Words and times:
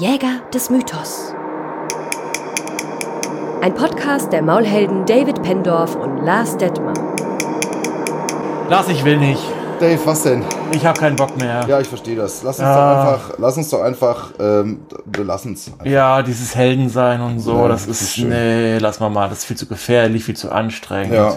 Jäger 0.00 0.40
des 0.54 0.70
Mythos. 0.70 1.34
Ein 3.60 3.74
Podcast 3.74 4.32
der 4.32 4.40
Maulhelden 4.40 5.04
David 5.04 5.42
Pendorf 5.42 5.94
und 5.94 6.24
Lars 6.24 6.56
Detmer. 6.56 6.94
Lars, 8.70 8.88
ich 8.88 9.04
will 9.04 9.18
nicht. 9.18 9.42
Dave, 9.78 9.98
was 10.06 10.22
denn? 10.22 10.42
Ich 10.72 10.86
habe 10.86 10.98
keinen 10.98 11.16
Bock 11.16 11.36
mehr. 11.36 11.66
Ja, 11.68 11.80
ich 11.80 11.86
verstehe 11.86 12.16
das. 12.16 12.42
Lass 12.42 12.58
uns 12.58 12.66
Ah. 12.66 13.04
doch 13.04 13.12
einfach, 13.12 13.38
lass 13.38 13.56
uns 13.58 13.68
doch 13.68 13.82
einfach, 13.82 14.30
ähm, 14.40 14.80
wir 15.04 15.24
lassen 15.24 15.52
es. 15.52 15.70
Ja, 15.84 16.22
dieses 16.22 16.54
Heldensein 16.54 17.20
und 17.20 17.40
so, 17.40 17.56
Ja, 17.58 17.68
das 17.68 17.86
das 17.86 17.96
ist 17.96 18.02
ist, 18.02 18.14
schön. 18.14 18.28
nee, 18.30 18.78
lass 18.78 19.00
mal 19.00 19.10
mal, 19.10 19.28
das 19.28 19.40
ist 19.40 19.44
viel 19.44 19.56
zu 19.58 19.66
gefährlich, 19.66 20.24
viel 20.24 20.36
zu 20.36 20.50
anstrengend. 20.50 21.12
Ja. 21.12 21.36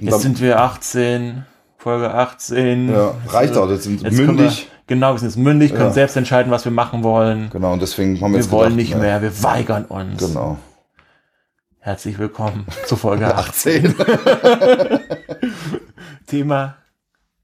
Jetzt 0.00 0.22
sind 0.22 0.40
wir 0.40 0.58
18, 0.60 1.44
Folge 1.78 2.12
18. 2.12 2.92
Ja, 2.92 3.14
reicht 3.28 3.56
auch, 3.56 3.70
jetzt 3.70 3.84
sind 3.84 4.02
wir 4.02 4.10
Jetzt 4.10 4.18
mündig. 4.20 4.68
Genau, 4.92 5.14
wir 5.14 5.20
sind 5.20 5.28
jetzt 5.28 5.38
mündig, 5.38 5.70
können 5.70 5.84
Ja. 5.86 5.90
selbst 5.90 6.18
entscheiden, 6.18 6.52
was 6.52 6.66
wir 6.66 6.72
machen 6.72 7.02
wollen. 7.02 7.48
Genau, 7.48 7.72
und 7.72 7.80
deswegen 7.80 8.16
haben 8.20 8.32
wir 8.32 8.36
Wir 8.36 8.42
jetzt 8.42 8.50
wollen 8.50 8.76
gedacht, 8.76 8.76
nicht 8.76 8.94
ne, 8.94 9.00
mehr, 9.00 9.22
wir 9.22 9.42
weigern 9.42 9.86
uns. 9.86 10.18
Genau. 10.18 10.58
Herzlich 11.78 12.18
willkommen 12.18 12.66
zu 12.84 12.96
Folge 12.96 13.34
18. 13.34 13.94
18. 13.98 15.00
Thema 16.26 16.76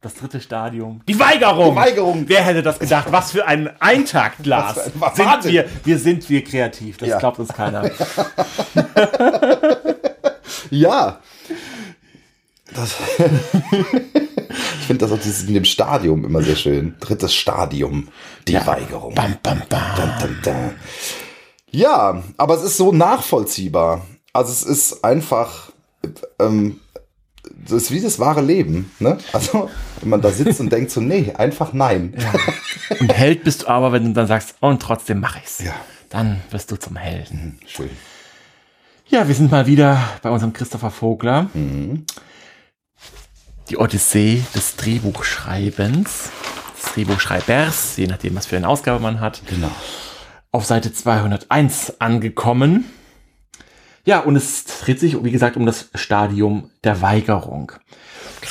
das 0.02 0.12
dritte 0.16 0.42
Stadium. 0.42 1.00
Die 1.09 1.18
Weigerung. 1.18 1.70
Die 1.70 1.76
Weigerung. 1.80 2.24
Wer 2.26 2.42
hätte 2.42 2.62
das 2.62 2.78
gedacht? 2.80 3.06
Was 3.12 3.32
für 3.32 3.46
ein 3.46 3.70
Eintakt, 3.80 4.45
Lars. 4.45 4.90
Was 4.96 5.16
sind 5.16 5.24
Wahnsinn. 5.24 5.52
wir, 5.52 5.65
wir 5.84 5.98
sind 5.98 6.28
wir 6.28 6.45
kreativ. 6.45 6.98
Das 6.98 7.09
Ja. 7.09 7.18
glaubt 7.18 7.38
uns 7.38 7.48
keiner. 7.54 7.90
ja. 10.70 11.18
Das 12.74 12.95
ich 14.48 14.87
finde 14.87 15.05
das 15.05 15.12
auch 15.12 15.23
dieses 15.23 15.45
in 15.45 15.55
dem 15.55 15.65
Stadium 15.65 16.25
immer 16.25 16.43
sehr 16.43 16.57
schön. 16.57 16.95
Drittes 17.01 17.34
Stadium. 17.34 18.09
Die 18.47 18.55
Weigerung. 18.55 19.15
Bam, 19.15 19.37
bam, 19.43 19.62
bam. 19.69 19.83
Dun, 19.97 20.11
dun, 20.21 20.37
dun. 20.43 20.71
Ja, 21.71 22.23
aber 22.37 22.55
es 22.55 22.63
ist 22.63 22.77
so 22.77 22.93
nachvollziehbar. 22.93 24.07
Also 24.32 24.52
es 24.52 24.63
ist 24.63 25.05
einfach, 25.05 25.73
ähm, 26.38 26.80
das 27.65 27.82
ist 27.82 27.90
wie 27.90 28.01
das 28.01 28.18
wahre 28.18 28.40
Leben. 28.40 28.90
Ne? 28.99 29.18
Also 29.32 29.68
wenn 30.01 30.09
man 30.09 30.23
da 30.23 30.30
sitzt 30.30 30.60
und 30.60 30.71
denkt 30.73 30.90
so, 30.90 31.01
nee, 31.01 31.33
einfach 31.37 31.73
nein. 31.73 32.15
Und 33.01 33.12
Held 33.12 33.45
bist 33.45 33.62
du 33.62 33.68
aber, 33.68 33.93
wenn 33.93 34.05
du 34.05 34.12
dann 34.12 34.27
sagst, 34.27 34.55
oh, 34.60 34.68
und 34.68 34.80
trotzdem 34.80 35.21
mache 35.21 35.40
ich's. 35.43 35.59
Ja. 35.59 35.74
Dann 36.09 36.40
wirst 36.51 36.71
du 36.71 36.77
zum 36.77 36.96
Helden. 36.96 37.59
Schön. 37.66 37.90
Ja, 39.09 39.27
wir 39.29 39.35
sind 39.35 39.51
mal 39.51 39.66
wieder 39.66 40.02
bei 40.23 40.30
unserem 40.30 40.52
Christopher 40.52 40.90
Vogler. 40.90 41.51
Die 43.69 43.77
Odyssee 43.77 44.43
des 44.55 44.77
Drehbuchschreibens, 44.77 46.30
des 46.83 46.93
Drehbuchschreibers, 46.95 47.99
je 47.99 48.07
nachdem, 48.07 48.35
was 48.35 48.47
für 48.47 48.57
eine 48.57 48.66
Ausgabe 48.66 48.99
man 48.99 49.21
hat. 49.21 49.43
Genau. 49.47 49.71
auf 50.52 50.65
Seite 50.65 50.93
201 50.93 52.01
angekommen. 52.01 52.87
Ja, 54.07 54.21
und 54.21 54.37
es 54.37 54.65
dreht 54.65 55.01
sich, 55.01 55.23
wie 55.23 55.30
gesagt, 55.30 55.59
um 55.59 55.66
das 55.66 55.91
Stadium 55.95 56.71
der 56.83 57.02
Weigerung. 57.02 57.73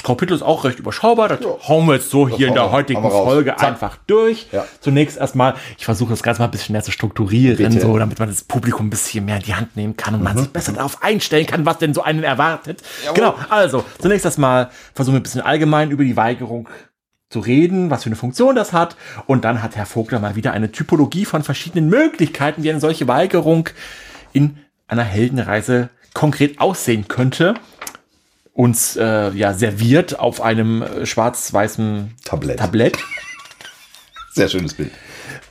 Das 0.07 0.15
Kapitel 0.15 0.33
ist 0.35 0.41
auch 0.41 0.63
recht 0.63 0.79
überschaubar. 0.79 1.27
Das 1.27 1.39
hauen 1.67 1.85
wir 1.85 1.95
jetzt 1.95 2.09
so 2.09 2.29
hier 2.29 2.47
in 2.47 2.53
der 2.53 2.71
heutigen. 2.71 3.01
Folge 3.01 3.49
Zack. 3.57 3.63
einfach 3.67 3.97
durch. 4.07 4.47
Ja. 4.53 4.63
Zunächst 4.79 5.17
erstmal, 5.17 5.55
ich 5.77 5.83
versuche 5.83 6.11
das 6.11 6.23
Ganze 6.23 6.41
mal 6.41 6.45
ein 6.47 6.51
bisschen 6.51 6.71
mehr 6.71 6.81
zu 6.81 6.91
strukturieren, 6.91 7.57
Bitte. 7.57 7.81
so, 7.81 7.97
damit 7.97 8.17
man 8.17 8.29
das 8.29 8.43
Publikum 8.45 8.87
ein 8.87 8.89
bisschen 8.89 9.25
mehr 9.25 9.35
in 9.35 9.43
die 9.43 9.53
Hand 9.53 9.75
nehmen 9.75 9.97
kann 9.97 10.13
und 10.13 10.21
Mhm. 10.21 10.23
man 10.23 10.37
sich 10.37 10.49
besser 10.49 10.71
darauf 10.71 11.03
einstellen 11.03 11.45
kann, 11.45 11.65
was 11.65 11.77
denn 11.79 11.93
so 11.93 12.03
einen 12.03 12.23
erwartet. 12.23 12.81
Genau, 13.13 13.35
also, 13.49 13.83
zunächst 13.99 14.23
erstmal 14.23 14.69
versuchen 14.93 15.15
wir 15.15 15.19
ein 15.19 15.23
bisschen 15.23 15.41
allgemein 15.41 15.91
über 15.91 16.05
die 16.05 16.15
Weigerung 16.15 16.69
zu 17.29 17.39
reden, 17.41 17.89
was 17.89 18.03
für 18.03 18.07
eine 18.07 18.15
Funktion 18.15 18.55
das 18.55 18.71
hat. 18.71 18.95
Und 19.25 19.43
dann 19.43 19.61
hat 19.61 19.75
Herr 19.75 19.85
Vogler 19.85 20.19
mal 20.19 20.35
wieder 20.37 20.53
eine 20.53 20.71
Typologie 20.71 21.25
von 21.25 21.43
verschiedenen 21.43 21.89
Möglichkeiten, 21.89 22.63
wie 22.63 22.69
eine 22.71 22.79
solche 22.79 23.09
Weigerung 23.09 23.67
in 24.31 24.57
einer 24.87 25.03
Heldenreise 25.03 25.89
konkret 26.13 26.61
aussehen 26.61 27.09
könnte. 27.09 27.55
Uns 28.57 28.95
äh, 28.95 29.29
ja 29.35 29.53
serviert 29.53 30.19
auf 30.19 30.41
einem 30.41 30.81
äh, 30.81 31.05
schwarz-weißen 31.05 32.15
Tablett. 32.25 32.57
Tablett. 32.57 32.97
Sehr 34.33 34.49
schönes 34.49 34.73
Bild. 34.73 34.89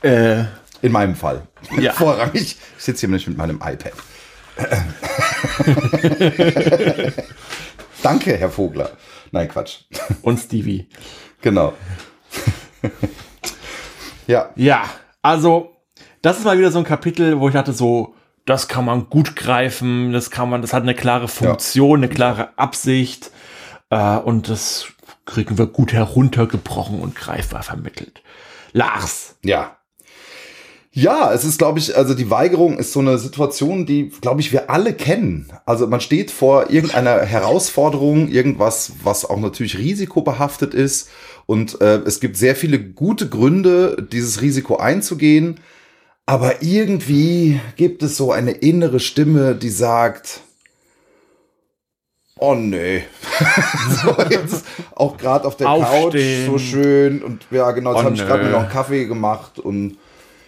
Äh, 0.01 0.43
In 0.81 0.91
meinem 0.91 1.15
Fall. 1.15 1.47
Ja. 1.79 1.93
Vorrangig. 1.97 2.57
Ich 2.77 2.83
sitze 2.83 2.99
hier 2.99 3.09
nämlich 3.09 3.25
mit 3.25 3.37
meinem 3.37 3.61
iPad. 3.63 3.93
Danke, 8.03 8.35
Herr 8.35 8.49
Vogler. 8.49 8.89
Nein, 9.31 9.47
Quatsch. 9.47 9.83
und 10.21 10.37
Stevie. 10.37 10.89
Genau. 11.41 11.75
ja, 14.27 14.49
Ja, 14.57 14.83
also 15.21 15.77
das 16.21 16.39
ist 16.39 16.43
mal 16.43 16.57
wieder 16.57 16.71
so 16.71 16.79
ein 16.79 16.83
Kapitel, 16.83 17.39
wo 17.39 17.47
ich 17.47 17.53
dachte 17.53 17.71
so, 17.71 18.15
das 18.47 18.67
kann 18.67 18.85
man 18.85 19.09
gut 19.09 19.35
greifen, 19.35 20.13
das 20.13 20.31
kann 20.31 20.49
man, 20.49 20.61
das 20.61 20.73
hat 20.73 20.83
eine 20.83 20.95
klare 20.95 21.27
Funktion, 21.27 21.99
eine 21.99 22.09
klare 22.09 22.57
Absicht 22.57 23.29
äh, 23.89 24.17
und 24.17 24.49
das 24.49 24.87
kriegen 25.25 25.57
wir 25.57 25.67
gut 25.67 25.93
heruntergebrochen 25.93 27.01
und 27.01 27.13
greifbar 27.15 27.61
vermittelt. 27.61 28.23
Lars, 28.71 29.35
Ja. 29.43 29.77
Ja, 30.91 31.31
es 31.31 31.43
ist, 31.43 31.59
glaube 31.59 31.77
ich, 31.77 31.95
also 31.95 32.15
die 32.15 32.31
Weigerung 32.31 32.79
ist 32.79 32.91
so 32.91 33.01
eine 33.01 33.19
Situation, 33.19 33.85
die, 33.85 34.09
glaube 34.19 34.41
ich, 34.41 34.51
wir 34.51 34.71
alle 34.71 34.93
kennen. 34.93 35.47
Also 35.63 35.85
man 35.85 36.01
steht 36.01 36.31
vor 36.31 36.71
irgendeiner 36.71 37.19
Herausforderung, 37.19 38.29
irgendwas, 38.29 38.93
was 39.03 39.23
auch 39.23 39.39
natürlich 39.39 39.77
risikobehaftet 39.77 40.73
ist. 40.73 41.09
Und 41.45 41.79
äh, 41.81 41.97
es 41.97 42.19
gibt 42.19 42.35
sehr 42.35 42.55
viele 42.55 42.79
gute 42.79 43.29
Gründe, 43.29 44.07
dieses 44.11 44.41
Risiko 44.41 44.77
einzugehen. 44.77 45.59
Aber 46.29 46.61
irgendwie 46.61 47.61
gibt 47.77 48.03
es 48.03 48.17
so 48.17 48.33
eine 48.33 48.51
innere 48.51 48.99
Stimme, 48.99 49.55
die 49.55 49.69
sagt, 49.69 50.41
oh 52.37 52.53
nee. 52.53 53.05
so 54.03 54.13
jetzt 54.29 54.65
auch 54.93 55.15
gerade 55.15 55.47
auf 55.47 55.55
der 55.55 55.69
Aufstehen. 55.69 56.45
Couch 56.45 56.51
so 56.51 56.57
schön. 56.57 57.23
Und 57.23 57.47
ja, 57.49 57.71
genau, 57.71 57.91
jetzt 57.91 58.01
Oh 58.01 58.03
habe 58.03 58.15
ich 58.15 58.21
gerade 58.25 58.43
mir 58.43 58.49
noch 58.51 58.63
einen 58.63 58.69
Kaffee 58.69 59.05
gemacht 59.05 59.57
und 59.57 59.97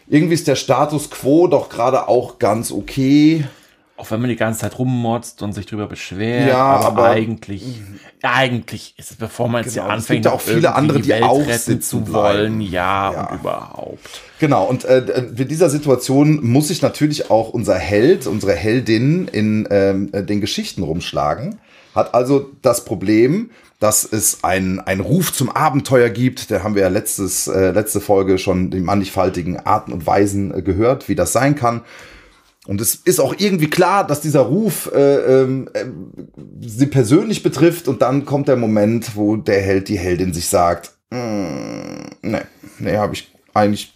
irgendwie 0.09 0.33
ist 0.33 0.49
der 0.49 0.57
Status 0.57 1.09
quo 1.09 1.47
doch 1.47 1.69
gerade 1.69 2.09
auch 2.09 2.39
ganz 2.39 2.73
okay. 2.73 3.45
Auch 3.99 4.09
wenn 4.11 4.21
man 4.21 4.29
die 4.29 4.35
ganze 4.37 4.61
Zeit 4.61 4.79
rummotzt 4.79 5.41
und 5.41 5.51
sich 5.53 5.65
drüber 5.65 5.85
beschwert, 5.87 6.47
Ja, 6.47 6.57
aber, 6.57 6.85
aber- 6.87 7.09
eigentlich, 7.09 7.81
eigentlich 8.23 8.93
ist 8.97 9.11
es, 9.11 9.17
bevor 9.17 9.49
man 9.49 9.63
jetzt 9.63 9.73
Genau, 9.73 9.87
hier 9.87 9.93
es 9.93 9.99
anfängt, 9.99 10.23
gibt 10.23 10.25
ja 10.25 10.31
auch 10.31 10.41
viele 10.41 10.73
andere, 10.75 10.99
die 11.01 11.13
auch 11.21 11.39
retten 11.39 11.51
sitzen 11.59 11.81
zu 11.81 12.13
wollen, 12.13 12.61
ja, 12.61 13.11
Ja. 13.11 13.27
und 13.29 13.39
überhaupt. 13.39 14.21
Genau, 14.39 14.65
und 14.65 14.85
äh, 14.85 14.99
in 15.35 15.47
dieser 15.47 15.69
Situation 15.69 16.39
muss 16.45 16.69
sich 16.69 16.81
natürlich 16.81 17.29
auch 17.29 17.49
unser 17.49 17.75
Held, 17.77 18.25
unsere 18.25 18.53
Heldin 18.53 19.27
in 19.27 19.67
ähm, 19.69 20.09
äh, 20.13 20.23
den 20.23 20.39
Geschichten 20.39 20.83
rumschlagen. 20.83 21.59
Hat 21.93 22.13
also 22.13 22.49
das 22.61 22.85
Problem, 22.85 23.49
dass 23.81 24.03
es 24.05 24.43
einen 24.43 24.79
einen 24.79 25.01
Ruf 25.01 25.33
zum 25.33 25.49
Abenteuer 25.49 26.09
gibt. 26.09 26.51
Da 26.51 26.63
haben 26.63 26.75
wir 26.75 26.83
ja 26.83 26.87
letztes, 26.89 27.47
äh, 27.47 27.71
letzte 27.71 27.99
Folge 27.99 28.37
schon 28.37 28.69
die 28.71 28.79
mannigfaltigen 28.79 29.57
Arten 29.59 29.91
und 29.91 30.05
Weisen 30.07 30.53
äh, 30.57 30.61
gehört, 30.61 31.09
wie 31.09 31.15
das 31.15 31.33
sein 31.33 31.55
kann. 31.55 31.81
Und 32.69 32.81
es 32.81 32.93
ist 32.93 33.19
auch 33.19 33.33
irgendwie 33.35 33.67
klar, 33.67 34.05
dass 34.05 34.21
dieser 34.21 34.41
Ruf 34.41 34.91
äh, 34.93 35.41
ähm, 35.41 35.71
äh, 35.73 35.85
sie 36.61 36.85
persönlich 36.85 37.41
betrifft. 37.41 37.87
Und 37.87 38.03
dann 38.03 38.25
kommt 38.25 38.47
der 38.47 38.57
Moment, 38.57 39.15
wo 39.15 39.37
der 39.37 39.59
Held, 39.59 39.89
die 39.89 39.97
Heldin 39.97 40.35
sich 40.35 40.49
sagt, 40.49 40.91
"Mm, 41.09 42.09
nee, 42.21 42.41
nee, 42.77 42.95
habe 42.95 43.15
ich 43.15 43.31
eigentlich 43.55 43.95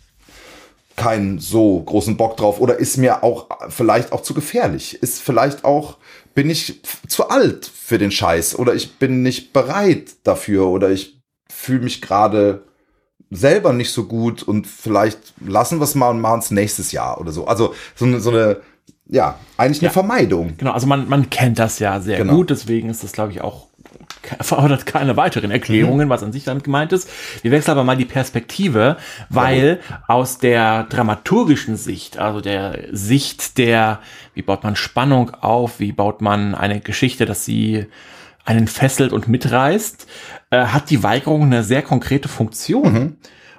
keinen 0.95 1.37
so 1.37 1.81
großen 1.81 2.17
Bock 2.17 2.35
drauf 2.35 2.59
oder 2.59 2.79
ist 2.79 2.97
mir 2.97 3.23
auch 3.23 3.47
vielleicht 3.69 4.11
auch 4.11 4.21
zu 4.21 4.33
gefährlich. 4.33 4.95
Ist 5.03 5.21
vielleicht 5.21 5.65
auch, 5.65 5.97
bin 6.33 6.49
ich 6.49 6.81
zu 7.07 7.29
alt 7.29 7.67
für 7.67 7.99
den 7.99 8.09
Scheiß 8.09 8.57
oder 8.57 8.73
ich 8.73 8.97
bin 8.97 9.21
nicht 9.21 9.53
bereit 9.53 10.15
dafür 10.23 10.65
oder 10.65 10.89
ich 10.89 11.21
fühle 11.47 11.81
mich 11.81 12.01
gerade 12.01 12.63
selber 13.35 13.73
nicht 13.73 13.91
so 13.91 14.05
gut 14.05 14.43
und 14.43 14.67
vielleicht 14.67 15.19
lassen 15.45 15.79
wir 15.79 15.85
es 15.85 15.95
mal 15.95 16.09
und 16.09 16.21
machen 16.21 16.39
es 16.39 16.51
nächstes 16.51 16.91
Jahr 16.91 17.19
oder 17.19 17.31
so. 17.31 17.45
Also 17.45 17.73
so 17.95 18.19
so 18.19 18.29
eine 18.29 18.61
ja, 19.07 19.37
eigentlich 19.57 19.79
eine 19.81 19.87
Ja. 19.87 19.91
Vermeidung. 19.93 20.53
Genau, 20.57 20.71
also 20.71 20.87
man, 20.87 21.07
man 21.09 21.29
kennt 21.29 21.59
das 21.59 21.79
ja 21.79 21.99
sehr 21.99 22.17
Genau. 22.17 22.35
gut, 22.35 22.49
deswegen 22.49 22.89
ist 22.89 23.03
das, 23.03 23.11
glaube 23.11 23.31
ich, 23.31 23.41
auch 23.41 23.67
erfordert 24.39 24.85
keine 24.85 25.17
weiteren 25.17 25.51
Erklärungen, 25.51 26.07
was 26.09 26.23
an 26.23 26.31
sich 26.31 26.45
damit 26.45 26.63
gemeint 26.63 26.93
ist. 26.93 27.09
Wir 27.41 27.51
wechseln 27.51 27.71
aber 27.71 27.83
mal 27.83 27.97
die 27.97 28.05
Perspektive, 28.05 28.97
weil 29.29 29.79
aus 30.07 30.37
der 30.37 30.83
dramaturgischen 30.85 31.75
Sicht, 31.75 32.17
also 32.17 32.39
der 32.39 32.79
Sicht 32.91 33.57
der, 33.57 33.99
wie 34.33 34.41
baut 34.41 34.63
man 34.63 34.75
Spannung 34.77 35.31
auf, 35.41 35.79
wie 35.79 35.91
baut 35.91 36.21
man 36.21 36.55
eine 36.55 36.79
Geschichte, 36.79 37.25
dass 37.25 37.43
sie 37.43 37.85
einen 38.45 38.67
fesselt 38.67 39.11
und 39.13 39.27
mitreißt, 39.27 40.07
äh, 40.51 40.65
hat 40.65 40.89
die 40.89 41.03
Weigerung 41.03 41.43
eine 41.43 41.63
sehr 41.63 41.81
konkrete 41.81 42.29
Funktion. 42.29 43.17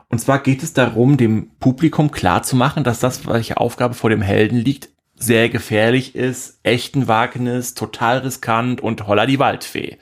Und 0.08 0.18
zwar 0.18 0.38
geht 0.38 0.62
es 0.62 0.72
darum, 0.72 1.16
dem 1.16 1.50
Publikum 1.60 2.10
klarzumachen, 2.10 2.84
dass 2.84 3.00
das, 3.00 3.26
welche 3.26 3.56
Aufgabe 3.58 3.94
vor 3.94 4.10
dem 4.10 4.22
Helden 4.22 4.58
liegt, 4.58 4.88
sehr 5.16 5.48
gefährlich 5.48 6.14
ist, 6.14 6.58
echten 6.62 7.08
Wagnis, 7.08 7.74
total 7.74 8.18
riskant 8.18 8.80
und 8.80 9.06
holla 9.06 9.26
die 9.26 9.38
Waldfee. 9.38 9.98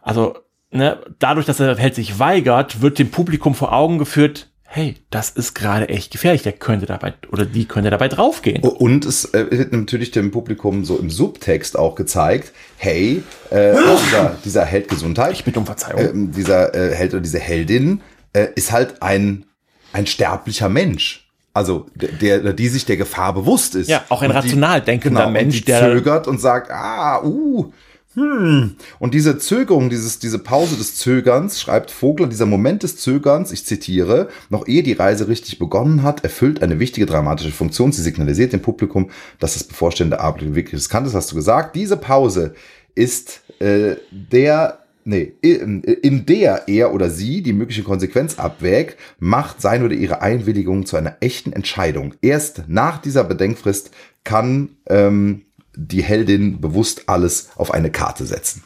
Also, 0.00 0.38
ne, 0.70 1.00
dadurch, 1.18 1.46
dass 1.46 1.56
der 1.56 1.76
Held 1.76 1.94
sich 1.94 2.18
weigert, 2.18 2.80
wird 2.80 2.98
dem 2.98 3.10
Publikum 3.10 3.54
vor 3.54 3.72
Augen 3.72 3.98
geführt, 3.98 4.50
hey, 4.68 4.96
das 5.10 5.30
ist 5.30 5.54
gerade 5.54 5.88
echt 5.88 6.12
gefährlich, 6.12 6.42
der 6.42 6.52
könnte 6.52 6.86
dabei 6.86 7.14
oder 7.32 7.46
die 7.46 7.66
könnte 7.66 7.90
dabei 7.90 8.08
draufgehen. 8.08 8.62
Und 8.62 9.06
es 9.06 9.32
äh, 9.32 9.46
wird 9.50 9.72
natürlich 9.72 10.10
dem 10.10 10.30
Publikum 10.30 10.84
so 10.84 10.98
im 10.98 11.08
Subtext 11.08 11.78
auch 11.78 11.94
gezeigt, 11.94 12.52
hey, 12.76 13.22
äh, 13.50 13.74
dieser, 13.74 14.36
dieser 14.44 14.64
Held 14.64 14.88
Gesundheit, 14.88 15.32
Ich 15.32 15.44
bitte 15.44 15.60
um 15.60 15.66
Verzeihung. 15.66 16.00
ähm, 16.00 16.32
dieser 16.32 16.74
äh, 16.74 16.94
Held 16.94 17.14
oder 17.14 17.22
diese 17.22 17.38
Heldin 17.38 18.02
äh, 18.32 18.48
ist 18.54 18.70
halt 18.70 19.02
ein, 19.02 19.46
ein 19.92 20.06
sterblicher 20.06 20.68
Mensch. 20.68 21.25
Also 21.56 21.86
der, 21.94 22.40
der, 22.40 22.52
die 22.52 22.68
sich 22.68 22.84
der 22.84 22.98
Gefahr 22.98 23.32
bewusst 23.32 23.74
ist. 23.76 23.88
Ja, 23.88 24.04
auch 24.10 24.20
ein 24.20 24.30
Und 24.30 24.34
die- 24.42 24.48
rational 24.48 24.82
denkender 24.82 25.20
genau, 25.22 25.32
Mensch, 25.32 25.64
der- 25.64 25.80
zögert 25.80 26.28
und 26.28 26.38
sagt, 26.38 26.70
ah, 26.70 27.22
uh, 27.24 27.72
hm. 28.14 28.76
Und 28.98 29.14
diese 29.14 29.38
Zögerung, 29.38 29.88
dieses, 29.88 30.18
diese 30.18 30.38
Pause 30.38 30.76
des 30.76 30.96
Zögerns, 30.96 31.60
schreibt 31.60 31.90
Vogler, 31.90 32.26
dieser 32.26 32.44
Moment 32.46 32.82
des 32.82 32.98
Zögerns, 32.98 33.52
ich 33.52 33.64
zitiere, 33.64 34.28
noch 34.50 34.66
ehe 34.66 34.82
die 34.82 34.92
Reise 34.92 35.28
richtig 35.28 35.58
begonnen 35.58 36.02
hat, 36.02 36.24
erfüllt 36.24 36.62
eine 36.62 36.78
wichtige 36.78 37.06
dramatische 37.06 37.52
Funktion. 37.52 37.90
Sie 37.92 38.02
signalisiert 38.02 38.52
dem 38.52 38.60
Publikum, 38.62 39.10
dass 39.38 39.54
das 39.54 39.64
bevorstehende 39.64 40.20
Abend 40.20 40.54
wirklich 40.54 40.74
riskant 40.74 41.06
ist, 41.06 41.14
hast 41.14 41.32
du 41.32 41.36
gesagt. 41.36 41.74
Diese 41.74 41.96
Pause 41.96 42.54
ist 42.94 43.40
äh, 43.60 43.96
der 44.10 44.78
Nee, 45.08 45.34
in 45.40 46.26
der 46.26 46.66
er 46.66 46.92
oder 46.92 47.10
sie 47.10 47.40
die 47.40 47.52
mögliche 47.52 47.84
Konsequenz 47.84 48.40
abwägt, 48.40 48.98
macht 49.20 49.62
sein 49.62 49.84
oder 49.84 49.94
ihre 49.94 50.20
Einwilligung 50.20 50.84
zu 50.84 50.96
einer 50.96 51.18
echten 51.20 51.52
Entscheidung. 51.52 52.14
Erst 52.22 52.64
nach 52.66 52.98
dieser 52.98 53.22
Bedenkfrist 53.22 53.92
kann 54.24 54.70
ähm, 54.88 55.42
die 55.76 56.02
Heldin 56.02 56.60
bewusst 56.60 57.04
alles 57.06 57.50
auf 57.54 57.72
eine 57.72 57.92
Karte 57.92 58.26
setzen. 58.26 58.64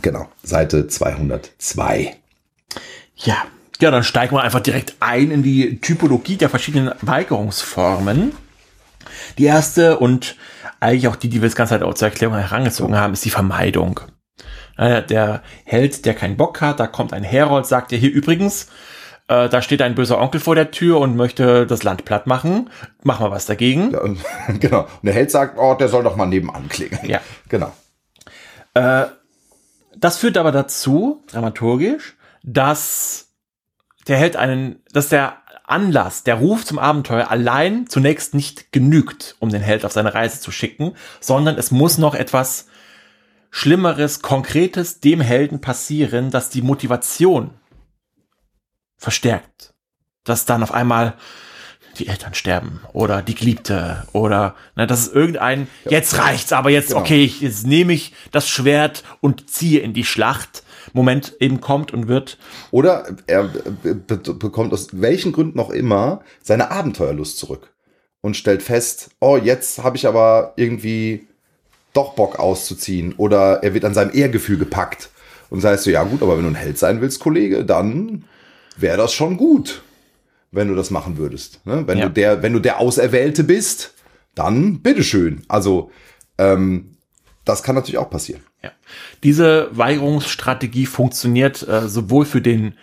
Genau, 0.00 0.28
Seite 0.44 0.86
202. 0.86 2.14
Ja. 3.16 3.36
Ja, 3.80 3.90
dann 3.90 4.04
steigen 4.04 4.36
wir 4.36 4.42
einfach 4.42 4.60
direkt 4.60 4.94
ein 5.00 5.32
in 5.32 5.42
die 5.42 5.80
Typologie 5.80 6.36
der 6.36 6.50
verschiedenen 6.50 6.92
Weigerungsformen. 7.00 8.32
Die 9.38 9.44
erste 9.44 9.98
und 9.98 10.36
eigentlich 10.78 11.08
auch 11.08 11.16
die, 11.16 11.28
die 11.28 11.42
wir 11.42 11.48
das 11.48 11.56
ganze 11.56 11.74
Zeit 11.74 11.82
auch 11.82 11.94
zur 11.94 12.08
Erklärung 12.08 12.36
herangezogen 12.36 12.96
haben, 12.96 13.12
ist 13.12 13.24
die 13.24 13.30
Vermeidung. 13.30 14.00
Äh, 14.78 15.02
Der 15.02 15.42
Held, 15.64 16.06
der 16.06 16.14
keinen 16.14 16.38
Bock 16.38 16.62
hat, 16.62 16.80
da 16.80 16.86
kommt 16.86 17.12
ein 17.12 17.24
Herold, 17.24 17.66
sagt 17.66 17.90
dir 17.90 17.98
hier 17.98 18.10
übrigens, 18.10 18.68
äh, 19.28 19.50
da 19.50 19.60
steht 19.60 19.82
ein 19.82 19.94
böser 19.94 20.18
Onkel 20.18 20.40
vor 20.40 20.54
der 20.54 20.70
Tür 20.70 21.00
und 21.00 21.16
möchte 21.16 21.66
das 21.66 21.82
Land 21.82 22.06
platt 22.06 22.26
machen. 22.26 22.70
Mach 23.02 23.20
mal 23.20 23.30
was 23.30 23.44
dagegen. 23.44 23.90
Ja, 23.90 24.00
und, 24.00 24.18
genau. 24.60 24.80
Und 24.82 25.04
der 25.04 25.12
Held 25.12 25.30
sagt, 25.30 25.58
oh, 25.58 25.74
der 25.74 25.88
soll 25.88 26.04
doch 26.04 26.16
mal 26.16 26.24
nebenan 26.24 26.68
klingeln. 26.70 27.06
Ja. 27.06 27.20
Genau. 27.50 27.72
Das 29.96 30.18
führt 30.18 30.36
aber 30.36 30.52
dazu, 30.52 31.24
dramaturgisch, 31.26 32.16
dass 32.44 33.32
der 34.06 34.16
Held 34.16 34.36
einen, 34.36 34.80
dass 34.92 35.08
der 35.08 35.38
Anlass, 35.64 36.22
der 36.22 36.36
Ruf 36.36 36.64
zum 36.64 36.78
Abenteuer 36.78 37.30
allein 37.30 37.88
zunächst 37.88 38.34
nicht 38.34 38.72
genügt, 38.72 39.36
um 39.40 39.50
den 39.50 39.60
Held 39.60 39.84
auf 39.84 39.92
seine 39.92 40.14
Reise 40.14 40.40
zu 40.40 40.52
schicken, 40.52 40.94
sondern 41.20 41.58
es 41.58 41.72
muss 41.72 41.98
noch 41.98 42.14
etwas 42.14 42.67
Schlimmeres, 43.50 44.20
Konkretes 44.22 45.00
dem 45.00 45.20
Helden 45.20 45.60
passieren, 45.60 46.30
dass 46.30 46.50
die 46.50 46.62
Motivation 46.62 47.50
verstärkt. 48.96 49.74
Dass 50.24 50.44
dann 50.44 50.62
auf 50.62 50.72
einmal 50.72 51.14
die 51.98 52.06
Eltern 52.08 52.34
sterben 52.34 52.80
oder 52.92 53.22
die 53.22 53.34
Geliebte 53.34 54.06
oder 54.12 54.54
ne, 54.76 54.86
das 54.86 55.00
ist 55.00 55.14
irgendein, 55.14 55.66
jetzt 55.88 56.18
reicht's, 56.18 56.52
aber 56.52 56.70
jetzt, 56.70 56.88
Genau. 56.88 57.00
okay, 57.00 57.24
ich, 57.24 57.40
jetzt 57.40 57.66
nehme 57.66 57.92
ich 57.92 58.12
das 58.30 58.48
Schwert 58.48 59.02
und 59.20 59.50
ziehe 59.50 59.80
in 59.80 59.94
die 59.94 60.04
Schlacht. 60.04 60.62
Moment 60.94 61.34
eben 61.38 61.60
kommt 61.60 61.92
und 61.92 62.08
wird. 62.08 62.38
Oder 62.70 63.14
er 63.26 63.44
be 63.44 63.94
be 63.94 64.16
bekommt 64.16 64.72
aus 64.72 64.88
welchen 64.92 65.32
Gründen 65.32 65.60
auch 65.60 65.68
immer 65.68 66.22
seine 66.42 66.70
Abenteuerlust 66.70 67.36
zurück 67.36 67.74
und 68.22 68.38
stellt 68.38 68.62
fest, 68.62 69.10
oh, 69.20 69.36
jetzt 69.36 69.82
habe 69.82 69.98
ich 69.98 70.06
aber 70.06 70.54
irgendwie 70.56 71.28
doch 71.98 72.14
Bock 72.14 72.38
auszuziehen. 72.38 73.14
Oder 73.16 73.62
er 73.62 73.74
wird 73.74 73.84
an 73.84 73.94
seinem 73.94 74.14
Ehrgefühl 74.14 74.56
gepackt 74.58 75.10
und 75.50 75.60
sagst 75.60 75.86
du, 75.86 75.90
ja 75.90 76.04
gut, 76.04 76.22
aber 76.22 76.36
wenn 76.36 76.44
du 76.44 76.50
ein 76.50 76.54
Held 76.54 76.78
sein 76.78 77.00
willst, 77.00 77.20
Kollege, 77.20 77.64
dann 77.64 78.24
wäre 78.76 78.96
das 78.96 79.12
schon 79.12 79.36
gut, 79.36 79.82
wenn 80.52 80.68
du 80.68 80.74
das 80.74 80.90
machen 80.90 81.16
würdest. 81.18 81.64
Ne? 81.66 81.86
Wenn, 81.86 81.98
Ja. 81.98 82.06
du 82.06 82.12
der, 82.12 82.42
wenn 82.42 82.52
du 82.52 82.60
der 82.60 82.80
Auserwählte 82.80 83.44
bist, 83.44 83.94
dann 84.34 84.80
bitteschön. 84.80 85.42
Also 85.48 85.90
ähm, 86.38 86.96
das 87.44 87.62
kann 87.62 87.74
natürlich 87.74 87.98
auch 87.98 88.10
passieren. 88.10 88.42
Ja. 88.62 88.70
Diese 89.24 89.68
Weigerungsstrategie 89.72 90.86
funktioniert 90.86 91.66
äh, 91.66 91.88
sowohl 91.88 92.24
für 92.24 92.40
den 92.40 92.74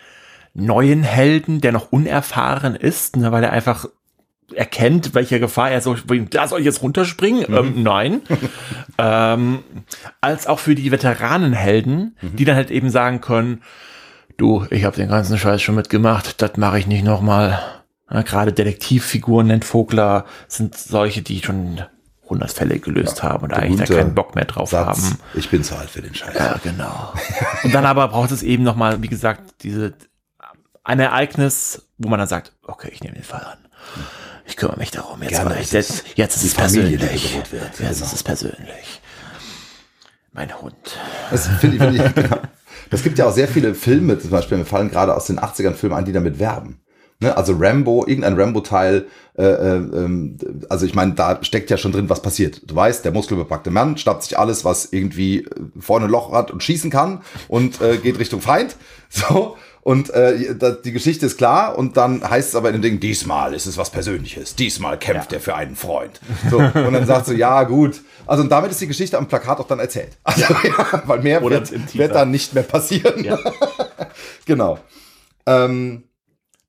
neuen 0.54 1.02
Helden, 1.02 1.60
der 1.60 1.72
noch 1.72 1.92
unerfahren 1.92 2.74
ist, 2.74 3.16
ne, 3.16 3.30
weil 3.32 3.44
er 3.44 3.52
einfach 3.52 3.88
erkennt, 4.54 5.14
welche 5.14 5.40
Gefahr 5.40 5.70
er 5.70 5.80
so, 5.80 5.96
da 6.30 6.48
soll 6.48 6.60
ich 6.60 6.66
jetzt 6.66 6.82
runterspringen? 6.82 7.46
Ähm, 7.48 7.82
nein. 7.82 8.22
ähm, 8.98 9.64
als 10.20 10.46
auch 10.46 10.58
für 10.58 10.74
die 10.74 10.90
Veteranenhelden, 10.90 12.16
die 12.22 12.44
dann 12.44 12.56
halt 12.56 12.70
eben 12.70 12.90
sagen 12.90 13.20
können, 13.20 13.62
du, 14.36 14.66
ich 14.70 14.84
habe 14.84 14.96
den 14.96 15.08
ganzen 15.08 15.38
Scheiß 15.38 15.62
schon 15.62 15.74
mitgemacht, 15.74 16.40
das 16.42 16.56
mache 16.56 16.78
ich 16.78 16.86
nicht 16.86 17.04
nochmal. 17.04 17.60
Ja, 18.10 18.22
Gerade 18.22 18.52
Detektivfiguren 18.52 19.48
nennt 19.48 19.64
Vogler 19.64 20.26
sind 20.46 20.76
solche, 20.76 21.22
die 21.22 21.42
schon 21.42 21.82
100 22.24 22.50
Fälle 22.50 22.78
gelöst 22.78 23.22
haben 23.22 23.44
und 23.44 23.52
eigentlich 23.52 23.88
da 23.88 23.96
keinen 23.96 24.14
Bock 24.14 24.34
mehr 24.34 24.44
drauf 24.44 24.70
Satz, 24.70 25.04
haben. 25.04 25.18
ich 25.34 25.48
bin 25.48 25.62
zu 25.62 25.76
alt 25.76 25.90
für 25.90 26.02
den 26.02 26.14
Scheiß. 26.14 26.34
Ja, 26.34 26.58
genau. 26.62 27.12
Und 27.62 27.74
dann 27.74 27.86
aber 27.86 28.08
braucht 28.08 28.32
es 28.32 28.42
eben 28.42 28.64
nochmal, 28.64 29.02
wie 29.02 29.08
gesagt, 29.08 29.62
diese, 29.62 29.94
ein 30.82 31.00
Ereignis, 31.00 31.88
wo 31.98 32.08
man 32.08 32.18
dann 32.18 32.28
sagt, 32.28 32.52
okay, 32.62 32.90
ich 32.92 33.02
nehme 33.02 33.14
den 33.14 33.24
Fall 33.24 33.42
an. 33.44 33.58
Ich 34.46 34.56
kümmere 34.56 34.78
mich 34.78 34.90
darum. 34.90 35.22
Jetzt, 35.22 35.30
Gerne, 35.32 35.60
ich, 35.60 35.72
jetzt, 35.72 36.04
jetzt 36.14 36.36
ist 36.36 36.44
es 36.44 36.54
Familie, 36.54 36.98
persönlich. 36.98 37.34
wird. 37.34 37.62
Jetzt 37.62 37.78
Genau. 37.78 37.90
ist 37.90 38.12
es 38.12 38.22
persönlich. 38.22 39.00
Mein 40.32 40.60
Hund. 40.60 40.74
Das 41.30 41.48
finde 41.60 41.76
ich, 41.76 41.82
finde 41.82 42.04
ich, 42.06 42.14
genau. 42.14 42.38
Das 42.90 43.02
gibt 43.02 43.18
ja 43.18 43.26
auch 43.26 43.32
sehr 43.32 43.48
viele 43.48 43.74
Filme, 43.74 44.18
zum 44.18 44.30
Beispiel, 44.30 44.58
mir 44.58 44.64
fallen 44.66 44.90
gerade 44.90 45.14
aus 45.16 45.26
den 45.26 45.40
80ern 45.40 45.72
Filme 45.74 45.96
an, 45.96 46.04
die 46.04 46.12
damit 46.12 46.38
werben. 46.38 46.80
Ne? 47.18 47.34
Also 47.36 47.54
Rambo, 47.58 48.04
irgendein 48.06 48.38
Rambo-Teil, 48.38 49.06
äh, 49.38 49.42
äh, 49.42 49.76
ähm, 49.76 50.36
also 50.68 50.84
ich 50.86 50.94
meine, 50.94 51.14
da 51.14 51.42
steckt 51.42 51.70
ja 51.70 51.78
schon 51.78 51.90
drin, 51.92 52.10
was 52.10 52.20
passiert. 52.22 52.60
Du 52.66 52.76
weißt, 52.76 53.04
der 53.04 53.12
muskelbepackte 53.12 53.70
Mann 53.70 53.96
schnappt 53.96 54.22
sich 54.24 54.38
alles, 54.38 54.64
was 54.64 54.92
irgendwie 54.92 55.38
äh, 55.44 55.48
vorne 55.80 56.04
ein 56.04 56.10
Loch 56.10 56.32
hat 56.32 56.50
und 56.50 56.62
schießen 56.62 56.90
kann 56.90 57.22
und 57.48 57.80
äh, 57.80 57.96
geht 57.96 58.18
Richtung 58.18 58.40
Feind. 58.40 58.76
So. 59.08 59.56
Und 59.86 60.10
äh, 60.10 60.56
die 60.84 60.90
Geschichte 60.90 61.26
ist 61.26 61.36
klar 61.36 61.78
und 61.78 61.96
dann 61.96 62.28
heißt 62.28 62.48
es 62.48 62.54
aber 62.56 62.70
in 62.70 62.74
dem 62.74 62.82
Ding, 62.82 62.98
diesmal 62.98 63.54
ist 63.54 63.66
es 63.66 63.78
was 63.78 63.90
Persönliches, 63.90 64.56
diesmal 64.56 64.98
kämpft 64.98 65.32
er 65.32 65.38
für 65.38 65.54
einen 65.54 65.76
Freund. 65.76 66.20
So, 66.50 66.58
und 66.58 66.92
dann 66.92 67.06
sagst 67.06 67.30
du, 67.30 67.34
ja 67.34 67.62
gut. 67.62 68.02
Also 68.26 68.42
und 68.42 68.48
damit 68.48 68.72
ist 68.72 68.80
die 68.80 68.88
Geschichte 68.88 69.16
am 69.16 69.28
Plakat 69.28 69.60
auch 69.60 69.68
dann 69.68 69.78
erzählt. 69.78 70.18
Also, 70.24 70.42
ja, 70.64 71.02
weil 71.06 71.20
mehr 71.20 71.40
Oder 71.40 71.60
wird, 71.60 71.94
wird 71.94 72.14
dann 72.16 72.32
nicht 72.32 72.52
mehr 72.52 72.64
passieren. 72.64 73.22
Ja. 73.22 73.38
genau. 74.44 74.80
Ähm, 75.46 76.02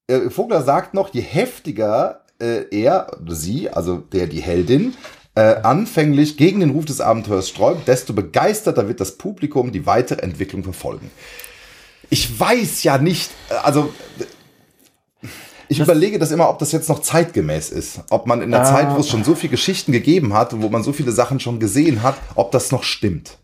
äh, 0.05 0.29
Vogler 0.29 0.62
sagt 0.62 0.93
noch, 0.93 1.12
je 1.12 1.21
heftiger 1.21 2.21
äh, 2.39 2.65
er 2.69 3.17
sie, 3.29 3.71
also 3.71 3.97
der 3.97 4.27
die 4.27 4.41
Heldin, 4.43 4.93
äh, 5.33 5.55
anfänglich 5.63 6.38
gegen 6.38 6.59
den 6.59 6.69
Ruf 6.69 6.86
des 6.86 7.01
Abenteuers 7.01 7.50
sträubt, 7.50 7.88
desto 7.88 8.13
begeisterter 8.13 8.88
wird 8.88 9.01
das 9.01 9.17
Publikum 9.17 9.71
die 9.71 9.88
weitere 9.88 10.21
Entwicklung 10.21 10.63
verfolgen. 10.63 11.09
Ich 12.09 12.39
weiß 12.39 12.83
ja 12.83 12.97
nicht, 12.97 13.31
äh, 13.49 13.53
also 13.55 13.93
äh, 14.19 15.27
ich 15.69 15.79
überlege 15.79 16.17
das 16.19 16.31
immer, 16.31 16.49
ob 16.49 16.59
das 16.59 16.71
jetzt 16.71 16.87
noch 16.87 16.99
zeitgemäß 17.01 17.71
ist. 17.71 17.99
Ob 18.09 18.25
man 18.25 18.41
in 18.41 18.51
der 18.51 18.61
Ah. 18.61 18.65
Zeit, 18.65 18.95
wo 18.95 18.99
es 18.99 19.09
schon 19.09 19.23
so 19.25 19.35
viele 19.35 19.51
Geschichten 19.51 19.91
gegeben 19.91 20.33
hat 20.33 20.53
und 20.53 20.61
wo 20.61 20.69
man 20.69 20.81
so 20.83 20.93
viele 20.93 21.11
Sachen 21.11 21.39
schon 21.41 21.59
gesehen 21.59 22.03
hat, 22.03 22.15
ob 22.35 22.51
das 22.51 22.71
noch 22.71 22.83
stimmt. 22.83 23.37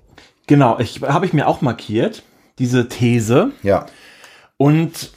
Genau, 0.48 0.80
ich 0.80 1.02
habe 1.02 1.26
ich 1.26 1.34
mir 1.34 1.48
auch 1.48 1.62
markiert, 1.62 2.24
diese 2.60 2.88
These. 2.88 3.52
Ja. 3.62 3.86
Und 4.58 5.12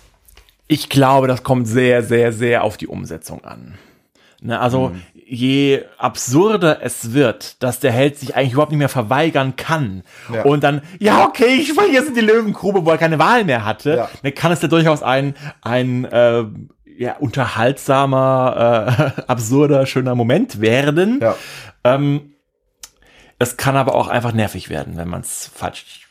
ich 0.67 0.89
glaube, 0.89 1.29
das 1.29 1.45
kommt 1.45 1.69
sehr, 1.69 2.03
sehr, 2.03 2.33
sehr 2.33 2.65
auf 2.65 2.77
die 2.77 2.89
Umsetzung 2.89 3.45
an. 3.45 3.79
Ne, 4.41 4.59
also 4.61 4.89
Mhm. 4.89 5.03
Je 5.29 5.83
absurder 5.99 6.79
es 6.83 7.13
wird, 7.13 7.61
dass 7.63 7.81
der 7.81 7.91
Held 7.91 8.17
sich 8.17 8.37
eigentlich 8.37 8.53
überhaupt 8.53 8.71
nicht 8.71 8.79
mehr 8.79 8.89
verweigern 8.89 9.57
kann 9.57 10.05
Ja. 10.33 10.43
und 10.43 10.63
dann, 10.63 10.83
ja, 11.01 11.25
okay, 11.27 11.57
ich 11.61 11.69
springe 11.69 11.93
jetzt 11.93 12.09
in 12.09 12.15
die 12.15 12.21
Löwengrube, 12.21 12.85
wo 12.87 12.91
er 12.91 12.99
keine 12.99 13.19
Wahl 13.19 13.45
mehr 13.45 13.65
hatte, 13.65 13.97
Ja. 13.97 14.09
dann 14.23 14.35
kann 14.35 14.53
es 14.53 14.63
ja 14.63 14.69
durchaus 14.69 15.03
ein, 15.03 15.35
ein 15.63 16.05
äh, 16.05 16.45
ja, 16.99 17.17
unterhaltsamer, 17.19 19.15
äh, 19.19 19.21
absurder, 19.27 19.85
schöner 19.87 20.15
Moment 20.15 20.61
werden. 20.61 21.19
Ja. 21.21 21.35
Ähm, 21.85 22.33
es 23.39 23.57
kann 23.57 23.77
aber 23.77 23.95
auch 23.95 24.09
einfach 24.09 24.33
nervig 24.33 24.71
werden, 24.71 24.97
wenn 24.97 25.09
man 25.09 25.21
es 25.21 25.51
falsch. 25.55 26.09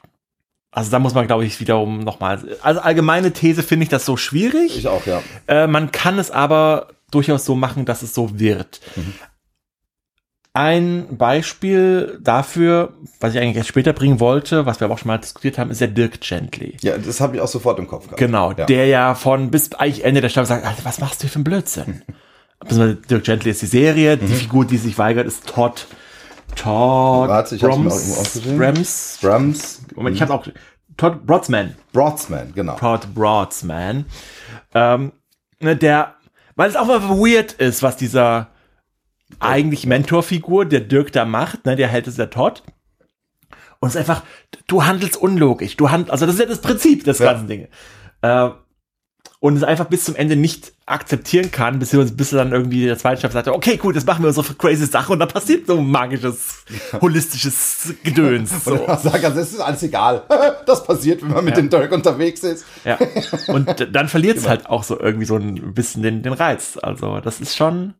Also 0.71 0.91
da 0.91 0.99
muss 0.99 1.13
man, 1.13 1.25
glaube 1.25 1.45
ich, 1.45 1.59
wiederum 1.61 1.99
nochmal. 1.99 2.43
Also 2.61 2.81
allgemeine 2.81 3.31
These 3.31 3.63
finde 3.63 3.83
ich 3.83 3.89
das 3.89 4.05
so 4.05 4.17
schwierig. 4.17 4.77
Ich 4.77 4.87
auch, 4.89 5.05
ja. 5.05 5.21
Äh, 5.47 5.67
man 5.67 5.91
kann 5.93 6.19
es 6.19 6.31
aber 6.31 6.89
durchaus 7.15 7.45
so 7.45 7.55
machen, 7.55 7.85
dass 7.85 8.01
es 8.01 8.13
so 8.13 8.39
wird. 8.39 8.81
Ein 10.53 11.17
Beispiel 11.17 12.19
dafür, 12.21 12.93
was 13.19 13.33
ich 13.33 13.41
eigentlich 13.41 13.57
erst 13.57 13.69
später 13.69 13.91
bringen 13.91 14.19
wollte, 14.19 14.65
was 14.65 14.79
wir 14.79 14.85
aber 14.85 14.93
auch 14.93 14.99
schon 14.99 15.07
mal 15.07 15.17
diskutiert 15.17 15.57
haben, 15.57 15.69
ist 15.69 15.81
der 15.81 15.89
Dirk 15.89 16.21
Gently. 16.21 16.77
Ja, 16.81 16.97
das 16.97 17.19
habe 17.19 17.35
ich 17.35 17.41
auch 17.41 17.47
sofort 17.47 17.79
im 17.79 17.87
Kopf 17.87 18.05
gehabt. 18.05 18.19
Genau, 18.19 18.51
ja. 18.51 18.65
der 18.65 18.85
ja 18.85 19.15
von 19.15 19.51
bis 19.51 19.73
eigentlich 19.73 20.05
Ende 20.05 20.21
der 20.21 20.29
Staffel 20.29 20.47
sagt, 20.47 20.65
Alter, 20.65 20.85
was 20.85 20.99
machst 20.99 21.23
du 21.23 21.27
für 21.27 21.35
einen 21.35 21.43
Blödsinn? 21.43 22.03
Dirk 23.09 23.23
Gently 23.23 23.51
ist 23.51 23.61
die 23.61 23.67
Serie, 23.67 24.17
die 24.17 24.27
Figur, 24.27 24.65
die 24.65 24.77
sich 24.77 24.97
weigert, 24.97 25.27
ist 25.27 25.45
Todd. 25.45 25.87
Todd 26.55 27.27
Warte, 27.29 27.55
ich 27.55 27.65
aufgeschrieben. 27.65 28.57
Brams. 28.57 29.19
Drums. 29.21 29.81
Moment, 29.93 30.15
ich 30.15 30.21
habe 30.21 30.33
auch 30.33 30.47
Todd 30.97 31.25
Brodsman. 31.25 31.75
Broadsman, 31.91 32.53
genau. 32.55 32.77
Todd 32.77 33.13
Broadsman. 33.13 34.05
Ähm, 34.73 35.11
ne, 35.59 35.75
der, 35.75 36.14
weil 36.55 36.69
es 36.69 36.75
auch 36.75 36.85
mal 36.87 37.01
weird 37.01 37.53
ist, 37.53 37.83
was 37.83 37.97
dieser 37.97 38.49
eigentlich 39.39 39.85
Mentorfigur, 39.85 40.65
der 40.65 40.81
Dirk 40.81 41.11
da 41.11 41.25
macht, 41.25 41.65
ne, 41.65 41.75
der 41.75 41.87
hält 41.87 42.07
es 42.07 42.15
der 42.15 42.29
Todd. 42.29 42.63
Und 43.79 43.89
es 43.89 43.95
ist 43.95 43.99
einfach, 43.99 44.23
du 44.67 44.85
handelst 44.85 45.17
unlogisch. 45.17 45.75
Du 45.77 45.89
hand, 45.91 46.09
also 46.11 46.25
das 46.25 46.35
ist 46.35 46.41
ja 46.41 46.45
das 46.47 46.61
Prinzip 46.61 47.03
des 47.03 47.19
Ja. 47.19 47.31
ganzen 47.33 47.47
Dinge. 47.47 47.69
Äh, 48.21 48.49
und 49.45 49.55
es 49.57 49.61
einfach 49.61 49.85
bis 49.85 50.05
zum 50.05 50.15
Ende 50.15 50.35
nicht 50.35 50.73
akzeptieren 50.87 51.51
kann, 51.51 51.77
bis 51.77 51.93
er 51.93 52.03
dann 52.39 52.51
irgendwie 52.51 52.85
der 52.85 52.97
zweite 52.97 53.19
Staffel 53.19 53.33
sagt, 53.33 53.47
okay, 53.49 53.77
gut, 53.77 53.93
jetzt 53.93 54.07
machen 54.07 54.23
wir 54.23 54.29
unsere 54.29 54.55
crazy 54.55 54.87
Sache 54.87 55.13
und 55.13 55.19
dann 55.19 55.27
passiert 55.27 55.67
so 55.67 55.79
magisches, 55.79 56.65
holistisches 56.99 57.93
Gedöns. 58.03 58.51
So. 58.65 58.73
Und 58.73 58.99
sag, 59.01 59.23
also, 59.23 59.39
es 59.39 59.53
ist 59.53 59.59
alles 59.59 59.83
egal. 59.83 60.23
Das 60.65 60.83
passiert, 60.83 61.21
wenn 61.21 61.29
man 61.29 61.45
mit 61.45 61.53
Ja. 61.55 61.61
dem 61.61 61.69
Dirk 61.69 61.91
unterwegs 61.91 62.41
ist. 62.41 62.65
Ja. 62.83 62.97
Und 63.49 63.87
dann 63.95 64.07
verliert 64.07 64.37
es 64.37 64.47
halt 64.49 64.65
auch 64.65 64.81
so 64.81 64.99
irgendwie 64.99 65.27
so 65.27 65.35
ein 65.35 65.75
bisschen 65.75 66.01
den, 66.01 66.23
den 66.23 66.33
Reiz. 66.33 66.79
Also, 66.81 67.19
das 67.19 67.39
ist 67.39 67.55
schon, 67.55 67.93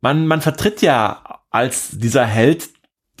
man, 0.00 0.26
man 0.26 0.40
vertritt 0.40 0.80
ja 0.80 1.42
als 1.50 1.90
dieser 1.92 2.24
Held 2.24 2.70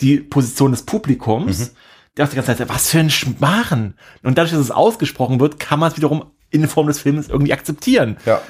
die 0.00 0.16
Position 0.16 0.70
des 0.70 0.84
Publikums, 0.84 1.74
der 2.16 2.24
auch 2.24 2.30
die 2.30 2.36
ganze 2.36 2.56
Zeit 2.56 2.70
was 2.70 2.88
für 2.88 3.00
ein 3.00 3.10
Schmarren. 3.10 3.98
Und 4.22 4.38
dadurch, 4.38 4.52
dass 4.52 4.60
es 4.62 4.70
ausgesprochen 4.70 5.40
wird, 5.40 5.60
kann 5.60 5.78
man 5.78 5.90
es 5.90 5.98
wiederum 5.98 6.24
in 6.50 6.66
Form 6.68 6.86
des 6.86 7.00
Films 7.00 7.28
irgendwie 7.28 7.52
akzeptieren. 7.52 8.16
Ja. 8.26 8.40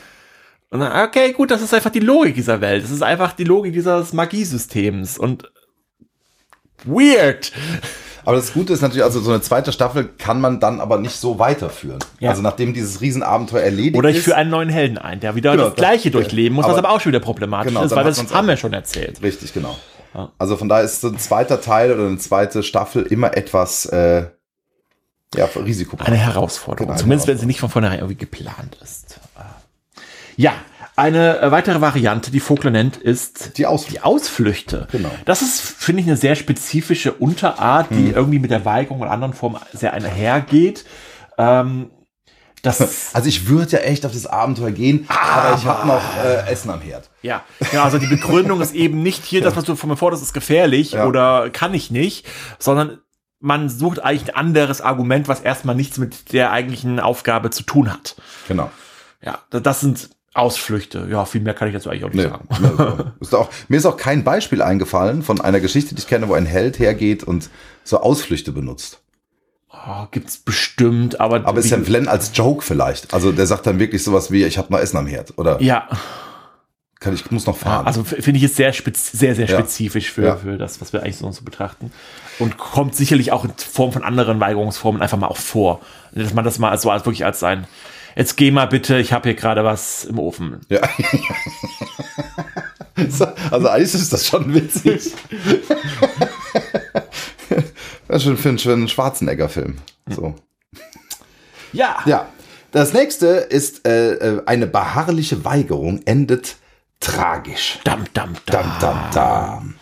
Und 0.70 0.80
dann, 0.80 1.06
okay, 1.08 1.32
gut, 1.32 1.50
das 1.50 1.62
ist 1.62 1.74
einfach 1.74 1.90
die 1.90 2.00
Logik 2.00 2.34
dieser 2.34 2.60
Welt. 2.60 2.84
Das 2.84 2.90
ist 2.90 3.02
einfach 3.02 3.32
die 3.32 3.44
Logik 3.44 3.72
dieses 3.72 4.12
Magiesystems. 4.12 5.18
Und 5.18 5.50
weird. 6.84 7.52
Aber 8.24 8.36
das 8.36 8.52
Gute 8.52 8.72
ist 8.74 8.82
natürlich, 8.82 9.02
also 9.02 9.20
so 9.20 9.30
eine 9.30 9.40
zweite 9.40 9.72
Staffel 9.72 10.08
kann 10.18 10.40
man 10.40 10.60
dann 10.60 10.80
aber 10.80 10.98
nicht 10.98 11.16
so 11.16 11.38
weiterführen. 11.38 11.98
Ja. 12.20 12.30
Also 12.30 12.42
nachdem 12.42 12.74
dieses 12.74 13.00
Riesenabenteuer 13.00 13.62
erledigt 13.62 13.96
Oder 13.96 14.10
ich 14.10 14.18
ist. 14.18 14.24
führe 14.24 14.36
einen 14.36 14.50
neuen 14.50 14.68
Helden 14.68 14.98
ein, 14.98 15.20
der 15.20 15.34
wieder 15.34 15.52
Genau, 15.52 15.64
das 15.66 15.74
Gleiche 15.76 16.10
das- 16.10 16.20
durchleben 16.20 16.54
muss, 16.56 16.64
aber- 16.66 16.74
was 16.74 16.78
aber 16.78 16.90
auch 16.90 17.00
schon 17.00 17.12
wieder 17.12 17.20
problematisch 17.20 17.72
Genau, 17.72 17.84
ist, 17.84 17.94
weil 17.96 18.04
das 18.04 18.32
haben 18.32 18.46
wir 18.46 18.56
schon 18.56 18.72
erzählt. 18.72 19.22
Richtig, 19.22 19.52
genau. 19.54 19.76
Also 20.38 20.56
von 20.56 20.68
daher 20.68 20.84
ist 20.84 21.00
so 21.00 21.08
ein 21.08 21.18
zweiter 21.18 21.60
Teil 21.60 21.92
oder 21.92 22.06
eine 22.06 22.18
zweite 22.18 22.62
Staffel 22.62 23.04
immer 23.04 23.36
etwas 23.36 23.86
äh, 23.86 24.26
ja, 25.34 25.44
risikobereicher. 25.46 26.12
Eine 26.12 26.20
Herausforderung. 26.20 26.86
Genau, 26.86 26.92
eine 26.94 27.00
Zumindest 27.02 27.28
wenn 27.28 27.38
sie 27.38 27.46
nicht 27.46 27.60
von 27.60 27.70
vornherein 27.70 27.98
irgendwie 27.98 28.16
geplant 28.16 28.76
ist. 28.82 29.20
Ja, 30.36 30.52
eine 30.96 31.38
äh, 31.40 31.50
weitere 31.50 31.80
Variante, 31.80 32.30
die 32.30 32.40
Vogler 32.40 32.70
nennt, 32.70 32.96
ist 32.96 33.56
Die 33.58 33.66
Ausflüge. 33.66 33.98
die 34.00 34.04
Ausflüchte. 34.04 34.88
Genau. 34.92 35.10
Das 35.24 35.42
ist, 35.42 35.60
finde 35.60 36.02
ich, 36.02 36.08
eine 36.08 36.16
sehr 36.16 36.34
spezifische 36.34 37.12
Unterart, 37.12 37.90
die 37.90 37.94
Mhm. 37.94 38.14
irgendwie 38.14 38.38
mit 38.38 38.50
der 38.50 38.64
Weigerung 38.64 39.00
und 39.00 39.08
anderen 39.08 39.32
Formen 39.34 39.60
sehr 39.72 39.92
einhergeht. 39.92 40.84
Ähm, 41.38 41.90
das, 42.62 43.10
Also 43.14 43.28
ich 43.28 43.48
würde 43.48 43.72
ja 43.72 43.78
echt 43.80 44.04
auf 44.04 44.12
das 44.12 44.26
Abenteuer 44.26 44.70
gehen, 44.72 45.06
aber, 45.08 45.56
ich 45.56 45.64
habe 45.64 45.86
noch 45.86 46.02
äh, 46.22 46.50
Essen 46.50 46.70
am 46.70 46.80
Herd. 46.80 47.08
ja, 47.22 47.42
ja, 47.72 47.84
also 47.84 47.98
die 47.98 48.06
Begründung 48.06 48.60
ist 48.60 48.74
eben 48.74 49.02
nicht 49.02 49.24
hier, 49.24 49.40
das, 49.42 49.56
was 49.56 49.64
du 49.64 49.76
von 49.76 49.88
mir 49.90 49.96
forderst, 49.96 50.22
ist 50.22 50.34
gefährlich 50.34 50.92
Ja. 50.92 51.06
oder 51.06 51.48
kann 51.50 51.72
ich 51.72 51.90
nicht, 51.90 52.26
sondern 52.58 52.98
man 53.40 53.68
sucht 53.68 54.00
eigentlich 54.02 54.28
ein 54.30 54.36
anderes 54.36 54.80
Argument, 54.80 55.26
was 55.28 55.40
erstmal 55.40 55.74
nichts 55.74 55.98
mit 55.98 56.32
der 56.32 56.52
eigentlichen 56.52 57.00
Aufgabe 57.00 57.50
zu 57.50 57.62
tun 57.62 57.92
hat. 57.92 58.16
Genau. 58.48 58.70
Ja, 59.22 59.38
da- 59.50 59.60
das 59.60 59.80
sind 59.80 60.10
Ausflüchte. 60.32 61.08
Ja, 61.10 61.24
viel 61.24 61.40
mehr 61.40 61.54
kann 61.54 61.66
ich 61.68 61.74
dazu 61.74 61.90
eigentlich 61.90 62.04
auch 62.04 62.12
nicht 62.12 62.24
Nee, 62.24 62.30
sagen. 62.30 62.48
also, 62.50 63.10
ist 63.20 63.34
auch, 63.34 63.50
mir 63.68 63.78
ist 63.78 63.86
auch 63.86 63.96
kein 63.96 64.22
Beispiel 64.24 64.62
eingefallen 64.62 65.22
von 65.22 65.40
einer 65.40 65.58
Geschichte, 65.60 65.94
die 65.94 66.00
ich 66.02 66.06
kenne, 66.06 66.28
wo 66.28 66.34
ein 66.34 66.46
Held 66.46 66.78
hergeht 66.78 67.24
und 67.24 67.50
so 67.82 68.00
Ausflüchte 68.00 68.52
benutzt. 68.52 69.00
Oh, 69.72 70.06
gibt's 70.10 70.36
bestimmt, 70.36 71.20
aber. 71.20 71.44
Aber 71.46 71.58
ist 71.58 71.70
ja 71.70 71.78
Glenn 71.78 72.08
als 72.08 72.32
Joke 72.34 72.62
vielleicht. 72.62 73.14
Also 73.14 73.32
der 73.32 73.46
sagt 73.46 73.66
dann 73.66 73.78
wirklich 73.78 74.02
sowas 74.04 74.30
wie, 74.30 74.44
ich 74.44 74.58
habe 74.58 74.72
noch 74.72 74.78
Essen 74.80 74.96
am 74.98 75.06
Herd. 75.06 75.36
Oder 75.38 75.60
ja, 75.62 75.88
kann 77.00 77.14
ich 77.14 77.30
muss 77.30 77.46
noch 77.46 77.56
ja, 77.56 77.62
fahren. 77.62 77.86
also 77.86 78.04
finde 78.04 78.36
ich 78.36 78.42
jetzt 78.42 78.56
sehr, 78.56 78.74
spez 78.74 79.10
sehr, 79.10 79.34
sehr 79.34 79.46
Ja. 79.48 79.58
spezifisch 79.58 80.12
für, 80.12 80.22
Ja. 80.22 80.36
für 80.36 80.58
das, 80.58 80.82
was 80.82 80.92
wir 80.92 81.02
eigentlich 81.02 81.16
so, 81.16 81.30
so 81.32 81.42
betrachten. 81.42 81.90
Und 82.38 82.58
kommt 82.58 82.94
sicherlich 82.94 83.32
auch 83.32 83.44
in 83.44 83.52
Form 83.56 83.92
von 83.92 84.04
anderen 84.04 84.38
Weigerungsformen 84.38 85.00
einfach 85.00 85.16
mal 85.18 85.28
auch 85.28 85.38
vor. 85.38 85.80
Dass 86.12 86.34
man 86.34 86.44
das 86.44 86.58
mal 86.58 86.76
so 86.78 86.90
als 86.90 87.06
wirklich 87.06 87.24
als 87.24 87.42
ein, 87.42 87.66
jetzt 88.16 88.36
geh 88.36 88.50
mal 88.50 88.66
bitte, 88.66 88.98
ich 88.98 89.14
habe 89.14 89.30
hier 89.30 89.34
gerade 89.36 89.64
was 89.64 90.04
im 90.04 90.18
Ofen. 90.18 90.60
ja. 90.68 90.80
also 93.50 93.68
eigentlich 93.68 93.94
ist 93.94 94.12
das 94.12 94.26
schon 94.26 94.52
witzig. 94.54 95.12
das 98.08 98.16
ist 98.18 98.22
schon 98.24 98.36
für 98.36 98.50
einen, 98.72 98.88
Schwarzenegger-Film. 98.88 99.78
So. 100.08 100.34
Ja, 101.72 101.98
Ja. 102.04 102.26
Das 102.72 102.92
nächste 102.92 103.26
ist 103.26 103.84
äh, 103.88 104.12
äh, 104.12 104.42
eine 104.46 104.68
beharrliche 104.68 105.44
Weigerung 105.44 106.02
endet 106.04 106.54
tragisch. 107.00 107.78
dam, 107.84 108.04
dam, 108.12 108.34
dam. 108.46 108.62
Dam, 108.62 108.78
dam, 108.80 109.10
dam. 109.12 109.74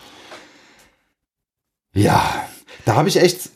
Ja, 1.94 2.46
da 2.84 2.94
habe 2.94 3.08
ich 3.08 3.20
echt 3.20 3.50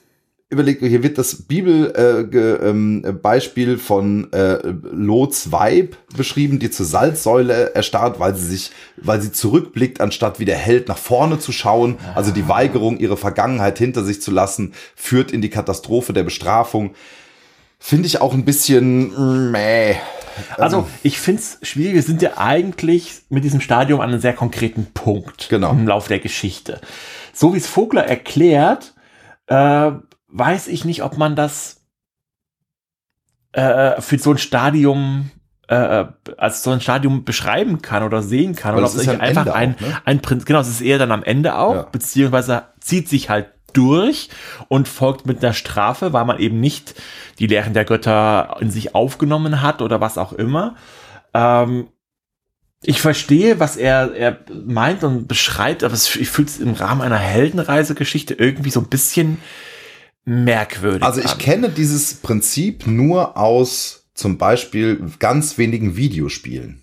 überlegt, 0.52 0.84
hier 0.84 1.02
wird 1.02 1.16
das 1.16 1.36
Bibelbeispiel 1.42 3.68
äh, 3.68 3.72
ähm, 3.72 3.78
von 3.78 4.30
äh, 4.32 4.58
Lots 4.92 5.50
Weib 5.50 5.96
beschrieben, 6.14 6.58
die 6.58 6.70
zur 6.70 6.84
Salzsäule 6.84 7.74
erstarrt, 7.74 8.20
weil 8.20 8.36
sie 8.36 8.46
sich, 8.46 8.70
weil 8.98 9.22
sie 9.22 9.32
zurückblickt, 9.32 10.02
anstatt 10.02 10.40
wie 10.40 10.44
der 10.44 10.58
Held 10.58 10.88
nach 10.88 10.98
vorne 10.98 11.38
zu 11.38 11.52
schauen. 11.52 11.96
Also 12.14 12.32
die 12.32 12.48
Weigerung, 12.48 12.98
ihre 12.98 13.16
Vergangenheit 13.16 13.78
hinter 13.78 14.04
sich 14.04 14.20
zu 14.20 14.30
lassen, 14.30 14.74
führt 14.94 15.32
in 15.32 15.40
die 15.40 15.48
Katastrophe 15.50 16.12
der 16.12 16.24
Bestrafung. 16.24 16.94
Finde 17.84 18.06
ich 18.06 18.20
auch 18.20 18.32
ein 18.32 18.44
bisschen 18.44 19.50
meh. 19.50 19.96
Also, 20.56 20.88
ich 21.02 21.18
finde 21.18 21.42
es 21.42 21.58
schwierig. 21.62 21.94
Wir 21.94 22.02
sind 22.04 22.22
ja 22.22 22.36
eigentlich 22.38 23.22
mit 23.28 23.42
diesem 23.42 23.60
Stadium 23.60 24.00
an 24.00 24.10
einem 24.10 24.20
sehr 24.20 24.34
konkreten 24.34 24.86
Punkt 24.94 25.48
Genau. 25.50 25.72
im 25.72 25.88
Laufe 25.88 26.08
der 26.08 26.20
Geschichte. 26.20 26.80
So 27.32 27.52
wie 27.54 27.58
es 27.58 27.66
Vogler 27.66 28.06
erklärt, 28.06 28.94
äh, 29.48 29.90
weiß 30.28 30.68
ich 30.68 30.84
nicht, 30.84 31.02
ob 31.02 31.18
man 31.18 31.34
das 31.34 31.82
äh, 33.52 34.00
für 34.00 34.18
so 34.18 34.30
ein 34.30 34.38
Stadium 34.38 35.30
äh, 35.68 36.04
als 36.38 36.62
so 36.62 36.70
ein 36.70 36.80
Stadium 36.80 37.24
beschreiben 37.24 37.82
kann 37.82 38.04
oder 38.04 38.22
sehen 38.22 38.54
kann. 38.54 38.74
Weil 38.74 38.84
Oder 38.84 38.86
es 38.86 38.94
ob 38.94 39.00
ist 39.00 39.02
es 39.02 39.06
ja 39.08 39.14
am 39.14 39.20
einfach 39.20 39.40
Ende 39.46 39.54
ein, 39.54 39.74
auch, 39.74 39.80
ne? 39.80 40.02
ein 40.04 40.22
Prinzip, 40.22 40.46
genau, 40.46 40.60
es 40.60 40.68
ist 40.68 40.80
eher 40.82 40.98
dann 40.98 41.10
am 41.12 41.24
Ende 41.24 41.56
auch, 41.58 41.74
Ja. 41.74 41.82
beziehungsweise 41.82 42.62
zieht 42.80 43.08
sich 43.08 43.28
halt 43.28 43.48
durch 43.76 44.28
und 44.68 44.88
folgt 44.88 45.26
mit 45.26 45.42
einer 45.42 45.54
Strafe, 45.54 46.12
weil 46.12 46.24
man 46.24 46.38
eben 46.38 46.60
nicht 46.60 46.94
die 47.38 47.46
Lehren 47.46 47.74
der 47.74 47.84
Götter 47.84 48.56
in 48.60 48.70
sich 48.70 48.94
aufgenommen 48.94 49.62
hat 49.62 49.82
oder 49.82 50.00
was 50.00 50.18
auch 50.18 50.32
immer. 50.32 50.76
Ähm, 51.34 51.88
ich 52.84 53.00
verstehe, 53.00 53.60
was 53.60 53.76
er, 53.76 54.14
er 54.14 54.40
meint 54.52 55.04
und 55.04 55.28
beschreibt, 55.28 55.84
aber 55.84 55.94
es, 55.94 56.16
ich 56.16 56.28
fühle 56.28 56.48
es 56.48 56.58
im 56.58 56.74
Rahmen 56.74 57.00
einer 57.00 57.18
Heldenreisegeschichte 57.18 58.34
irgendwie 58.34 58.70
so 58.70 58.80
ein 58.80 58.88
bisschen 58.88 59.38
merkwürdig. 60.24 61.02
Also 61.02 61.20
ich 61.20 61.32
an. 61.32 61.38
kenne 61.38 61.68
dieses 61.68 62.14
Prinzip 62.14 62.86
nur 62.86 63.36
aus 63.36 64.08
zum 64.14 64.36
Beispiel 64.38 65.00
ganz 65.18 65.58
wenigen 65.58 65.96
Videospielen, 65.96 66.82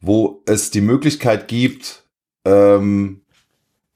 wo 0.00 0.42
es 0.46 0.70
die 0.70 0.80
Möglichkeit 0.80 1.48
gibt, 1.48 2.04
ähm, 2.44 3.22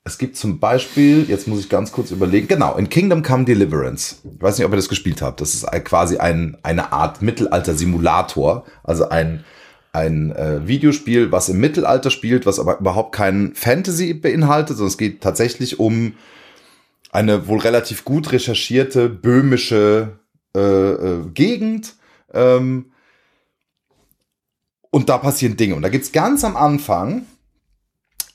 es 0.04 0.16
gibt 0.16 0.36
zum 0.36 0.60
Beispiel, 0.60 1.28
jetzt 1.28 1.46
muss 1.46 1.60
ich 1.60 1.68
ganz 1.68 1.92
kurz 1.92 2.10
überlegen, 2.10 2.48
genau, 2.48 2.76
in 2.76 2.88
Kingdom 2.88 3.22
Come 3.22 3.44
Deliverance. 3.44 4.16
Ich 4.24 4.42
weiß 4.42 4.58
nicht, 4.58 4.66
ob 4.66 4.72
ihr 4.72 4.76
das 4.76 4.88
gespielt 4.88 5.20
habt. 5.20 5.40
Das 5.40 5.54
ist 5.54 5.66
quasi 5.84 6.16
ein, 6.16 6.56
eine 6.62 6.92
Art 6.92 7.20
Mittelalter-Simulator, 7.20 8.64
also 8.82 9.10
ein, 9.10 9.44
ein 9.92 10.32
äh, 10.32 10.66
Videospiel, 10.66 11.30
was 11.32 11.50
im 11.50 11.60
Mittelalter 11.60 12.10
spielt, 12.10 12.46
was 12.46 12.58
aber 12.58 12.78
überhaupt 12.80 13.14
kein 13.14 13.54
Fantasy 13.54 14.14
beinhaltet, 14.14 14.78
sondern 14.78 14.90
es 14.90 14.98
geht 14.98 15.20
tatsächlich 15.20 15.78
um 15.78 16.14
eine 17.12 17.46
wohl 17.46 17.58
relativ 17.58 18.04
gut 18.04 18.32
recherchierte 18.32 19.08
böhmische 19.08 20.18
äh, 20.56 20.60
äh, 20.60 21.28
Gegend. 21.34 21.94
Ähm, 22.32 22.86
und 24.90 25.08
da 25.08 25.18
passieren 25.18 25.56
Dinge. 25.56 25.74
Und 25.74 25.82
da 25.82 25.88
gibt's 25.88 26.12
ganz 26.12 26.42
am 26.42 26.56
Anfang 26.56 27.26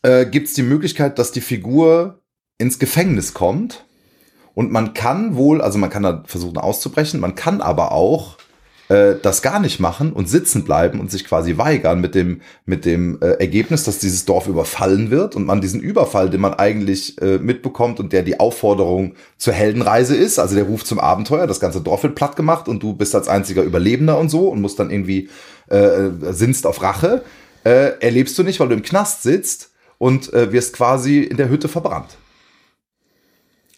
äh, 0.05 0.25
gibt's 0.25 0.53
die 0.53 0.63
Möglichkeit, 0.63 1.17
dass 1.17 1.31
die 1.31 1.41
Figur 1.41 2.21
ins 2.57 2.79
Gefängnis 2.79 3.33
kommt. 3.33 3.85
Und 4.53 4.71
man 4.71 4.93
kann 4.93 5.35
wohl, 5.35 5.61
also 5.61 5.77
man 5.77 5.89
kann 5.89 6.03
da 6.03 6.23
versuchen 6.27 6.57
auszubrechen, 6.57 7.19
man 7.19 7.35
kann 7.35 7.59
aber 7.59 7.91
auch 7.91 8.37
äh, 8.87 9.15
das 9.21 9.41
gar 9.41 9.59
nicht 9.59 9.81
machen 9.81 10.13
und 10.13 10.29
sitzen 10.29 10.63
bleiben 10.63 11.01
und 11.01 11.11
sich 11.11 11.25
quasi 11.25 11.57
weigern 11.57 11.99
mit 11.99 12.15
dem, 12.15 12.39
mit 12.65 12.85
dem 12.85 13.19
äh, 13.21 13.31
Ergebnis, 13.31 13.83
dass 13.83 13.99
dieses 13.99 14.23
Dorf 14.23 14.47
überfallen 14.47 15.11
wird 15.11 15.35
und 15.35 15.45
man 15.45 15.59
diesen 15.59 15.81
Überfall, 15.81 16.29
den 16.29 16.39
man 16.39 16.53
eigentlich 16.53 17.21
äh, 17.21 17.37
mitbekommt 17.37 17.99
und 17.99 18.13
der 18.13 18.23
die 18.23 18.39
Aufforderung 18.39 19.15
zur 19.37 19.53
Heldenreise 19.53 20.15
ist, 20.15 20.39
also 20.39 20.55
der 20.55 20.65
Ruf 20.65 20.85
zum 20.85 20.99
Abenteuer, 20.99 21.47
das 21.47 21.59
ganze 21.59 21.81
Dorf 21.81 22.03
wird 22.03 22.15
platt 22.15 22.37
gemacht 22.37 22.69
und 22.69 22.81
du 22.81 22.93
bist 22.93 23.13
als 23.13 23.27
einziger 23.27 23.63
Überlebender 23.63 24.17
und 24.17 24.29
so 24.29 24.47
und 24.47 24.61
musst 24.61 24.79
dann 24.79 24.91
irgendwie 24.91 25.29
äh, 25.67 26.11
sinnst 26.31 26.65
auf 26.65 26.81
Rache, 26.81 27.23
äh, 27.65 27.99
erlebst 27.99 28.37
du 28.37 28.43
nicht, 28.43 28.61
weil 28.61 28.69
du 28.69 28.75
im 28.75 28.83
Knast 28.83 29.23
sitzt 29.23 29.71
und 29.97 30.33
äh, 30.33 30.51
wirst 30.51 30.73
quasi 30.73 31.21
in 31.21 31.37
der 31.37 31.49
Hütte 31.49 31.67
verbrannt. 31.67 32.17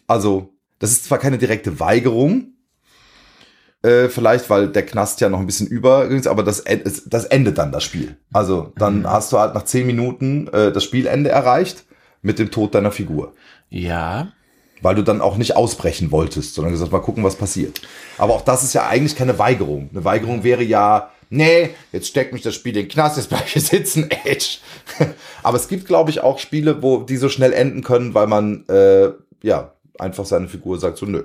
Also, 0.06 0.54
das 0.78 0.92
ist 0.92 1.04
zwar 1.04 1.18
keine 1.18 1.38
direkte 1.38 1.80
Weigerung, 1.80 2.54
äh, 3.82 4.08
vielleicht, 4.08 4.50
weil 4.50 4.68
der 4.68 4.84
Knast 4.84 5.20
ja 5.20 5.28
noch 5.28 5.38
ein 5.38 5.46
bisschen 5.46 5.68
über 5.68 6.06
ist, 6.06 6.26
aber 6.26 6.42
das, 6.42 6.64
das 7.06 7.24
endet 7.26 7.58
dann 7.58 7.70
das 7.70 7.84
Spiel. 7.84 8.16
Also 8.32 8.72
dann 8.76 9.00
mhm. 9.00 9.10
hast 9.10 9.32
du 9.32 9.38
halt 9.38 9.54
nach 9.54 9.64
zehn 9.64 9.86
Minuten 9.86 10.48
äh, 10.48 10.72
das 10.72 10.82
Spielende 10.82 11.30
erreicht 11.30 11.84
mit 12.20 12.38
dem 12.40 12.50
Tod 12.50 12.74
deiner 12.74 12.90
Figur. 12.90 13.34
Ja. 13.68 14.32
Weil 14.82 14.96
du 14.96 15.02
dann 15.02 15.20
auch 15.20 15.36
nicht 15.36 15.56
ausbrechen 15.56 16.10
wolltest, 16.10 16.54
sondern 16.54 16.72
gesagt, 16.72 16.90
mal 16.90 16.98
gucken, 16.98 17.22
was 17.22 17.36
passiert. 17.36 17.80
Aber 18.16 18.34
auch 18.34 18.42
das 18.42 18.64
ist 18.64 18.74
ja 18.74 18.88
eigentlich 18.88 19.16
keine 19.16 19.38
Weigerung. 19.38 19.90
Eine 19.92 20.04
Weigerung 20.04 20.42
wäre 20.42 20.62
ja, 20.62 21.10
nee, 21.30 21.70
jetzt 21.92 22.08
steckt 22.08 22.32
mich 22.32 22.42
das 22.42 22.54
Spiel 22.54 22.76
in 22.76 22.84
den 22.84 22.88
Knast, 22.88 23.16
jetzt 23.16 23.28
bleib 23.28 23.44
ich 23.54 23.64
sitzen, 23.64 24.10
Edge. 24.24 24.58
aber 25.42 25.56
es 25.56 25.68
gibt, 25.68 25.86
glaube 25.86 26.10
ich, 26.10 26.20
auch 26.20 26.38
Spiele, 26.38 26.82
wo 26.82 26.98
die 26.98 27.16
so 27.16 27.28
schnell 27.28 27.52
enden 27.52 27.82
können, 27.82 28.14
weil 28.14 28.26
man, 28.26 28.66
äh, 28.68 29.10
ja, 29.42 29.74
einfach 29.98 30.24
seine 30.24 30.48
Figur 30.48 30.78
sagt 30.78 30.98
so, 30.98 31.06
nö, 31.06 31.24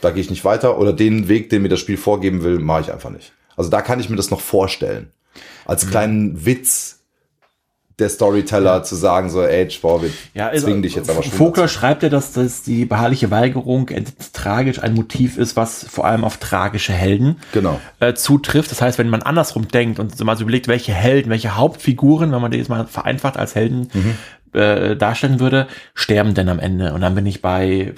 da 0.00 0.10
gehe 0.10 0.22
ich 0.22 0.30
nicht 0.30 0.44
weiter 0.44 0.78
oder 0.78 0.92
den 0.92 1.28
Weg, 1.28 1.50
den 1.50 1.62
mir 1.62 1.68
das 1.68 1.80
Spiel 1.80 1.96
vorgeben 1.96 2.42
will, 2.42 2.58
mache 2.58 2.82
ich 2.82 2.92
einfach 2.92 3.10
nicht. 3.10 3.32
Also 3.56 3.70
da 3.70 3.82
kann 3.82 4.00
ich 4.00 4.08
mir 4.08 4.16
das 4.16 4.30
noch 4.30 4.40
vorstellen. 4.40 5.12
Als 5.66 5.84
mhm. 5.84 5.90
kleinen 5.90 6.46
Witz 6.46 6.99
der 8.00 8.08
Storyteller 8.08 8.76
ja. 8.76 8.82
zu 8.82 8.96
sagen, 8.96 9.30
so, 9.30 9.42
ey, 9.42 9.68
boah, 9.80 10.02
wir 10.02 10.10
ja, 10.34 10.48
also, 10.48 10.66
zwingen 10.66 10.82
dich 10.82 10.94
jetzt 10.94 11.10
aber 11.10 11.22
schon. 11.22 11.32
Vogler 11.32 11.68
schreibt 11.68 12.02
ja, 12.02 12.08
dass, 12.08 12.32
dass 12.32 12.62
die 12.62 12.84
beharrliche 12.84 13.30
Weigerung 13.30 13.90
tragisch 14.32 14.82
ein 14.82 14.94
Motiv 14.94 15.36
ist, 15.36 15.56
was 15.56 15.84
vor 15.88 16.06
allem 16.06 16.24
auf 16.24 16.38
tragische 16.38 16.92
Helden 16.92 17.36
genau. 17.52 17.80
äh, 18.00 18.14
zutrifft. 18.14 18.70
Das 18.70 18.80
heißt, 18.82 18.98
wenn 18.98 19.08
man 19.08 19.22
andersrum 19.22 19.68
denkt 19.68 19.98
und 19.98 20.16
so 20.16 20.24
mal 20.24 20.36
so 20.36 20.42
überlegt, 20.42 20.68
welche 20.68 20.92
Helden, 20.92 21.30
welche 21.30 21.56
Hauptfiguren, 21.56 22.32
wenn 22.32 22.40
man 22.40 22.50
die 22.50 22.58
jetzt 22.58 22.68
mal 22.68 22.86
vereinfacht 22.86 23.36
als 23.36 23.54
Helden 23.54 23.88
mhm. 23.92 24.58
äh, 24.58 24.96
darstellen 24.96 25.40
würde, 25.40 25.68
sterben 25.94 26.34
denn 26.34 26.48
am 26.48 26.58
Ende. 26.58 26.92
Und 26.94 27.02
dann 27.02 27.14
bin 27.14 27.26
ich 27.26 27.42
bei 27.42 27.94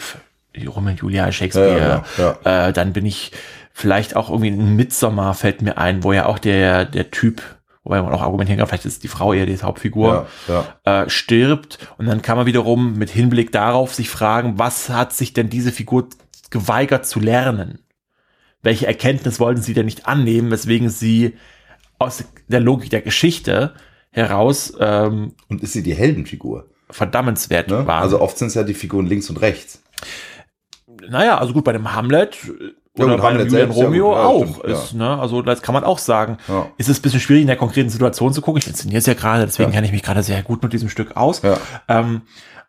Romeo 0.67 0.95
Julia, 0.95 1.33
Shakespeare, 1.33 2.05
ja, 2.19 2.37
ja. 2.45 2.69
Äh, 2.69 2.73
dann 2.73 2.93
bin 2.93 3.07
ich 3.07 3.33
vielleicht 3.73 4.17
auch 4.17 4.29
irgendwie 4.29 4.51
ein 4.51 4.77
Midsommar 4.77 5.35
fällt 5.35 5.63
mir 5.63 5.79
ein, 5.79 6.05
wo 6.05 6.13
ja 6.13 6.27
auch 6.27 6.39
der, 6.39 6.85
der 6.85 7.11
Typ, 7.11 7.43
wobei 7.85 8.01
man 8.03 8.13
auch 8.13 8.23
argumentieren 8.23 8.59
kann, 8.59 8.69
vielleicht 8.69 8.85
ist 8.85 9.03
die 9.03 9.09
Frau 9.09 9.33
eher 9.33 9.47
die 9.47 9.57
Hauptfigur, 9.57 10.27
äh, 10.85 11.09
stirbt 11.09 11.79
und 11.99 12.07
dann 12.07 12.23
kann 12.23 12.37
man 12.37 12.47
wiederum 12.47 12.95
mit 12.95 13.11
Hinblick 13.11 13.53
darauf 13.53 13.95
sich 13.95 14.09
fragen, 14.09 14.59
was 14.59 14.89
hat 14.89 15.13
sich 15.13 15.33
denn 15.33 15.49
diese 15.49 15.73
Figur 15.73 16.09
geweigert 16.51 17.07
zu 17.07 17.21
lernen? 17.21 17.81
Welche 18.63 18.87
Erkenntnis 18.87 19.41
wollten 19.41 19.63
sie 19.63 19.75
denn 19.75 19.87
nicht 19.87 20.07
annehmen, 20.07 20.51
weswegen 20.51 20.89
sie 20.89 21.35
aus 21.99 22.25
der 22.49 22.61
Logik 22.61 22.91
der 22.91 23.03
Geschichte 23.03 23.75
heraus 24.11 24.73
ähm, 24.79 25.35
und 25.49 25.63
ist 25.63 25.73
sie 25.73 25.83
die 25.83 25.95
Heldenfigur? 25.95 26.69
Verdammenswert 26.91 27.69
ne? 27.69 27.87
waren. 27.87 28.03
Also 28.03 28.21
oft 28.21 28.39
sind 28.39 28.49
es 28.49 28.55
ja 28.55 28.63
die 28.63 28.75
Figuren 28.75 29.07
links 29.07 29.31
und 29.31 29.41
rechts 29.41 29.83
naja, 31.09 31.39
also 31.39 31.53
gut, 31.53 31.65
bei 31.65 31.73
dem 31.73 31.93
Hamlet 31.93 32.39
oder 32.99 33.17
ja, 33.17 33.23
bei 33.23 33.43
Julian 33.43 33.71
Romeo 33.71 34.13
ja, 34.13 34.25
auch 34.25 34.47
stimmt, 34.47 34.65
ist, 34.65 34.95
ne? 34.95 35.19
Also 35.19 35.41
das 35.41 35.63
kann 35.63 35.73
man 35.73 35.83
auch 35.83 35.99
sagen. 35.99 36.37
Ja. 36.47 36.67
Ist 36.77 36.91
es 36.91 36.99
ein 36.99 37.03
bisschen 37.03 37.21
schwierig 37.21 37.43
in 37.43 37.47
der 37.47 37.57
konkreten 37.57 37.89
Situation 37.89 38.35
zu 38.35 38.43
gucken. 38.43 38.61
Ich 38.61 38.69
inszeniere 38.69 38.99
es 38.99 39.07
ja 39.07 39.15
gerade, 39.15 39.47
deswegen 39.47 39.73
kenne 39.73 39.87
ich 39.87 39.93
mich 39.93 40.03
gerade 40.03 40.23
sehr 40.23 40.43
gut 40.43 40.63
mit 40.63 40.73
diesem 40.75 40.91
Stück 40.91 41.17
aus. 41.17 41.41
Ähm, 41.89 42.23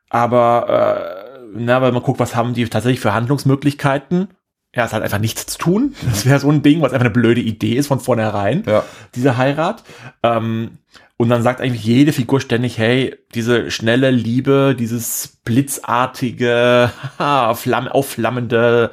aber 0.09 1.19
äh, 1.19 1.23
na, 1.55 1.81
weil 1.81 1.91
man 1.91 2.03
guckt, 2.03 2.19
was 2.19 2.35
haben 2.35 2.53
die 2.53 2.67
tatsächlich 2.67 3.01
für 3.01 3.13
Handlungsmöglichkeiten. 3.13 4.29
Ja, 4.75 4.85
ist 4.85 4.93
halt 4.93 5.03
einfach 5.03 5.19
nichts 5.19 5.45
zu 5.45 5.57
tun. 5.59 5.93
Das 6.09 6.25
wäre 6.25 6.39
so 6.39 6.49
ein 6.49 6.63
Ding, 6.63 6.81
was 6.81 6.93
einfach 6.93 7.05
eine 7.05 7.13
blöde 7.13 7.41
Idee 7.41 7.73
ist 7.73 7.87
von 7.87 7.99
vornherein, 7.99 8.63
ja. 8.65 8.83
diese 9.13 9.37
Heirat. 9.37 9.83
Ähm, 10.23 10.79
und 11.17 11.29
dann 11.29 11.43
sagt 11.43 11.61
eigentlich 11.61 11.83
jede 11.83 12.11
Figur 12.11 12.41
ständig, 12.41 12.79
hey, 12.79 13.15
diese 13.35 13.69
schnelle 13.69 14.09
Liebe, 14.09 14.75
dieses 14.77 15.39
blitzartige, 15.45 16.91
aufflammende 17.19 18.89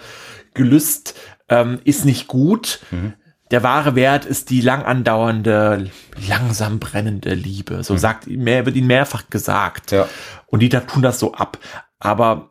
Gelüst 0.54 1.14
ähm, 1.48 1.80
ist 1.84 2.04
nicht 2.04 2.28
gut. 2.28 2.80
Mhm. 2.90 3.14
Der 3.50 3.62
wahre 3.64 3.96
Wert 3.96 4.26
ist 4.26 4.50
die 4.50 4.60
lang 4.60 4.84
andauernde, 4.84 5.90
langsam 6.28 6.78
brennende 6.78 7.34
Liebe. 7.34 7.82
So 7.82 7.94
mhm. 7.94 7.98
sagt, 7.98 8.26
mehr, 8.28 8.64
wird 8.64 8.76
ihnen 8.76 8.86
mehrfach 8.86 9.28
gesagt. 9.28 9.90
Ja. 9.90 10.08
Und 10.46 10.60
die 10.60 10.68
da 10.68 10.80
tun 10.80 11.02
das 11.02 11.18
so 11.18 11.34
ab. 11.34 11.58
Aber 11.98 12.50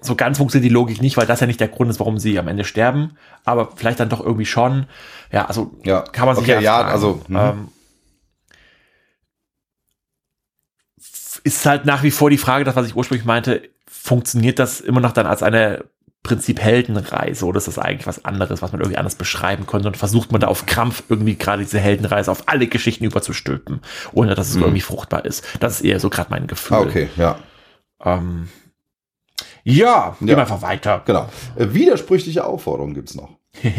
so 0.00 0.14
ganz 0.14 0.36
funktioniert 0.36 0.70
die 0.70 0.74
Logik 0.74 1.00
nicht, 1.00 1.16
weil 1.16 1.26
das 1.26 1.40
ja 1.40 1.46
nicht 1.46 1.60
der 1.60 1.68
Grund 1.68 1.90
ist, 1.90 2.00
warum 2.00 2.18
sie 2.18 2.38
am 2.38 2.48
Ende 2.48 2.64
sterben. 2.64 3.16
Aber 3.44 3.72
vielleicht 3.76 3.98
dann 3.98 4.10
doch 4.10 4.20
irgendwie 4.20 4.44
schon. 4.44 4.86
Ja, 5.32 5.46
also 5.46 5.74
ja. 5.84 6.02
kann 6.02 6.26
man 6.26 6.36
sich 6.36 6.44
okay, 6.44 6.62
ja, 6.62 6.82
ja 6.82 6.84
also 6.84 7.22
mhm. 7.28 7.36
ähm, 7.36 7.68
ist 11.44 11.64
halt 11.64 11.86
nach 11.86 12.02
wie 12.02 12.10
vor 12.10 12.28
die 12.28 12.38
Frage, 12.38 12.64
das, 12.64 12.76
was 12.76 12.86
ich 12.86 12.96
ursprünglich 12.96 13.24
meinte, 13.24 13.62
funktioniert 13.86 14.58
das 14.58 14.80
immer 14.80 15.00
noch 15.00 15.12
dann 15.12 15.26
als 15.26 15.42
eine 15.42 15.84
Prinzip 16.26 16.60
Heldenreise 16.60 17.46
oder 17.46 17.58
ist 17.58 17.68
das 17.68 17.78
eigentlich 17.78 18.06
was 18.06 18.24
anderes, 18.24 18.60
was 18.60 18.72
man 18.72 18.80
irgendwie 18.80 18.98
anders 18.98 19.14
beschreiben 19.14 19.66
könnte 19.66 19.86
und 19.86 19.96
versucht 19.96 20.32
man 20.32 20.40
da 20.40 20.48
auf 20.48 20.66
Krampf 20.66 21.04
irgendwie 21.08 21.36
gerade 21.36 21.62
diese 21.62 21.78
Heldenreise 21.78 22.32
auf 22.32 22.42
alle 22.46 22.66
Geschichten 22.66 23.04
überzustülpen, 23.04 23.80
ohne 24.12 24.34
dass 24.34 24.48
es 24.48 24.56
mhm. 24.56 24.62
irgendwie 24.62 24.80
fruchtbar 24.80 25.24
ist. 25.24 25.44
Das 25.60 25.76
ist 25.76 25.82
eher 25.82 26.00
so 26.00 26.10
gerade 26.10 26.30
mein 26.30 26.48
Gefühl. 26.48 26.76
Ah, 26.76 26.80
okay, 26.80 27.08
ja. 27.16 27.38
Ähm, 28.04 28.48
ja, 29.62 30.16
gehen 30.18 30.28
wir 30.28 30.38
einfach 30.38 30.62
weiter. 30.62 31.02
Genau. 31.06 31.28
Äh, 31.54 31.66
widersprüchliche 31.70 32.44
Aufforderungen 32.44 32.94
gibt 32.94 33.10
es 33.10 33.14
noch. 33.14 33.36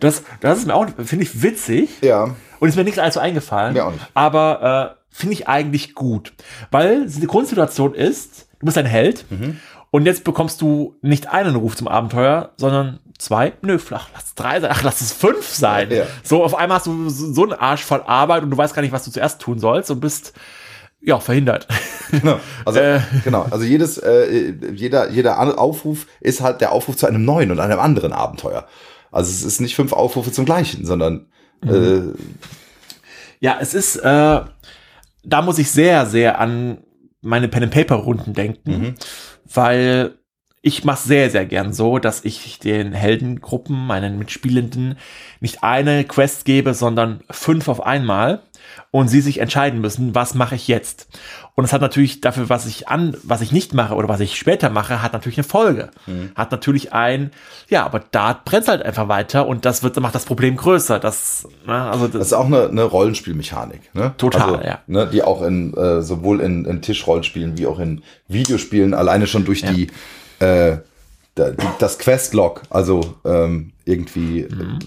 das, 0.00 0.22
das 0.40 0.58
ist 0.58 0.66
mir 0.66 0.74
auch, 0.74 0.86
finde 1.04 1.24
ich, 1.24 1.42
witzig. 1.42 1.90
Ja. 2.02 2.34
Und 2.60 2.68
ist 2.68 2.76
mir 2.76 2.84
nichts 2.84 3.00
allzu 3.00 3.18
eingefallen. 3.18 3.74
Mir 3.74 3.86
auch 3.86 3.92
nicht. 3.92 4.06
Aber 4.14 4.96
äh, 4.96 5.04
finde 5.10 5.34
ich 5.34 5.48
eigentlich 5.48 5.94
gut. 5.94 6.34
Weil 6.70 7.06
die 7.08 7.26
Grundsituation 7.26 7.94
ist, 7.94 8.48
du 8.60 8.66
bist 8.66 8.78
ein 8.78 8.86
Held 8.86 9.24
mhm. 9.30 9.60
Und 9.94 10.06
jetzt 10.06 10.24
bekommst 10.24 10.60
du 10.60 10.96
nicht 11.02 11.28
einen 11.28 11.54
Ruf 11.54 11.76
zum 11.76 11.86
Abenteuer, 11.86 12.50
sondern 12.56 12.98
zwei, 13.16 13.52
nö, 13.62 13.78
ach, 13.92 14.08
lass 14.12 14.34
drei 14.34 14.58
sein, 14.58 14.72
ach, 14.74 14.82
lass 14.82 15.00
es 15.00 15.12
fünf 15.12 15.46
sein. 15.46 15.88
Ja. 15.92 16.06
So, 16.24 16.42
auf 16.42 16.56
einmal 16.56 16.78
hast 16.78 16.88
du 16.88 17.08
so 17.08 17.44
einen 17.44 17.52
Arsch 17.52 17.84
voll 17.84 18.02
Arbeit 18.04 18.42
und 18.42 18.50
du 18.50 18.56
weißt 18.56 18.74
gar 18.74 18.82
nicht, 18.82 18.90
was 18.90 19.04
du 19.04 19.12
zuerst 19.12 19.40
tun 19.40 19.60
sollst 19.60 19.92
und 19.92 20.00
bist 20.00 20.32
ja, 21.00 21.20
verhindert. 21.20 21.68
Genau. 22.10 22.40
Also, 22.64 22.80
äh. 22.80 23.00
genau. 23.22 23.46
also 23.48 23.64
jedes, 23.64 23.98
äh, 23.98 24.54
jeder, 24.72 25.10
jeder 25.10 25.38
Aufruf 25.60 26.08
ist 26.20 26.40
halt 26.40 26.60
der 26.60 26.72
Aufruf 26.72 26.96
zu 26.96 27.06
einem 27.06 27.24
neuen 27.24 27.52
und 27.52 27.60
einem 27.60 27.78
anderen 27.78 28.12
Abenteuer. 28.12 28.66
Also 29.12 29.30
es 29.30 29.44
ist 29.44 29.60
nicht 29.60 29.76
fünf 29.76 29.92
Aufrufe 29.92 30.32
zum 30.32 30.44
gleichen, 30.44 30.84
sondern 30.84 31.26
mhm. 31.62 31.70
äh, 31.70 32.02
ja, 33.38 33.58
es 33.60 33.74
ist, 33.74 33.96
äh, 33.96 34.40
da 35.24 35.42
muss 35.42 35.58
ich 35.58 35.70
sehr, 35.70 36.06
sehr 36.06 36.40
an 36.40 36.78
meine 37.24 37.48
Pen 37.48 37.64
and 37.64 37.72
Paper 37.72 37.96
Runden 37.96 38.32
denken, 38.32 38.70
mhm. 38.70 38.94
weil 39.52 40.14
ich 40.66 40.82
mache 40.82 41.06
sehr, 41.06 41.28
sehr 41.28 41.44
gern 41.44 41.74
so, 41.74 41.98
dass 41.98 42.24
ich 42.24 42.58
den 42.58 42.94
Heldengruppen, 42.94 43.86
meinen 43.86 44.18
Mitspielenden, 44.18 44.96
nicht 45.40 45.62
eine 45.62 46.04
Quest 46.04 46.46
gebe, 46.46 46.72
sondern 46.72 47.20
fünf 47.30 47.68
auf 47.68 47.84
einmal 47.84 48.40
und 48.90 49.08
sie 49.08 49.20
sich 49.20 49.38
entscheiden 49.38 49.82
müssen, 49.82 50.14
was 50.14 50.34
mache 50.34 50.54
ich 50.54 50.66
jetzt. 50.66 51.08
Und 51.56 51.64
es 51.64 51.72
hat 51.72 51.80
natürlich 51.80 52.20
dafür, 52.20 52.48
was 52.48 52.66
ich 52.66 52.88
an, 52.88 53.16
was 53.22 53.40
ich 53.40 53.52
nicht 53.52 53.74
mache 53.74 53.94
oder 53.94 54.08
was 54.08 54.18
ich 54.18 54.36
später 54.36 54.70
mache, 54.70 55.02
hat 55.02 55.12
natürlich 55.12 55.38
eine 55.38 55.44
Folge. 55.44 55.90
Mhm. 56.06 56.32
Hat 56.34 56.50
natürlich 56.50 56.92
ein, 56.92 57.30
ja, 57.68 57.84
aber 57.84 58.02
da 58.10 58.40
brennt 58.44 58.66
halt 58.66 58.82
einfach 58.82 59.06
weiter 59.06 59.46
und 59.46 59.64
das 59.64 59.84
wird, 59.84 59.98
macht 60.00 60.16
das 60.16 60.24
Problem 60.24 60.56
größer. 60.56 60.98
Das, 60.98 61.46
ne, 61.64 61.72
also 61.72 62.06
das, 62.06 62.18
das 62.18 62.26
ist 62.28 62.32
auch 62.32 62.46
eine, 62.46 62.68
eine 62.68 62.82
Rollenspielmechanik, 62.82 63.94
ne? 63.94 64.14
Total, 64.18 64.56
also, 64.56 64.64
ja. 64.64 64.80
Ne, 64.88 65.06
die 65.06 65.22
auch 65.22 65.42
in, 65.42 65.72
äh, 65.74 66.02
sowohl 66.02 66.40
in, 66.40 66.64
in 66.64 66.82
Tischrollenspielen 66.82 67.56
wie 67.56 67.68
auch 67.68 67.78
in 67.78 68.02
Videospielen 68.26 68.92
alleine 68.92 69.28
schon 69.28 69.44
durch 69.44 69.60
ja. 69.60 69.70
die, 69.70 69.90
äh, 70.40 70.78
das 71.78 71.98
Questlog, 71.98 72.62
also 72.70 73.14
ähm, 73.24 73.72
irgendwie 73.84 74.46
mhm. 74.50 74.78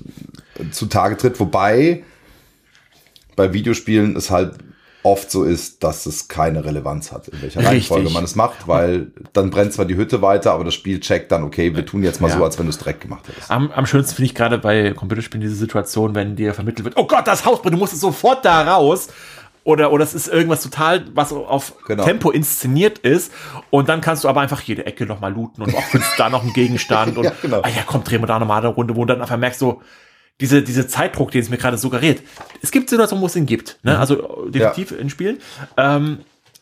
äh, 0.59 0.71
zutage 0.71 1.15
tritt, 1.15 1.39
wobei 1.39 2.03
bei 3.37 3.53
Videospielen 3.53 4.17
es 4.17 4.31
halt 4.31 4.55
oft 5.07 5.31
so 5.31 5.43
ist, 5.43 5.83
dass 5.83 6.05
es 6.05 6.27
keine 6.27 6.65
Relevanz 6.65 7.11
hat, 7.11 7.29
in 7.29 7.41
welcher 7.41 7.63
Reihenfolge 7.63 8.09
man 8.09 8.25
es 8.25 8.35
macht, 8.35 8.67
weil 8.67 9.07
dann 9.31 9.49
brennt 9.49 9.71
zwar 9.71 9.85
die 9.85 9.95
Hütte 9.95 10.21
weiter, 10.21 10.51
aber 10.51 10.65
das 10.65 10.73
Spiel 10.73 10.99
checkt 10.99 11.31
dann, 11.31 11.43
okay, 11.43 11.73
wir 11.75 11.85
tun 11.85 12.03
jetzt 12.03 12.19
mal 12.19 12.29
ja. 12.29 12.37
so, 12.37 12.43
als 12.43 12.59
wenn 12.59 12.65
du 12.65 12.71
es 12.71 12.77
direkt 12.77 13.01
gemacht 13.01 13.27
hättest. 13.27 13.49
Am, 13.49 13.71
am 13.71 13.85
schönsten 13.85 14.15
finde 14.15 14.27
ich 14.27 14.35
gerade 14.35 14.57
bei 14.57 14.91
Computerspielen 14.91 15.41
diese 15.41 15.55
Situation, 15.55 16.13
wenn 16.13 16.35
dir 16.35 16.53
vermittelt 16.53 16.83
wird, 16.83 16.97
oh 16.97 17.07
Gott, 17.07 17.25
das 17.25 17.45
Haus 17.45 17.61
brennt, 17.61 17.75
du 17.75 17.79
musst 17.79 17.97
sofort 17.99 18.43
da 18.43 18.63
raus 18.63 19.07
oder, 19.63 19.91
oder 19.91 20.03
es 20.03 20.13
ist 20.13 20.27
irgendwas 20.27 20.63
total, 20.63 21.05
was 21.13 21.33
auf 21.33 21.73
Genau. 21.87 22.03
Tempo 22.03 22.31
inszeniert 22.31 22.99
ist. 22.99 23.33
Und 23.69 23.89
dann 23.89 23.99
kannst 23.99 24.23
du 24.23 24.29
aber 24.29 24.41
einfach 24.41 24.61
jede 24.61 24.85
Ecke 24.85 25.05
nochmal 25.05 25.33
looten 25.33 25.61
und 25.61 25.75
auch 25.75 25.83
findest 25.83 26.17
da 26.17 26.29
noch 26.29 26.43
einen 26.43 26.53
Gegenstand. 26.53 27.17
Und 27.17 27.25
Ja, 27.25 27.33
genau. 27.41 27.61
ah 27.63 27.67
ja, 27.67 27.83
komm, 27.85 28.03
drehen 28.03 28.21
wir 28.21 28.27
da 28.27 28.39
nochmal 28.39 28.59
eine 28.59 28.69
Runde, 28.69 28.95
wo 28.95 29.01
du 29.03 29.13
dann 29.13 29.21
einfach 29.21 29.37
merkst, 29.37 29.59
so, 29.59 29.81
diese, 30.39 30.61
diese 30.61 30.87
Zeitdruck, 30.87 31.31
den 31.31 31.41
es 31.41 31.49
mir 31.49 31.57
gerade 31.57 31.77
suggeriert. 31.77 32.21
Es 32.61 32.71
gibt 32.71 32.89
Situationen, 32.89 33.21
wo 33.21 33.25
es 33.27 33.35
ihn 33.35 33.45
gibt, 33.45 33.79
ne? 33.83 33.97
Also 33.97 34.45
äh, 34.47 34.51
definitiv 34.51 34.91
in 34.91 35.09
Spielen. 35.09 35.39
Ähm, 35.77 36.19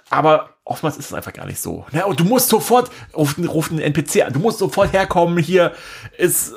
aber 0.09 0.49
oftmals 0.63 0.97
ist 0.97 1.07
es 1.07 1.13
einfach 1.13 1.33
gar 1.33 1.45
nicht 1.45 1.59
so. 1.59 1.85
Ne? 1.91 2.05
Und 2.05 2.19
du 2.19 2.23
musst 2.23 2.49
sofort, 2.49 2.89
ruft, 3.15 3.37
ein- 3.37 3.45
ruft 3.47 3.71
einen 3.71 3.81
NPC 3.81 4.23
an, 4.25 4.33
du 4.33 4.39
musst 4.39 4.59
sofort 4.59 4.93
herkommen, 4.93 5.37
hier 5.39 5.73
ist, 6.17 6.53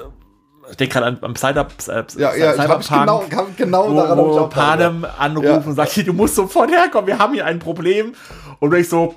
ich 0.70 0.76
denke 0.76 0.92
gerade 0.94 1.06
an, 1.06 1.18
an 1.22 1.34
Cyber, 1.34 1.66
äh, 1.88 2.04
Ja, 2.18 2.34
ja, 2.36 2.54
ich 2.54 2.60
habe 2.60 2.84
genau, 2.84 3.24
hab 3.34 3.56
genau 3.56 3.90
wo, 3.90 3.96
daran 3.96 4.18
ich 4.18 4.24
wo 4.24 4.46
Panem 4.48 5.06
anruft 5.18 5.46
Ja. 5.46 5.56
und 5.56 5.74
sagt, 5.74 5.92
hier, 5.92 6.04
du 6.04 6.12
musst 6.12 6.34
sofort 6.34 6.70
herkommen, 6.70 7.06
wir 7.06 7.18
haben 7.18 7.32
hier 7.34 7.46
ein 7.46 7.58
Problem. 7.58 8.14
Und 8.60 8.74
ich 8.74 8.88
so, 8.88 9.14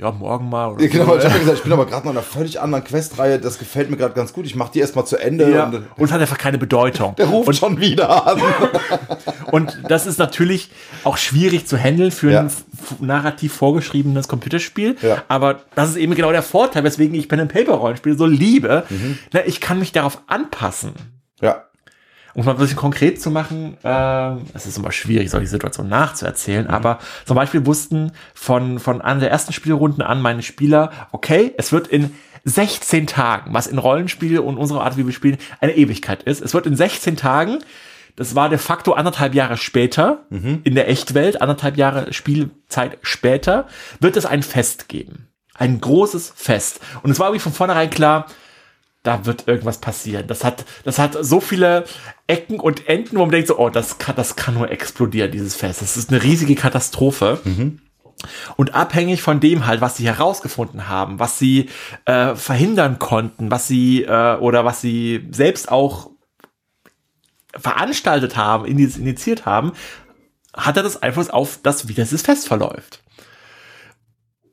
ja, 0.00 0.10
morgen 0.12 0.48
mal. 0.48 0.72
Oder 0.72 0.82
Ja, 0.82 0.88
genau, 0.88 1.06
so, 1.06 1.18
ich 1.18 1.24
habe 1.24 1.38
gesagt, 1.38 1.58
ich 1.58 1.62
bin 1.62 1.72
aber 1.72 1.86
gerade 1.86 2.06
noch 2.06 2.12
in 2.12 2.18
einer 2.18 2.26
völlig 2.26 2.60
anderen 2.60 2.84
Questreihe, 2.84 3.38
das 3.38 3.58
gefällt 3.58 3.90
mir 3.90 3.96
gerade 3.96 4.14
ganz 4.14 4.32
gut, 4.32 4.46
ich 4.46 4.54
mache 4.56 4.72
die 4.72 4.80
erstmal 4.80 5.06
zu 5.06 5.16
Ende 5.18 5.50
ja. 5.50 5.64
und 5.66 5.74
Und 5.74 6.04
es 6.04 6.12
hat 6.12 6.20
einfach 6.20 6.38
keine 6.38 6.58
Bedeutung. 6.58 7.14
der 7.16 7.26
ruft 7.26 7.48
und, 7.48 7.54
schon 7.56 7.80
wieder 7.80 8.26
an. 8.26 8.40
und 9.50 9.78
das 9.88 10.06
ist 10.06 10.18
natürlich 10.18 10.70
auch 11.04 11.16
schwierig 11.16 11.66
zu 11.66 11.76
handeln 11.76 12.10
für 12.10 12.30
Ja. 12.30 12.40
ein 12.40 12.50
narrativ 13.00 13.52
vorgeschriebenes 13.54 14.26
Computerspiel. 14.28 14.96
Ja. 15.02 15.22
Aber 15.28 15.60
das 15.74 15.90
ist 15.90 15.96
eben 15.96 16.14
genau 16.14 16.32
der 16.32 16.42
Vorteil, 16.42 16.82
weswegen 16.84 17.14
ich 17.14 17.28
Pen 17.28 17.40
and 17.40 17.52
Paper 17.52 17.72
Rollenspiele 17.74 18.16
so 18.16 18.26
liebe. 18.26 18.84
Mhm. 18.88 19.18
Na, 19.32 19.40
ich 19.46 19.60
kann 19.60 19.78
mich 19.78 19.92
darauf 19.92 20.22
anpassen. 20.26 20.92
Ja, 21.42 21.64
Um 22.34 22.40
es 22.40 22.46
mal 22.46 22.52
ein 22.52 22.58
bisschen 22.58 22.76
konkret 22.76 23.20
zu 23.20 23.30
machen, 23.30 23.76
äh, 23.82 24.32
es 24.54 24.66
ist 24.66 24.78
immer 24.78 24.92
schwierig, 24.92 25.30
solche 25.30 25.48
Situationen 25.48 25.90
nachzuerzählen, 25.90 26.64
Mhm. 26.66 26.70
aber 26.70 26.98
zum 27.26 27.34
Beispiel 27.36 27.66
wussten 27.66 28.12
von, 28.34 28.78
von 28.78 29.00
einer 29.00 29.20
der 29.20 29.30
ersten 29.30 29.52
Spielrunden 29.52 30.02
an 30.02 30.20
meine 30.22 30.42
Spieler, 30.42 30.90
okay, 31.12 31.52
es 31.58 31.72
wird 31.72 31.88
in 31.88 32.14
16 32.44 33.06
Tagen, 33.06 33.52
was 33.52 33.66
in 33.66 33.78
Rollenspiele 33.78 34.40
und 34.42 34.56
unserer 34.56 34.82
Art, 34.84 34.96
wie 34.96 35.04
wir 35.04 35.12
spielen, 35.12 35.38
eine 35.60 35.76
Ewigkeit 35.76 36.22
ist. 36.22 36.40
Es 36.40 36.54
wird 36.54 36.66
in 36.66 36.74
16 36.76 37.16
Tagen, 37.16 37.58
das 38.16 38.34
war 38.34 38.48
de 38.48 38.58
facto 38.58 38.92
anderthalb 38.92 39.34
Jahre 39.34 39.56
später, 39.56 40.24
Mhm. 40.30 40.60
in 40.64 40.74
der 40.74 40.88
Echtwelt, 40.88 41.42
anderthalb 41.42 41.76
Jahre 41.76 42.12
Spielzeit 42.12 42.98
später, 43.02 43.66
wird 44.00 44.16
es 44.16 44.24
ein 44.26 44.42
Fest 44.42 44.88
geben. 44.88 45.26
Ein 45.54 45.80
großes 45.80 46.32
Fest. 46.34 46.80
Und 47.02 47.10
es 47.10 47.18
war 47.18 47.26
irgendwie 47.28 47.42
von 47.42 47.52
vornherein 47.52 47.90
klar, 47.90 48.26
da 49.02 49.24
wird 49.24 49.48
irgendwas 49.48 49.78
passieren. 49.78 50.26
Das 50.26 50.44
hat, 50.44 50.64
das 50.84 50.98
hat 50.98 51.16
so 51.20 51.40
viele 51.40 51.84
Ecken 52.26 52.60
und 52.60 52.88
Enden, 52.88 53.16
wo 53.16 53.20
man 53.20 53.30
denkt 53.30 53.48
so, 53.48 53.58
oh, 53.58 53.70
das 53.70 53.98
kann, 53.98 54.16
das 54.16 54.36
kann 54.36 54.54
nur 54.54 54.70
explodieren, 54.70 55.30
dieses 55.30 55.56
Fest. 55.56 55.80
Das 55.80 55.96
ist 55.96 56.10
eine 56.10 56.22
riesige 56.22 56.54
Katastrophe. 56.54 57.40
Und 58.56 58.74
abhängig 58.74 59.22
von 59.22 59.40
dem 59.40 59.66
halt, 59.66 59.80
was 59.80 59.96
sie 59.96 60.04
herausgefunden 60.04 60.88
haben, 60.88 61.18
was 61.18 61.38
sie 61.38 61.70
äh, 62.04 62.34
verhindern 62.34 62.98
konnten, 62.98 63.50
was 63.50 63.66
sie 63.66 64.02
äh, 64.02 64.36
oder 64.36 64.66
was 64.66 64.82
sie 64.82 65.28
selbst 65.30 65.70
auch 65.70 66.10
veranstaltet 67.56 68.36
haben, 68.36 68.66
initiiert 68.66 69.46
haben, 69.46 69.72
hat 70.54 70.76
er 70.76 70.82
das 70.82 71.02
Einfluss 71.02 71.30
auf 71.30 71.60
das, 71.62 71.88
wie 71.88 71.94
dieses 71.94 72.22
Fest 72.22 72.46
verläuft. 72.46 73.02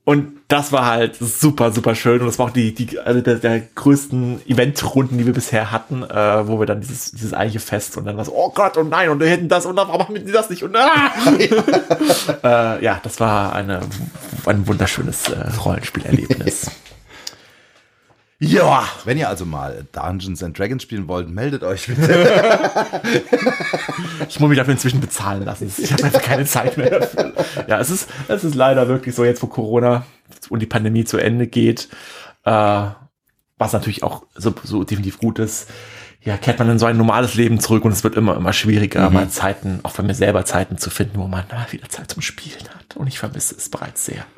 Und 0.08 0.40
das 0.48 0.72
war 0.72 0.86
halt 0.86 1.18
super, 1.18 1.74
super 1.74 1.94
schön. 1.94 2.22
Und 2.22 2.28
das 2.28 2.40
war 2.40 2.46
auch 2.46 2.52
die, 2.52 2.74
die 2.74 2.98
eine 2.98 3.22
der, 3.22 3.36
der 3.36 3.60
größten 3.60 4.40
Eventrunden, 4.48 5.18
die 5.18 5.26
wir 5.26 5.34
bisher 5.34 5.70
hatten, 5.70 6.02
äh, 6.02 6.48
wo 6.48 6.62
wir 6.62 6.66
dann 6.66 6.80
dieses, 6.80 7.12
dieses 7.12 7.34
eigentliche 7.34 7.60
Fest 7.60 7.98
und 7.98 8.06
dann 8.06 8.16
was, 8.16 8.30
oh 8.30 8.50
Gott, 8.56 8.78
und 8.78 8.88
nein, 8.88 9.10
und 9.10 9.20
wir 9.20 9.28
hätten 9.28 9.50
das 9.50 9.66
und 9.66 9.76
warum 9.76 9.98
machen 9.98 10.16
die 10.16 10.32
das 10.32 10.50
nicht? 10.50 10.64
Und 10.64 10.78
ah! 10.78 11.12
äh, 12.78 12.86
ja, 12.86 13.02
das 13.04 13.20
war 13.20 13.52
eine, 13.52 13.82
ein 14.46 14.66
wunderschönes 14.66 15.28
äh, 15.28 15.46
Rollenspielerlebnis. 15.66 16.72
ja, 18.40 18.88
wenn 19.04 19.18
ihr 19.18 19.30
also 19.30 19.46
mal 19.46 19.88
Dungeons 19.92 20.44
and 20.44 20.58
Dragons 20.58 20.84
spielen 20.84 21.08
wollt, 21.08 21.28
meldet 21.28 21.64
euch 21.64 21.88
bitte. 21.88 22.62
ich 24.30 24.40
muss 24.40 24.50
mich 24.50 24.58
dafür 24.60 24.74
inzwischen 24.74 25.00
bezahlen 25.00 25.44
lassen. 25.44 25.72
Ich 25.76 25.92
habe 25.92 26.04
einfach 26.04 26.22
keine 26.22 26.46
Zeit 26.46 26.78
mehr 26.78 27.00
dafür. 27.00 27.34
Ja, 27.68 27.80
es 27.80 27.90
ist, 27.90 28.08
es 28.28 28.44
ist 28.44 28.54
leider 28.54 28.88
wirklich 28.88 29.16
so, 29.16 29.26
jetzt 29.26 29.42
wo 29.42 29.48
Corona 29.48 30.06
und 30.50 30.62
die 30.62 30.68
Pandemie 30.68 31.04
zu 31.04 31.18
Ende 31.18 31.48
geht, 31.48 31.90
äh, 32.44 32.86
was 33.58 33.74
natürlich 33.74 34.04
auch 34.04 34.24
so, 34.36 34.54
so 34.64 34.84
definitiv 34.84 35.18
gut 35.18 35.40
ist, 35.40 35.72
ja, 36.28 36.36
kehrt 36.36 36.60
man 36.60 36.70
in 36.70 36.78
so 36.78 36.86
ein 36.86 36.98
normales 36.98 37.36
Leben 37.36 37.58
zurück 37.62 37.86
und 37.86 37.94
es 37.94 38.04
wird 38.04 38.16
immer, 38.16 38.36
immer 38.36 38.52
schwieriger, 38.52 39.10
mal 39.10 39.30
Zeiten, 39.30 39.80
auch 39.84 39.94
bei 39.94 40.04
mir 40.04 40.14
selber 40.14 40.44
Zeiten 40.44 40.78
zu 40.78 40.90
finden, 40.90 41.20
wo 41.20 41.28
man 41.28 41.46
ah, 41.52 41.66
wieder 41.72 41.88
Zeit 41.88 42.12
zum 42.12 42.22
Spielen 42.22 42.68
hat. 42.76 42.98
Und 42.98 43.08
ich 43.08 43.18
vermisse 43.18 43.56
es 43.56 43.70
bereits 43.70 44.06
sehr. 44.06 44.26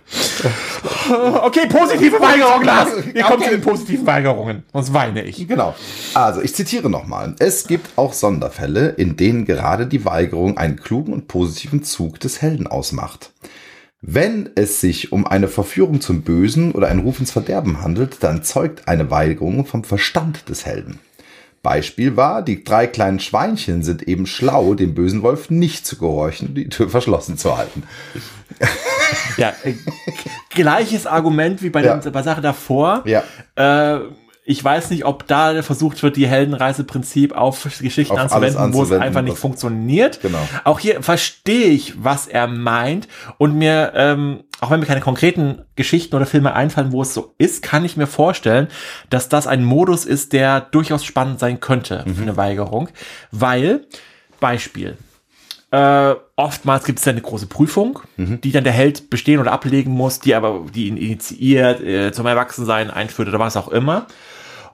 Okay, 1.41 1.67
positive 1.67 2.19
Weigerung, 2.21 2.63
Lars. 2.63 2.89
Wir 3.11 3.23
kommen 3.23 3.41
zu 3.41 3.49
den 3.49 3.61
positiven 3.61 4.05
Weigerungen. 4.05 4.63
Sonst 4.71 4.93
weine 4.93 5.23
ich. 5.23 5.47
Genau. 5.47 5.75
Also, 6.13 6.41
ich 6.41 6.53
zitiere 6.53 6.89
nochmal. 6.89 7.35
Es 7.39 7.65
gibt 7.65 7.97
auch 7.97 8.13
Sonderfälle, 8.13 8.89
in 8.89 9.17
denen 9.17 9.45
gerade 9.45 9.87
die 9.87 10.05
Weigerung 10.05 10.57
einen 10.57 10.75
klugen 10.79 11.13
und 11.13 11.27
positiven 11.27 11.83
Zug 11.83 12.19
des 12.19 12.41
Helden 12.43 12.67
ausmacht. 12.67 13.31
Wenn 14.01 14.49
es 14.53 14.79
sich 14.79 15.11
um 15.11 15.25
eine 15.25 15.47
Verführung 15.47 16.01
zum 16.01 16.21
Bösen 16.21 16.71
oder 16.71 16.87
einen 16.87 17.01
Ruf 17.01 17.19
ins 17.19 17.31
Verderben 17.31 17.81
handelt, 17.81 18.17
dann 18.23 18.43
zeugt 18.43 18.87
eine 18.87 19.09
Weigerung 19.09 19.65
vom 19.65 19.83
Verstand 19.83 20.49
des 20.49 20.67
Helden. 20.67 20.99
Beispiel 21.61 22.15
war, 22.15 22.41
die 22.41 22.63
drei 22.63 22.87
kleinen 22.87 23.19
Schweinchen 23.19 23.83
sind 23.83 24.03
eben 24.03 24.25
schlau, 24.25 24.73
dem 24.75 24.93
bösen 24.95 25.21
Wolf 25.23 25.49
nicht 25.49 25.85
zu 25.85 25.97
gehorchen 25.97 26.49
und 26.49 26.55
die 26.55 26.69
Tür 26.69 26.89
verschlossen 26.89 27.37
zu 27.37 27.57
halten. 27.57 27.83
Ja, 29.37 29.53
äh, 29.63 29.73
gleiches 30.49 31.05
Argument 31.05 31.61
wie 31.61 31.69
bei 31.69 31.83
Ja. 31.83 31.97
der 31.97 32.11
bei 32.11 32.23
Sache 32.23 32.41
davor. 32.41 33.03
Ja. 33.05 33.23
Äh, 33.55 33.99
ich 34.49 34.63
weiß 34.63 34.89
nicht, 34.89 35.05
ob 35.05 35.27
da 35.27 35.61
versucht 35.61 36.01
wird, 36.01 36.15
die 36.15 36.27
Heldenreiseprinzip 36.27 37.35
auf 37.35 37.67
Geschichten 37.79 38.17
Auf 38.17 38.33
alles 38.33 38.55
anzuwenden, 38.55 38.73
wo 38.73 38.81
es 38.81 38.87
anzuwenden, 38.87 39.03
einfach 39.07 39.21
nicht 39.21 39.37
funktioniert. 39.37 40.21
Genau. 40.21 40.39
Auch 40.63 40.79
hier 40.79 41.03
verstehe 41.03 41.67
ich, 41.67 42.03
was 42.03 42.25
er 42.25 42.47
meint. 42.47 43.07
Und 43.37 43.53
mir, 43.55 43.91
ähm, 43.95 44.39
auch 44.59 44.71
wenn 44.71 44.79
mir 44.79 44.87
keine 44.87 45.01
konkreten 45.01 45.61
Geschichten 45.75 46.15
oder 46.15 46.25
Filme 46.25 46.53
einfallen, 46.53 46.91
wo 46.91 47.03
es 47.03 47.13
so 47.13 47.35
ist, 47.37 47.61
kann 47.61 47.85
ich 47.85 47.95
mir 47.95 48.07
vorstellen, 48.07 48.69
dass 49.11 49.29
das 49.29 49.45
ein 49.45 49.63
Modus 49.63 50.03
ist, 50.05 50.33
der 50.33 50.61
durchaus 50.61 51.05
spannend 51.05 51.39
sein 51.39 51.59
könnte 51.59 52.03
Mhm. 52.07 52.15
für 52.15 52.23
eine 52.23 52.35
Weigerung. 52.35 52.89
Weil, 53.29 53.85
Beispiel, 54.39 54.97
äh, 55.69 56.15
oftmals 56.35 56.85
gibt 56.85 56.97
es 56.97 57.05
ja 57.05 57.11
eine 57.11 57.21
große 57.21 57.45
Prüfung, 57.45 57.99
die 58.17 58.51
dann 58.51 58.63
der 58.63 58.73
Held 58.73 59.11
bestehen 59.11 59.39
oder 59.39 59.51
ablegen 59.51 59.91
muss, 59.91 60.19
die 60.19 60.33
aber, 60.33 60.65
die 60.73 60.87
ihn 60.87 60.97
initiiert, 60.97 61.81
äh, 61.81 62.11
zum 62.11 62.25
Erwachsensein 62.25 62.89
einführt 62.89 63.27
oder 63.27 63.37
was 63.37 63.55
auch 63.55 63.67
immer. 63.67 64.07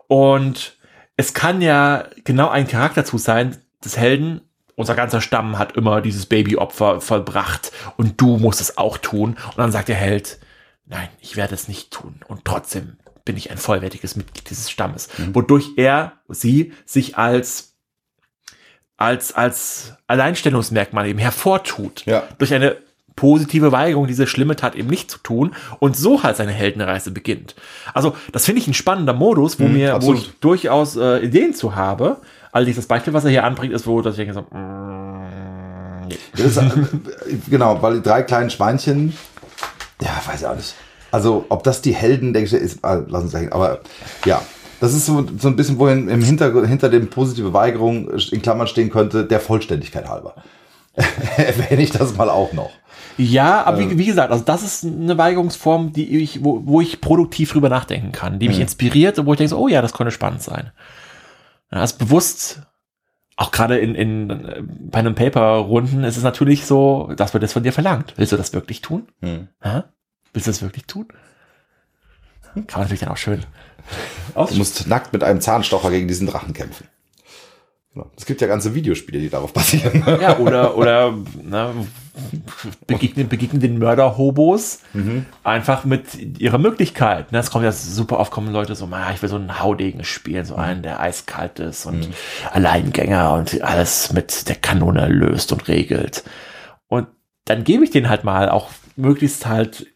Und 0.07 0.77
es 1.17 1.33
kann 1.33 1.61
ja 1.61 2.05
genau 2.23 2.49
ein 2.49 2.67
Charakterzug 2.67 3.19
sein 3.19 3.57
des 3.83 3.97
Helden. 3.97 4.41
Unser 4.75 4.95
ganzer 4.95 5.21
Stamm 5.21 5.57
hat 5.57 5.77
immer 5.77 6.01
dieses 6.01 6.25
Babyopfer 6.25 6.99
vollbracht 6.99 7.71
und 7.97 8.19
du 8.19 8.37
musst 8.37 8.59
es 8.59 8.77
auch 8.77 8.97
tun. 8.97 9.31
Und 9.31 9.57
dann 9.57 9.71
sagt 9.71 9.87
der 9.87 9.95
Held, 9.95 10.39
nein, 10.85 11.07
ich 11.21 11.37
werde 11.37 11.55
es 11.55 11.67
nicht 11.67 11.91
tun. 11.91 12.19
Und 12.27 12.43
trotzdem 12.43 12.97
bin 13.23 13.37
ich 13.37 13.51
ein 13.51 13.57
vollwertiges 13.57 14.15
Mitglied 14.15 14.49
dieses 14.49 14.69
Stammes. 14.69 15.09
Wodurch 15.33 15.71
er, 15.77 16.13
sie 16.27 16.73
sich 16.85 17.17
als 17.17 17.75
als, 18.97 19.33
als 19.33 19.93
Alleinstellungsmerkmal 20.07 21.07
eben 21.07 21.19
hervortut. 21.19 22.05
Ja. 22.05 22.27
Durch 22.37 22.53
eine 22.53 22.77
positive 23.15 23.71
Weigerung, 23.71 24.07
diese 24.07 24.27
schlimme 24.27 24.55
Tat 24.55 24.75
eben 24.75 24.89
nicht 24.89 25.09
zu 25.09 25.19
tun 25.19 25.53
und 25.79 25.95
so 25.95 26.23
halt 26.23 26.35
seine 26.35 26.51
Heldenreise 26.51 27.11
beginnt. 27.11 27.55
Also, 27.93 28.15
das 28.31 28.45
finde 28.45 28.61
ich 28.61 28.67
ein 28.67 28.73
spannender 28.73 29.13
Modus, 29.13 29.59
wo 29.59 29.67
mir, 29.67 30.01
wo 30.01 30.13
ich 30.13 30.33
durchaus 30.39 30.95
äh, 30.95 31.19
Ideen 31.19 31.53
zu 31.53 31.75
habe. 31.75 32.17
Allerdings 32.51 32.77
das 32.77 32.87
Beispiel, 32.87 33.13
was 33.13 33.25
er 33.25 33.31
hier 33.31 33.43
anbringt, 33.43 33.73
ist, 33.73 33.87
wo 33.87 34.01
dass 34.01 34.17
ich 34.17 34.25
denke 34.25 34.33
so, 34.33 34.41
mm, 34.41 36.07
nee. 36.07 36.41
Ist, 36.41 36.57
äh, 36.57 36.69
genau, 37.49 37.81
weil 37.81 37.95
die 37.95 38.01
drei 38.01 38.21
kleinen 38.23 38.49
Schweinchen, 38.49 39.13
ja, 40.01 40.09
weiß 40.25 40.41
ich 40.41 40.47
auch 40.47 40.55
nicht. 40.55 40.75
Also, 41.11 41.45
ob 41.49 41.63
das 41.63 41.81
die 41.81 41.93
Helden 41.93 42.33
der 42.33 42.41
Geschichte 42.41 42.63
ist, 42.63 42.83
äh, 42.83 43.01
lass 43.07 43.23
uns 43.23 43.31
sagen, 43.31 43.51
aber 43.51 43.79
ja. 44.25 44.41
Das 44.81 44.93
ist 44.93 45.05
so, 45.05 45.25
so 45.39 45.47
ein 45.47 45.55
bisschen, 45.55 45.79
wohin 45.79 46.09
im 46.09 46.21
Hintergrund, 46.21 46.67
hinter 46.67 46.89
dem 46.89 47.09
positive 47.09 47.53
Weigerung 47.53 48.09
in 48.09 48.41
Klammern 48.41 48.67
stehen 48.67 48.89
könnte, 48.89 49.25
der 49.25 49.39
Vollständigkeit 49.39 50.09
halber. 50.09 50.35
Erwähne 51.37 51.81
ich 51.81 51.91
das 51.91 52.15
mal 52.17 52.29
auch 52.29 52.51
noch. 52.51 52.71
Ja, 53.17 53.63
aber 53.63 53.79
wie, 53.79 53.97
wie 53.97 54.05
gesagt, 54.05 54.31
also 54.31 54.43
das 54.43 54.63
ist 54.63 54.83
eine 54.83 55.17
Weigerungsform, 55.17 55.93
die 55.93 56.17
ich, 56.17 56.43
wo, 56.43 56.61
wo 56.65 56.81
ich 56.81 57.01
produktiv 57.01 57.51
drüber 57.51 57.69
nachdenken 57.69 58.11
kann, 58.11 58.39
die 58.39 58.49
mich 58.49 58.59
inspiriert 58.59 59.17
und 59.19 59.25
wo 59.25 59.33
ich 59.33 59.37
denke, 59.37 59.51
so, 59.51 59.57
oh 59.57 59.67
ja, 59.67 59.81
das 59.81 59.93
könnte 59.93 60.11
spannend 60.11 60.41
sein. 60.41 60.71
Ja, 61.71 61.79
also 61.79 61.97
bewusst, 61.97 62.61
auch 63.37 63.51
gerade 63.51 63.77
in, 63.77 63.95
in 63.95 64.29
äh, 64.29 64.63
Pen 64.91 65.07
and 65.07 65.15
Paper 65.15 65.57
Runden 65.57 66.03
ist 66.03 66.17
es 66.17 66.23
natürlich 66.23 66.65
so, 66.65 67.11
das 67.15 67.33
wird 67.33 67.43
jetzt 67.43 67.53
von 67.53 67.63
dir 67.63 67.73
verlangt. 67.73 68.13
Willst 68.17 68.31
du 68.31 68.37
das 68.37 68.53
wirklich 68.53 68.81
tun? 68.81 69.07
Hä? 69.21 69.83
Willst 70.33 70.47
du 70.47 70.51
das 70.51 70.61
wirklich 70.61 70.85
tun? 70.85 71.07
Kann 72.53 72.65
man 72.67 72.81
natürlich 72.81 73.01
dann 73.01 73.09
auch 73.09 73.17
schön. 73.17 73.41
Du 74.35 74.55
musst 74.55 74.87
nackt 74.87 75.13
mit 75.13 75.23
einem 75.23 75.39
Zahnstocher 75.39 75.91
gegen 75.91 76.07
diesen 76.07 76.27
Drachen 76.27 76.53
kämpfen. 76.53 76.87
Genau. 77.93 78.11
Es 78.17 78.25
gibt 78.25 78.41
ja 78.41 78.47
ganze 78.47 78.73
Videospiele, 78.75 79.19
die 79.19 79.29
darauf 79.29 79.53
basieren. 79.53 80.03
Ja, 80.19 80.39
oder, 80.39 80.75
oder, 80.75 81.13
ne, 81.43 81.73
begegnen, 82.87 83.27
begegnen 83.27 83.61
den 83.61 83.77
Mörder-Hobos 83.79 84.79
einfach 85.43 85.85
mit 85.85 86.39
ihrer 86.39 86.57
Möglichkeit. 86.57 87.27
Das 87.31 87.51
kommt 87.51 87.65
ja 87.65 87.71
super 87.71 88.19
oft, 88.19 88.31
kommen 88.31 88.51
Leute 88.51 88.75
so, 88.75 88.87
"Ah, 88.91 89.11
ich 89.13 89.21
will 89.21 89.29
so 89.29 89.35
einen 89.35 89.59
Haudegen 89.59 90.03
spielen, 90.03 90.45
so 90.45 90.55
einen, 90.55 90.81
der 90.81 90.99
eiskalt 90.99 91.59
ist 91.59 91.85
und 91.85 92.09
Alleingänger 92.51 93.33
und 93.33 93.61
alles 93.61 94.13
mit 94.13 94.47
der 94.49 94.55
Kanone 94.55 95.07
löst 95.07 95.51
und 95.51 95.67
regelt. 95.67 96.23
Und 96.87 97.07
dann 97.45 97.63
gebe 97.63 97.83
ich 97.83 97.91
den 97.91 98.09
halt 98.09 98.23
mal 98.23 98.49
auch 98.49 98.69
möglichst 98.95 99.45
halt 99.45 99.87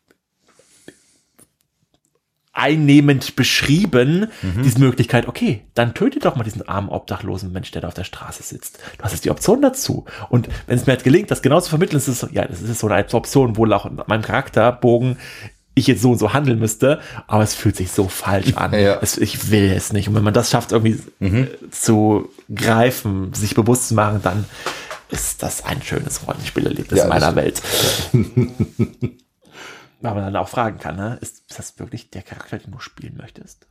einnehmend 2.60 3.36
beschrieben, 3.36 4.28
diese 4.64 4.80
Möglichkeit, 4.80 5.28
okay, 5.28 5.62
dann 5.74 5.94
töte 5.94 6.20
doch 6.20 6.36
mal 6.36 6.44
diesen 6.44 6.68
armen, 6.68 6.90
obdachlosen 6.90 7.52
Mensch, 7.52 7.72
der 7.72 7.82
da 7.82 7.88
auf 7.88 7.94
der 7.94 8.04
Straße 8.04 8.44
sitzt. 8.44 8.80
Du 8.98 9.04
hast 9.04 9.14
jetzt 9.14 9.26
die 9.26 9.32
Option 9.32 9.62
dazu. 9.62 10.06
Und 10.30 10.50
wenn 10.68 10.78
es 10.78 10.86
mir 10.86 10.94
halt 10.94 11.04
gelingt, 11.04 11.32
das 11.32 11.42
genau 11.42 11.62
zu 11.62 11.70
vermitteln, 11.70 11.98
ist 11.98 12.08
es 12.08 12.20
so, 12.20 12.28
ja, 12.32 12.46
das 12.46 12.62
ist 12.62 12.80
so 12.80 12.88
eine 12.88 13.06
Option, 13.14 13.58
wohl 13.58 13.74
auch 13.74 13.86
in 13.86 14.02
meinem 14.08 14.22
Charakterbogen 14.22 15.18
ich 15.80 15.88
jetzt 15.88 16.02
so 16.02 16.12
und 16.12 16.18
so 16.18 16.34
handeln 16.34 16.60
müsste, 16.60 17.00
aber 17.28 17.44
es 17.44 17.56
fühlt 17.56 17.76
sich 17.76 17.92
so 17.92 18.08
falsch 18.08 18.54
an. 18.56 18.74
Ja. 18.74 19.00
Es, 19.02 19.18
ich 19.18 19.50
will 19.50 19.72
es 19.72 19.94
nicht. 19.94 20.10
Und 20.10 20.16
wenn 20.16 20.24
man 20.24 20.34
das 20.34 20.50
schafft, 20.52 20.72
irgendwie 20.72 21.00
äh, 21.22 21.48
zu 21.72 22.30
greifen, 22.54 23.34
sich 23.34 23.56
bewusst 23.56 23.88
zu 23.88 23.94
machen, 23.96 24.20
dann 24.22 24.46
ist 25.10 25.42
das 25.42 25.66
ein 25.66 25.82
schönes 25.82 26.28
Rollenspielerlebnis 26.28 27.00
Ja, 27.00 27.08
meiner 27.08 27.36
Welt. 27.36 27.62
Aber 30.02 30.16
man 30.16 30.34
dann 30.34 30.36
auch 30.42 30.50
fragen 30.50 30.80
kann, 30.80 30.96
ne? 30.96 31.18
ist, 31.22 31.50
ist 31.50 31.60
das 31.60 31.78
wirklich 31.80 32.10
der 32.10 32.22
Charakter, 32.22 32.58
den 32.58 32.72
du 32.72 32.80
spielen 32.80 33.18
möchtest? 33.18 33.68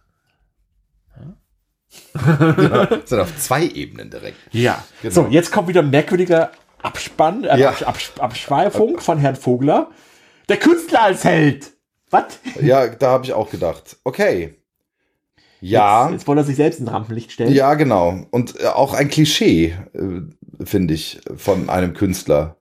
Das 2.13 3.09
sind 3.09 3.21
auf 3.21 3.37
zwei 3.39 3.65
Ebenen 3.67 4.11
direkt. 4.11 4.37
Ja. 4.53 4.85
Genau. 5.01 5.15
So, 5.15 5.27
jetzt 5.29 5.51
kommt 5.53 5.69
wieder 5.69 5.81
ein 5.81 5.89
merkwürdiger 5.91 6.51
Abspann, 6.83 7.45
äh, 7.45 7.59
Ja. 7.59 7.71
Absch 7.71 7.83
Absch 7.83 8.13
Abschweifung 8.19 9.01
von 9.01 9.19
Herrn 9.19 9.37
Vogler. 9.37 9.91
Der 10.49 10.59
Künstler 10.59 11.03
als 11.03 11.25
Held. 11.25 11.73
Was? 12.11 12.39
Ja, 12.61 12.87
da 12.89 13.09
habe 13.11 13.25
ich 13.25 13.33
auch 13.33 13.51
gedacht, 13.51 13.97
okay. 14.05 14.55
Ja, 15.61 16.05
Jetzt, 16.05 16.13
jetzt 16.13 16.27
wollte 16.29 16.43
er 16.43 16.45
sich 16.45 16.57
selbst 16.57 16.79
ins 16.79 16.91
Rampenlicht 16.91 17.33
stellen. 17.33 17.53
ja, 17.53 17.75
genau. 17.75 18.27
Und 18.31 18.61
äh, 18.61 18.67
auch 18.67 18.95
ein 18.95 19.09
Klischee, 19.09 19.77
äh, 19.93 20.21
finde 20.65 20.95
ich, 20.95 21.21
von 21.37 21.69
einem 21.69 21.95
Künstler. 21.95 22.58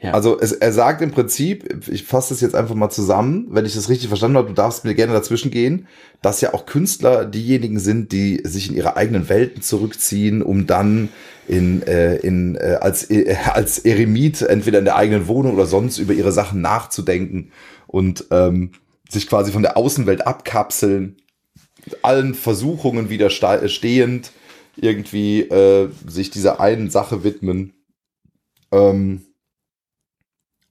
Ja. 0.00 0.12
Also 0.12 0.38
es, 0.38 0.52
er 0.52 0.72
sagt 0.72 1.02
im 1.02 1.10
Prinzip, 1.10 1.88
ich 1.88 2.04
fasse 2.04 2.32
das 2.32 2.40
jetzt 2.40 2.54
einfach 2.54 2.76
mal 2.76 2.90
zusammen, 2.90 3.48
wenn 3.50 3.66
ich 3.66 3.74
das 3.74 3.88
richtig 3.88 4.06
verstanden 4.06 4.36
habe, 4.36 4.48
du 4.48 4.54
darfst 4.54 4.84
mir 4.84 4.94
gerne 4.94 5.12
dazwischen 5.12 5.50
gehen, 5.50 5.88
dass 6.22 6.40
ja 6.40 6.54
auch 6.54 6.66
Künstler 6.66 7.24
diejenigen 7.24 7.80
sind, 7.80 8.12
die 8.12 8.40
sich 8.44 8.70
in 8.70 8.76
ihre 8.76 8.96
eigenen 8.96 9.28
Welten 9.28 9.60
zurückziehen, 9.60 10.40
um 10.42 10.68
dann 10.68 11.08
in, 11.48 11.82
äh, 11.82 12.14
in, 12.16 12.54
äh, 12.54 12.78
als, 12.80 13.10
äh, 13.10 13.34
als 13.52 13.80
Eremit 13.80 14.42
entweder 14.42 14.78
in 14.78 14.84
der 14.84 14.96
eigenen 14.96 15.26
Wohnung 15.26 15.54
oder 15.54 15.66
sonst 15.66 15.98
über 15.98 16.12
ihre 16.12 16.30
Sachen 16.30 16.60
nachzudenken 16.60 17.50
und 17.88 18.26
ähm, 18.30 18.72
sich 19.08 19.26
quasi 19.26 19.50
von 19.50 19.62
der 19.62 19.76
Außenwelt 19.76 20.26
abkapseln, 20.28 21.16
allen 22.02 22.34
Versuchungen 22.34 23.10
widerstehend 23.10 24.30
irgendwie 24.76 25.40
äh, 25.40 25.88
sich 26.06 26.30
dieser 26.30 26.60
einen 26.60 26.88
Sache 26.90 27.24
widmen. 27.24 27.72
Ähm, 28.70 29.22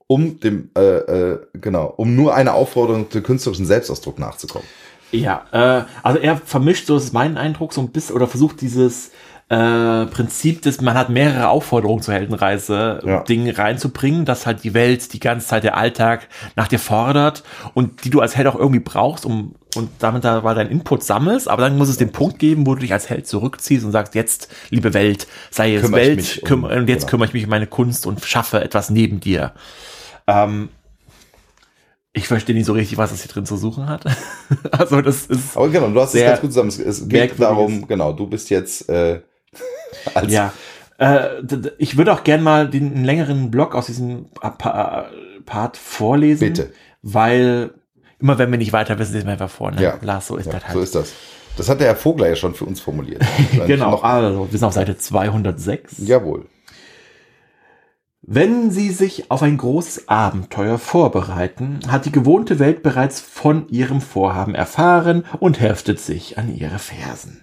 um 0.08 0.40
dem, 0.40 0.70
äh, 0.78 0.82
äh, 0.82 1.40
genau, 1.54 1.94
um 1.98 2.16
nur 2.16 2.34
einer 2.34 2.54
Aufforderung 2.54 3.12
zum 3.12 3.24
künstlerischen 3.24 3.66
Selbstausdruck 3.66 4.20
nachzukommen. 4.20 4.68
Ja, 5.12 5.46
äh, 5.52 5.84
also 6.04 6.20
er 6.20 6.38
vermischt, 6.38 6.88
so 6.88 6.98
ist 6.98 7.14
mein 7.14 7.38
Eindruck, 7.38 7.74
so 7.74 7.82
ein 7.82 7.90
bisschen, 7.90 8.16
oder 8.16 8.28
versucht 8.28 8.62
dieses 8.62 9.12
äh, 9.50 10.06
Prinzip 10.08 10.62
des, 10.62 10.82
man 10.82 10.98
hat 10.98 11.10
mehrere 11.10 11.48
Aufforderungen 11.48 12.02
zur 12.02 12.14
Heldenreise, 12.14 13.00
Ja. 13.06 13.24
Reinzubringen, 13.28 14.26
dass 14.26 14.46
halt 14.46 14.66
die 14.66 14.74
Welt 14.74 15.14
die 15.14 15.22
ganze 15.22 15.48
Zeit 15.48 15.64
der 15.64 15.78
Alltag 15.78 16.28
nach 16.58 16.68
dir 16.68 16.80
fordert 16.80 17.44
und 17.74 18.04
die 18.04 18.10
du 18.10 18.20
als 18.20 18.36
Held 18.36 18.48
auch 18.48 18.56
irgendwie 18.56 18.82
brauchst, 18.82 19.26
um 19.26 19.56
und 19.76 19.90
damit 20.00 20.24
da 20.24 20.42
mal 20.42 20.56
deinen 20.56 20.72
Input 20.72 21.04
sammelst, 21.04 21.48
aber 21.48 21.62
dann 21.62 21.78
muss 21.78 21.88
es 21.88 21.98
den 21.98 22.12
Punkt 22.12 22.40
geben, 22.40 22.66
wo 22.66 22.74
du 22.74 22.82
dich 22.82 22.94
als 22.94 23.10
Held 23.10 23.28
zurückziehst 23.28 23.86
und 23.86 23.92
sagst, 23.92 24.16
jetzt, 24.16 24.50
liebe 24.72 24.94
Welt, 24.94 25.28
sei 25.52 25.76
es 25.76 25.84
Kümmere 25.84 26.02
Welt, 26.02 26.52
um- 26.52 26.64
und 26.64 26.90
jetzt 26.90 27.02
genau. 27.02 27.10
kümmere 27.12 27.28
ich 27.28 27.34
mich 27.34 27.44
um 27.44 27.50
meine 27.52 27.68
Kunst 27.68 28.08
und 28.08 28.26
schaffe 28.26 28.62
etwas 28.62 28.90
neben 28.90 29.20
dir. 29.20 29.54
Ähm, 30.28 30.70
ich 32.14 32.28
verstehe 32.28 32.56
nicht 32.56 32.66
so 32.66 32.74
richtig, 32.74 32.98
was 32.98 33.12
es 33.12 33.22
hier 33.22 33.32
drin 33.32 33.46
zu 33.46 33.58
suchen 33.58 33.88
hat. 33.88 34.04
also 34.72 35.02
das 35.02 35.28
ist 35.28 35.56
Aber 35.56 35.70
genau, 35.70 35.90
du 35.90 36.02
hast 36.02 36.16
es 36.16 36.24
ganz 36.24 36.42
gut 36.42 36.52
zusammen. 36.52 36.70
Es, 36.70 37.08
geht 37.08 37.40
darum, 37.40 37.88
genau, 37.88 38.14
du 38.14 38.28
bist 38.28 38.50
jetzt 38.50 38.90
äh, 38.90 39.22
als 40.14 40.32
Ja. 40.32 40.54
Äh, 40.98 41.42
ich 41.78 41.96
würde 41.98 42.12
auch 42.14 42.24
gern 42.24 42.42
mal 42.42 42.68
den 42.70 42.94
einen 42.96 43.06
längeren 43.06 43.52
Blog 43.52 43.76
aus 43.76 43.86
diesem 43.86 44.30
Pa- 44.42 45.10
Part 45.46 45.78
vorlesen. 45.78 46.48
Bitte. 46.48 46.72
Weil 47.04 47.72
immer 48.20 48.40
wenn 48.40 48.50
wir 48.50 48.58
nicht 48.58 48.74
weiter 48.74 48.98
wissen, 48.98 49.14
lesen 49.14 49.28
wir 49.28 49.34
einfach 49.34 49.50
vor. 49.50 49.72
Ne? 49.72 49.82
Ja. 49.82 50.00
Lars, 50.02 50.26
so 50.28 50.38
ist 50.38 50.48
ja, 50.48 50.54
das 50.54 50.64
halt. 50.64 50.74
so 50.74 50.82
ist 50.82 50.96
das. 50.96 51.14
Das 51.56 51.70
hat 51.70 51.80
der 51.80 51.88
Herr 51.88 51.96
Vogler 51.96 52.30
ja 52.30 52.36
schon 52.36 52.54
für 52.56 52.66
uns 52.66 52.80
formuliert. 52.82 53.24
genau. 53.68 53.96
Also, 54.00 54.48
wir 54.52 54.58
sind 54.60 54.68
auf 54.68 54.74
Seite 54.74 54.98
206. 54.98 55.96
jawohl. 56.00 56.46
Wenn 58.30 58.72
Sie 58.72 58.92
sich 58.92 59.32
auf 59.32 59.42
ein 59.42 59.56
großes 59.56 60.10
Abenteuer 60.10 60.80
vorbereiten, 60.80 61.80
hat 61.88 62.06
die 62.06 62.12
gewohnte 62.12 62.60
Welt 62.60 62.84
bereits 62.84 63.22
von 63.22 63.70
Ihrem 63.70 64.02
Vorhaben 64.02 64.54
erfahren 64.54 65.24
und 65.40 65.62
heftet 65.62 66.02
sich 66.02 66.38
an 66.38 66.54
Ihre 66.54 66.78
Fersen. 66.78 67.40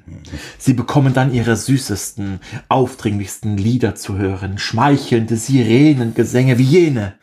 Sie 0.58 0.74
bekommen 0.74 1.14
dann 1.14 1.32
Ihre 1.32 1.56
süßesten, 1.56 2.38
aufdringlichsten 2.68 3.56
Lieder 3.56 3.94
zu 3.94 4.18
hören, 4.18 4.58
schmeichelnde 4.58 5.38
Sirenengesänge 5.38 6.58
wie 6.58 6.64
jene, 6.64 7.14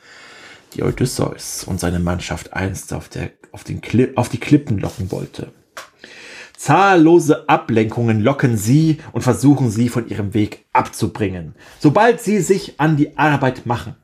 die 0.73 0.81
Odysseus 0.81 1.63
und 1.63 1.79
seine 1.79 1.99
Mannschaft 1.99 2.53
einst 2.53 2.95
auf, 2.95 3.09
der, 3.09 3.29
auf, 3.51 3.63
den 3.63 3.81
Kli 3.81 4.09
auf 4.15 4.29
die 4.29 4.39
Klippen 4.39 4.79
locken 4.79 5.11
wollte. 5.11 5.51
Zahllose 6.61 7.49
Ablenkungen 7.49 8.21
locken 8.21 8.55
sie 8.55 8.99
und 9.13 9.23
versuchen 9.23 9.71
sie 9.71 9.89
von 9.89 10.07
ihrem 10.07 10.35
Weg 10.35 10.67
abzubringen, 10.73 11.55
sobald 11.79 12.21
sie 12.21 12.37
sich 12.37 12.79
an 12.79 12.97
die 12.97 13.17
Arbeit 13.17 13.65
machen. 13.65 13.95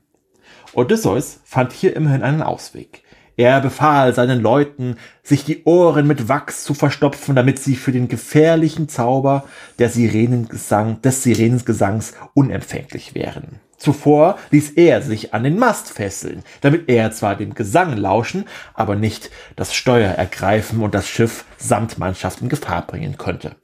Odysseus 0.73 1.39
fand 1.43 1.71
hier 1.71 1.95
immerhin 1.95 2.23
einen 2.23 2.41
Ausweg. 2.41 3.03
Er 3.35 3.61
befahl 3.61 4.15
seinen 4.15 4.41
Leuten, 4.41 4.95
sich 5.21 5.45
die 5.45 5.65
Ohren 5.65 6.07
mit 6.07 6.29
Wachs 6.29 6.63
zu 6.63 6.73
verstopfen, 6.73 7.35
damit 7.35 7.59
sie 7.59 7.75
für 7.75 7.91
den 7.91 8.07
gefährlichen 8.07 8.89
Zauber 8.89 9.43
der 9.77 9.89
Sirenengesang, 9.89 10.99
des 11.03 11.21
Sirenengesangs 11.21 12.15
unempfänglich 12.33 13.13
wären. 13.13 13.59
Zuvor 13.77 14.37
ließ 14.51 14.71
er 14.71 15.01
sich 15.01 15.33
an 15.33 15.43
den 15.43 15.57
Mast 15.57 15.89
fesseln, 15.89 16.43
damit 16.61 16.89
er 16.89 17.11
zwar 17.11 17.35
dem 17.35 17.53
Gesang 17.53 17.95
lauschen, 17.95 18.45
aber 18.73 18.95
nicht 18.95 19.29
das 19.55 19.73
Steuer 19.73 20.11
ergreifen 20.11 20.81
und 20.81 20.93
das 20.93 21.07
Schiff 21.07 21.45
samt 21.57 21.97
Mannschaft 21.99 22.41
in 22.41 22.49
Gefahr 22.49 22.85
bringen 22.85 23.17
könnte. 23.17 23.55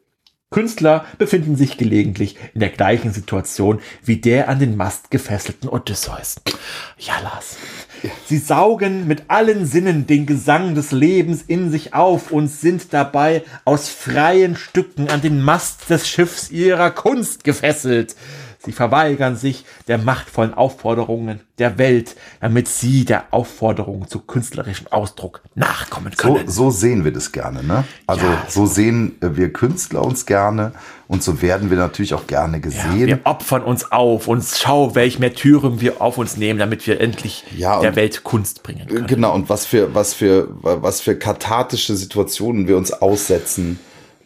Künstler 0.54 1.06
befinden 1.18 1.56
sich 1.56 1.78
gelegentlich 1.78 2.38
in 2.54 2.60
der 2.60 2.70
gleichen 2.70 3.12
Situation 3.12 3.82
wie 4.04 4.18
der 4.18 4.50
an 4.50 4.60
den 4.60 4.78
Mast 4.78 5.10
gefesselten 5.10 5.68
Odysseus. 5.68 6.36
Ja, 7.00 7.20
Lars. 7.24 7.58
Sie 8.28 8.38
saugen 8.38 9.08
mit 9.08 9.24
allen 9.30 9.66
Sinnen 9.66 10.06
den 10.06 10.28
Gesang 10.28 10.76
des 10.76 10.92
Lebens 10.92 11.42
in 11.42 11.72
sich 11.72 11.96
auf 11.96 12.32
und 12.32 12.50
sind 12.50 12.94
dabei 12.94 13.44
aus 13.66 13.90
freien 13.90 14.56
Stücken 14.56 15.10
an 15.10 15.22
den 15.22 15.42
Mast 15.42 15.90
des 15.90 16.08
Schiffs 16.08 16.52
ihrer 16.52 16.92
Kunst 16.92 17.44
gefesselt. 17.44 18.16
Sie 18.66 18.72
verweigern 18.72 19.36
sich 19.36 19.66
der 19.90 19.98
machtvollen 19.98 20.54
Aufforderungen 20.54 21.42
der 21.60 21.78
Welt, 21.78 22.16
damit 22.40 22.68
sie 22.70 23.04
der 23.04 23.26
Aufforderung 23.32 24.08
zu 24.08 24.20
künstlerischem 24.20 24.88
Ausdruck 24.90 25.42
nachkommen 25.54 26.14
So, 26.18 26.34
können. 26.36 26.48
so 26.50 26.72
sehen 26.72 27.04
wir 27.04 27.12
das 27.12 27.32
gerne, 27.34 27.62
ne? 27.64 27.84
Also 28.08 28.26
Ja. 28.26 28.44
so 28.48 28.66
sehen 28.66 29.18
äh, 29.22 29.36
wir 29.36 29.52
Künstler 29.52 30.04
uns 30.04 30.26
gerne 30.26 30.72
und 31.10 31.22
so 31.24 31.42
werden 31.42 31.70
wir 31.70 31.78
natürlich 31.78 32.14
auch 32.14 32.26
gerne 32.26 32.58
Ja, 32.58 32.62
gesehen. 32.64 33.08
wir 33.08 33.20
opfern 33.26 33.64
uns 33.64 33.92
auf 33.92 34.28
und 34.30 34.44
schau, 34.46 34.96
welch 34.96 35.20
Märtyrium 35.20 35.82
wir 35.82 36.02
auf 36.02 36.18
uns 36.18 36.38
nehmen, 36.38 36.58
damit 36.58 36.88
wir 36.88 37.02
endlich 37.02 37.44
Ja, 37.56 37.82
der 37.82 37.96
Welt 37.98 38.24
Kunst 38.24 38.64
bringen 38.64 38.88
können. 38.88 39.08
Genau, 39.08 39.34
und 39.36 39.50
was 39.50 39.66
für, 39.66 39.94
was 39.94 40.14
für, 40.14 40.48
was 40.62 41.02
für 41.02 41.18
kathartische 41.18 41.96
Situationen 41.98 42.68
wir 42.68 42.78
uns 42.78 42.94
aussetzen 42.94 43.78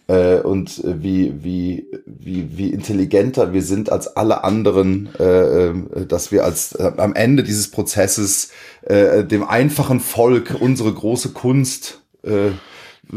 äh, 0.07 0.39
und 0.39 0.81
wie, 0.85 1.33
wie, 1.43 1.85
wie, 2.05 2.57
wie 2.57 2.69
intelligenter 2.69 3.53
wir 3.53 3.61
sind 3.61 3.91
als 3.91 4.15
alle 4.15 4.43
anderen, 4.43 5.09
äh, 5.19 5.23
äh, 5.69 6.05
dass 6.07 6.31
wir 6.31 6.43
als 6.45 6.73
äh, 6.73 6.91
am 6.97 7.13
Ende 7.13 7.43
dieses 7.43 7.69
Prozesses 7.71 8.49
äh, 8.83 9.23
dem 9.23 9.43
einfachen 9.43 9.99
Volk 9.99 10.55
unsere 10.59 10.93
große 10.93 11.29
Kunst 11.29 12.01
äh, 12.23 12.51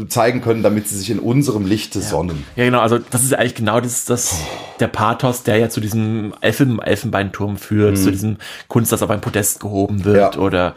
zeigen 0.07 0.41
können, 0.41 0.63
damit 0.63 0.87
sie 0.87 0.97
sich 0.97 1.09
in 1.09 1.19
unserem 1.19 1.65
Lichte 1.65 1.99
sonnen. 2.01 2.45
Ja, 2.55 2.63
genau, 2.63 2.79
also 2.79 2.97
das 2.97 3.23
ist 3.23 3.33
eigentlich 3.33 3.55
genau 3.55 3.81
das, 3.81 4.05
das 4.05 4.35
der 4.79 4.87
Pathos, 4.87 5.43
der 5.43 5.57
ja 5.57 5.69
zu 5.69 5.81
diesem 5.81 6.33
Elfen, 6.39 6.81
Elfenbeinturm 6.81 7.57
führt, 7.57 7.97
zu 7.97 8.09
diesem 8.09 8.37
Kunst, 8.69 8.93
das 8.93 9.01
auf 9.03 9.09
ein 9.09 9.19
Podest 9.19 9.59
gehoben 9.59 10.05
wird 10.05 10.35
Ja. 10.35 10.41
oder 10.41 10.75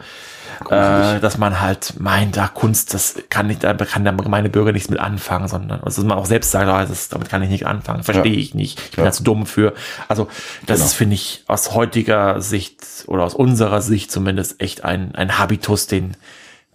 äh, 0.69 1.19
dass 1.19 1.37
man 1.37 1.59
halt 1.61 1.99
meint, 1.99 2.37
da 2.37 2.47
Kunst, 2.47 2.93
das 2.93 3.15
kann 3.29 3.47
nicht, 3.47 3.63
da 3.63 3.73
kann 3.73 4.03
der 4.03 4.13
gemeine 4.13 4.49
Bürger 4.49 4.71
nichts 4.71 4.89
mit 4.89 4.99
anfangen, 4.99 5.47
sondern 5.47 5.81
also 5.81 6.01
dass 6.01 6.07
man 6.07 6.17
auch 6.17 6.25
selbst 6.25 6.51
sagt, 6.51 6.67
ah, 6.67 6.85
das, 6.85 7.09
damit 7.09 7.29
kann 7.29 7.41
ich 7.43 7.49
nicht 7.49 7.65
anfangen, 7.65 8.03
verstehe 8.03 8.33
Ja. 8.33 8.39
ich 8.39 8.53
nicht, 8.55 8.79
ich 8.79 8.91
bin 8.91 9.03
Ja. 9.03 9.09
da 9.09 9.11
zu 9.11 9.23
dumm 9.23 9.45
für. 9.45 9.73
Also 10.07 10.27
das 10.65 10.77
Genau. 10.79 10.85
ist, 10.87 10.93
finde 10.93 11.15
ich, 11.15 11.43
aus 11.47 11.73
heutiger 11.73 12.41
Sicht 12.41 12.83
oder 13.07 13.23
aus 13.23 13.33
unserer 13.35 13.81
Sicht 13.81 14.11
zumindest 14.11 14.61
echt 14.61 14.83
ein, 14.83 15.15
ein 15.15 15.37
Habitus, 15.37 15.87
den 15.87 16.15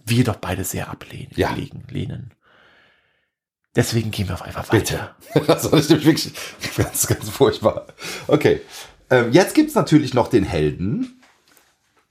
wir 0.05 0.23
doch 0.23 0.37
beide 0.37 0.63
sehr 0.63 0.89
ablehnen, 0.89 1.31
Ja. 1.35 1.51
legen, 1.53 1.83
lehnen. 1.89 2.31
Deswegen 3.75 4.11
gehen 4.11 4.27
wir 4.27 4.33
auf 4.35 4.41
einfach 4.41 4.71
weiter. 4.73 5.15
Bitte. 5.33 5.45
Das 5.47 5.65
ist 5.65 5.89
wirklich 5.89 6.33
ganz, 6.77 7.07
ganz 7.07 7.29
furchtbar. 7.29 7.87
Okay. 8.27 8.61
Ähm, 9.09 9.31
jetzt 9.31 9.55
gibt's 9.55 9.75
natürlich 9.75 10.13
noch 10.13 10.27
den 10.27 10.43
Helden. 10.43 11.20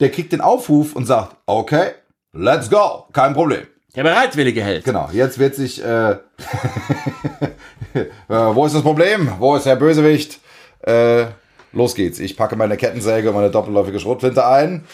Der 0.01 0.11
kriegt 0.11 0.33
den 0.33 0.41
Aufruf 0.41 0.97
und 0.97 1.07
sagt, 1.07 1.37
okay, 1.47 1.93
let's 2.33 2.71
go. 2.71 3.07
Kein 3.13 3.35
Problem. 3.35 3.67
Der 3.95 4.03
bereitwillige 4.05 4.63
Held. 4.63 4.85
Genau, 4.85 5.09
jetzt 5.13 5.39
wird 5.39 5.55
sich, 5.55 5.83
äh, 5.85 6.13
äh, 7.95 8.07
wo 8.29 8.65
ist 8.67 8.75
das 8.75 8.83
Problem? 8.83 9.33
Wo 9.39 9.57
ist 9.57 9.67
der 9.67 9.77
Bösewicht? 9.77 10.39
Äh, 10.83 11.27
los 11.73 11.95
geht's. 11.95 12.19
Ich 12.21 12.37
packe 12.37 12.57
meine 12.57 12.77
Kettensäge 12.77 13.29
und 13.31 13.35
meine 13.35 13.51
doppelläufige 13.51 13.99
Schrotflinte 14.01 14.47
ein. 14.47 14.85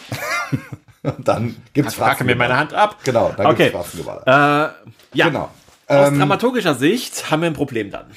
und 1.03 1.27
dann 1.27 1.55
gibt's 1.73 1.95
Packe 1.95 2.23
mir 2.23 2.35
meine 2.35 2.57
Hand 2.57 2.73
ab. 2.73 2.97
Genau, 3.03 3.33
dann 3.37 3.45
Okay. 3.47 3.69
gibt's 3.69 3.77
Fratzengeballer. 3.77 4.73
Äh, 4.73 5.17
ja. 5.17 5.27
Genau. 5.27 5.49
Aus 5.87 6.07
Ähm, 6.09 6.17
dramaturgischer 6.19 6.75
Sicht 6.75 7.31
haben 7.31 7.41
wir 7.43 7.47
ein 7.49 7.53
Problem 7.53 7.91
dann. 7.91 8.07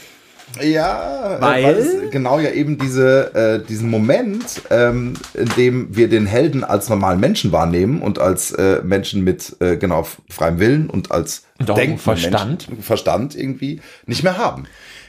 Ja, 0.60 1.36
äh, 1.36 1.40
Weil- 1.40 1.64
es 1.76 2.10
genau 2.10 2.38
ja 2.38 2.50
eben 2.50 2.78
diese, 2.78 3.34
äh, 3.34 3.66
diesen 3.66 3.90
Moment, 3.90 4.62
ähm, 4.70 5.14
in 5.34 5.48
dem 5.56 5.96
wir 5.96 6.08
den 6.08 6.26
Helden 6.26 6.64
als 6.64 6.88
normalen 6.88 7.20
Menschen 7.20 7.52
wahrnehmen 7.52 8.02
und 8.02 8.18
als 8.18 8.52
äh, 8.52 8.80
Menschen 8.82 9.22
mit 9.22 9.56
äh, 9.60 9.76
genau 9.76 10.06
freiem 10.28 10.58
Willen 10.58 10.90
und 10.90 11.10
als 11.12 11.44
denkenden 11.58 11.98
Verstand. 11.98 12.68
Menschen, 12.68 12.82
Verstand 12.82 13.34
irgendwie 13.36 13.80
nicht 14.06 14.22
mehr 14.22 14.36
haben. 14.38 14.64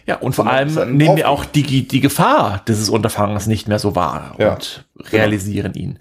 Ja, 0.05 0.15
und 0.17 0.33
vor 0.33 0.47
allem 0.47 0.97
nehmen 0.97 1.15
wir 1.15 1.29
auch 1.29 1.45
die, 1.45 1.87
die 1.87 1.99
Gefahr 1.99 2.63
dieses 2.67 2.89
Unterfangens 2.89 3.47
nicht 3.47 3.67
mehr 3.67 3.79
so 3.79 3.95
wahr 3.95 4.35
Ja, 4.39 4.53
und 4.53 4.85
realisieren 5.11 5.73
ihn. 5.73 5.99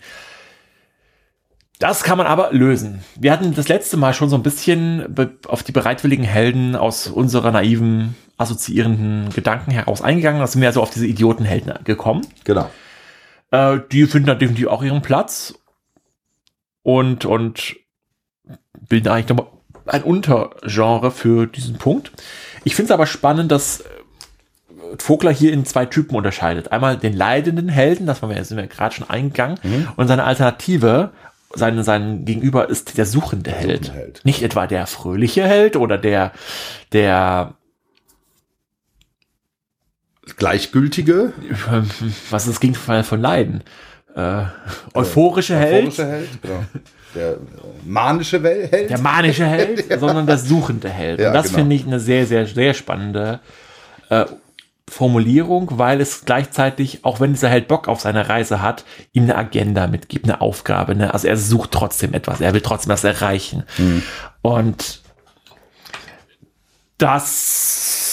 Das 1.79 2.03
kann 2.03 2.19
man 2.19 2.27
aber 2.27 2.51
lösen. 2.53 3.01
Wir 3.19 3.33
hatten 3.33 3.55
das 3.55 3.69
letzte 3.69 3.97
Mal 3.97 4.13
schon 4.13 4.29
so 4.29 4.37
ein 4.37 4.43
bisschen 4.43 5.17
auf 5.49 5.63
die 5.63 5.73
bereitwilligen 5.73 6.25
Helden 6.25 6.77
aus 6.77 7.07
unserer 7.07 7.51
naiven, 7.53 8.17
assoziierenden 8.41 9.31
Gedanken 9.31 9.71
heraus 9.71 10.03
eingegangen. 10.03 10.41
Da 10.41 10.47
sind 10.47 10.61
wir 10.61 10.69
also 10.69 10.83
auf 10.83 10.91
diese 10.91 11.07
Idiotenhelden 11.07 11.85
gekommen. 11.85 12.27
Genau. 12.45 12.71
Äh, 13.51 13.79
die 13.93 14.07
finden 14.07 14.27
da 14.27 14.35
definitiv 14.35 14.69
auch 14.69 14.83
ihren 14.83 15.03
Platz 15.03 15.55
und, 16.83 17.25
und 17.25 17.77
bilden 18.89 19.09
eigentlich 19.09 19.29
nochmal 19.29 19.47
ein 19.87 20.03
Untergenre 20.03 21.11
für 21.11 21.47
diesen 21.47 21.79
Punkt. 21.79 22.13
Ich 22.65 22.75
finde 22.75 22.89
es 22.89 22.93
aber 22.93 23.07
spannend, 23.07 23.51
dass 23.53 23.81
äh, 23.81 23.85
Vogler 24.99 25.33
hier 25.33 25.53
in 25.53 25.65
zwei 25.65 25.87
Typen 25.87 26.17
unterscheidet. 26.17 26.73
Einmal 26.73 26.97
den 26.97 27.13
leidenden 27.13 27.69
Helden, 27.69 28.07
das 28.07 28.23
waren 28.23 28.31
wir, 28.31 28.45
sind 28.45 28.57
wir 28.57 28.67
gerade 28.67 28.95
schon 28.95 29.09
eingegangen, 29.09 29.59
und 29.97 30.09
seine 30.09 30.25
Alternative, 30.25 31.11
sein, 31.55 31.83
sein 31.83 32.25
Gegenüber 32.25 32.69
ist 32.69 32.97
der 32.97 33.07
suchende 33.07 33.51
Held. 33.51 33.87
suchende 33.87 34.01
Held. 34.01 34.21
Nicht 34.25 34.43
etwa 34.43 34.67
der 34.67 34.87
fröhliche 34.87 35.47
Held 35.47 35.77
oder 35.77 35.99
der, 35.99 36.33
der, 36.93 37.55
Gleichgültige, 40.37 41.33
was 42.31 42.47
ist 42.47 42.55
das 42.55 42.61
Gegenteil 42.61 43.03
von 43.05 43.21
Leiden? 43.21 43.63
Äh, 44.15 44.45
euphorische 44.95 45.57
Held. 45.57 45.89
euphorische 45.89 46.07
Held, 46.07 46.43
genau. 46.43 46.65
der 47.15 47.33
äh, 47.33 47.37
manische 47.85 48.43
Held. 48.43 48.91
der 48.91 48.99
manische 48.99 49.47
Held, 49.47 49.85
sondern 50.01 50.27
der 50.27 50.39
suchende 50.39 50.89
Held. 50.89 51.21
Ja, 51.21 51.29
und 51.29 51.35
das 51.35 51.47
genau. 51.47 51.59
finde 51.59 51.77
ich 51.77 51.87
eine 51.87 52.01
sehr, 52.01 52.27
sehr, 52.27 52.47
sehr 52.47 52.75
spannende 52.75 53.41
äh, 54.09 54.25
Formulierung, 54.91 55.79
weil 55.79 56.01
es 56.01 56.25
gleichzeitig, 56.25 57.05
auch 57.05 57.21
wenn 57.21 57.33
dieser 57.33 57.49
Held 57.49 57.69
Bock 57.69 57.87
auf 57.87 58.01
seine 58.01 58.29
Reise 58.29 58.61
hat, 58.61 58.85
ihm 59.13 59.23
eine 59.25 59.37
Agenda 59.37 59.87
mitgibt, 59.87 60.25
eine 60.25 60.41
Aufgabe. 60.41 60.97
Ne? 60.97 61.15
Also 61.15 61.29
er 61.29 61.37
sucht 61.37 61.71
trotzdem 61.71 62.13
etwas, 62.13 62.41
er 62.41 62.53
will 62.53 62.61
trotzdem 62.61 62.91
was 62.91 63.05
erreichen. 63.05 63.63
Mhm. 63.79 64.03
Und 64.43 65.01
das 66.99 68.10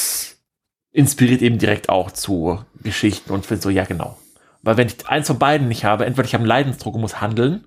inspiriert 0.98 1.44
eben 1.44 1.60
direkt 1.60 1.90
auch 1.90 2.12
zu 2.12 2.60
Geschichten 2.82 3.32
und 3.32 3.46
finde 3.46 3.62
so, 3.62 3.70
ja 3.70 3.86
genau. 3.86 4.18
Weil 4.64 4.78
wenn 4.78 4.88
ich 4.88 5.08
eins 5.08 5.28
von 5.28 5.38
beiden 5.38 5.68
nicht 5.68 5.86
habe, 5.86 6.06
entweder 6.06 6.28
ich 6.28 6.34
habe 6.34 6.42
einen 6.42 6.50
Leidensdruck 6.50 6.96
und 6.96 7.02
muss 7.02 7.22
handeln, 7.22 7.66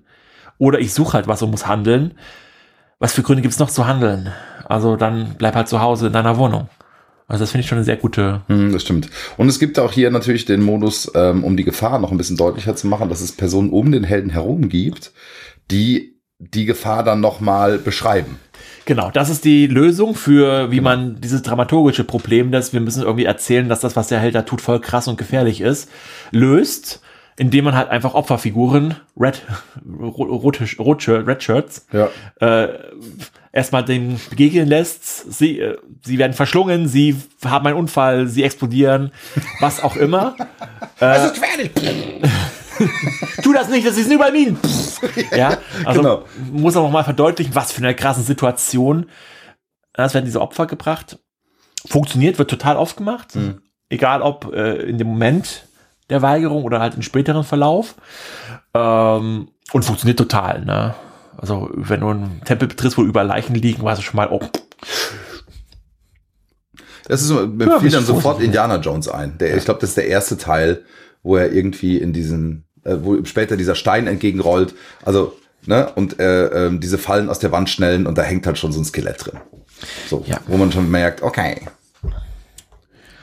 oder 0.57 0.79
ich 0.79 0.93
suche 0.93 1.13
halt 1.13 1.27
was 1.27 1.41
und 1.41 1.49
muss 1.49 1.65
handeln. 1.65 2.13
Was 2.99 3.13
für 3.13 3.23
Gründe 3.23 3.41
gibt 3.41 3.53
es 3.53 3.59
noch 3.59 3.71
zu 3.71 3.87
handeln? 3.87 4.31
Also 4.65 4.97
dann 4.97 5.35
bleib 5.37 5.55
halt 5.55 5.69
zu 5.69 5.79
Hause 5.79 6.07
in 6.07 6.13
deiner 6.13 6.37
Wohnung. 6.37 6.69
Also 7.27 7.43
das 7.43 7.51
finde 7.51 7.61
ich 7.61 7.67
schon 7.67 7.77
eine 7.77 7.85
sehr 7.85 7.95
gute. 7.95 8.41
Hm, 8.47 8.73
das 8.73 8.83
stimmt. 8.83 9.09
Und 9.37 9.47
es 9.47 9.57
gibt 9.57 9.79
auch 9.79 9.93
hier 9.93 10.11
natürlich 10.11 10.43
den 10.43 10.61
Modus, 10.61 11.09
ähm, 11.15 11.45
um 11.45 11.55
die 11.55 11.63
Gefahr 11.63 11.97
noch 11.99 12.11
ein 12.11 12.17
bisschen 12.17 12.37
deutlicher 12.37 12.75
zu 12.75 12.85
machen, 12.87 13.07
dass 13.07 13.21
es 13.21 13.31
Personen 13.31 13.69
um 13.69 13.91
den 13.91 14.03
Helden 14.03 14.29
herum 14.29 14.67
gibt, 14.67 15.13
die 15.71 16.19
die 16.37 16.65
Gefahr 16.65 17.03
dann 17.03 17.21
nochmal 17.21 17.77
beschreiben. 17.77 18.37
Genau, 18.85 19.11
das 19.11 19.29
ist 19.29 19.45
die 19.45 19.67
Lösung 19.67 20.15
für, 20.15 20.71
wie 20.71 20.81
man 20.81 21.21
dieses 21.21 21.41
dramaturgische 21.43 22.03
Problem, 22.03 22.51
dass 22.51 22.73
wir 22.73 22.81
müssen 22.81 23.03
irgendwie 23.03 23.25
erzählen, 23.25 23.69
dass 23.69 23.79
das, 23.81 23.95
was 23.95 24.07
der 24.07 24.19
Held 24.19 24.33
da 24.35 24.41
tut, 24.41 24.61
voll 24.61 24.79
krass 24.81 25.07
und 25.07 25.17
gefährlich 25.17 25.61
ist, 25.61 25.89
löst, 26.31 27.01
indem 27.37 27.65
man 27.65 27.75
halt 27.75 27.89
einfach 27.89 28.13
Opferfiguren, 28.15 28.95
Red, 29.19 29.41
rote, 29.87 30.65
rote 30.79 31.25
Red 31.27 31.43
Shirts, 31.43 31.85
Ja. 31.93 32.09
äh, 32.39 32.69
erstmal 33.51 33.85
dem 33.85 34.19
begegnen 34.29 34.67
lässt. 34.67 35.31
Sie, 35.31 35.59
äh, 35.59 35.77
sie 36.03 36.17
werden 36.17 36.33
verschlungen, 36.33 36.87
sie 36.87 37.15
haben 37.45 37.67
einen 37.67 37.77
Unfall, 37.77 38.27
sie 38.27 38.43
explodieren, 38.43 39.11
was 39.59 39.81
auch 39.83 39.95
immer. 39.95 40.35
Das 40.99 41.25
ist 41.33 41.35
gefährlich. 41.35 41.71
tu 43.43 43.53
das 43.53 43.69
nicht, 43.69 43.85
das 43.87 43.97
ist 43.97 44.11
überall 44.11 44.31
Minen. 44.31 44.57
Ja, 45.35 45.57
also 45.85 46.01
Genau. 46.01 46.23
muss 46.51 46.75
auch 46.77 46.83
noch 46.83 46.91
mal 46.91 47.03
verdeutlichen, 47.03 47.55
was 47.55 47.71
für 47.71 47.79
eine 47.83 47.95
krasse 47.95 48.21
Situation. 48.21 49.07
Es 49.93 50.13
werden 50.13 50.25
diese 50.25 50.41
Opfer 50.41 50.67
gebracht. 50.67 51.17
Funktioniert, 51.87 52.37
wird 52.37 52.49
total 52.49 52.77
oft 52.77 52.97
gemacht. 52.97 53.35
Mhm. 53.35 53.61
Egal 53.89 54.21
ob 54.21 54.53
äh, 54.53 54.75
in 54.83 54.97
dem 54.97 55.07
Moment 55.07 55.65
der 56.09 56.21
Weigerung 56.21 56.63
oder 56.63 56.79
halt 56.79 56.95
im 56.95 57.01
späteren 57.01 57.43
Verlauf. 57.43 57.95
Ähm, 58.73 59.49
und 59.73 59.83
funktioniert 59.85 60.19
total, 60.19 60.63
ne? 60.65 60.93
Also, 61.37 61.69
wenn 61.73 62.01
du 62.01 62.09
einen 62.09 62.41
Tempel 62.45 62.67
betrittst, 62.67 62.97
wo 62.97 63.03
überall 63.03 63.25
Leichen 63.25 63.55
liegen, 63.55 63.81
weißt 63.83 63.99
du 64.01 64.03
schon 64.05 64.17
mal, 64.17 64.27
oh, 64.29 64.41
Das 67.07 67.21
ist 67.21 67.31
mir 67.31 67.67
Ja, 67.67 67.79
fiel 67.79 67.89
dann 67.89 68.05
sofort. 68.05 68.41
Indiana 68.41 68.77
Jones 68.77 69.07
ein. 69.07 69.37
Der, 69.39 69.57
Ich 69.57 69.65
glaube, 69.65 69.79
das 69.79 69.89
ist 69.91 69.97
der 69.97 70.07
erste 70.07 70.37
Teil, 70.37 70.83
wo 71.23 71.37
er 71.37 71.51
irgendwie 71.51 71.97
in 71.97 72.13
diesen, 72.13 72.65
äh, 72.83 72.95
wo 73.01 73.23
später 73.25 73.57
dieser 73.57 73.75
Stein 73.75 74.07
entgegenrollt. 74.07 74.73
Also, 75.03 75.37
ne, 75.65 75.91
und 75.95 76.19
äh, 76.19 76.45
ähm, 76.67 76.79
diese 76.79 76.97
Fallen 76.97 77.29
aus 77.29 77.39
der 77.39 77.51
Wand 77.51 77.69
schnellen 77.69 78.07
und 78.07 78.17
da 78.17 78.23
hängt 78.23 78.45
halt 78.47 78.57
schon 78.57 78.71
so 78.71 78.79
ein 78.79 78.85
Skelett 78.85 79.25
drin. 79.25 79.39
So, 80.09 80.23
Ja. 80.27 80.39
wo 80.47 80.57
man 80.57 80.71
schon 80.71 80.89
merkt, 80.91 81.21
okay. 81.21 81.61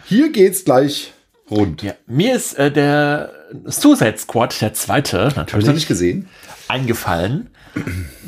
Hier 0.04 0.32
geht's 0.32 0.64
gleich 0.64 1.12
rund. 1.50 1.82
Ja, 1.82 1.94
mir 2.06 2.34
ist 2.34 2.58
äh, 2.58 2.70
der 2.70 3.30
Suicide 3.66 4.16
Squad, 4.18 4.60
der 4.60 4.74
zweite, 4.74 5.26
Hab 5.26 5.36
natürlich, 5.36 5.68
nicht 5.68 5.88
gesehen. 5.88 6.28
eingefallen. 6.68 7.50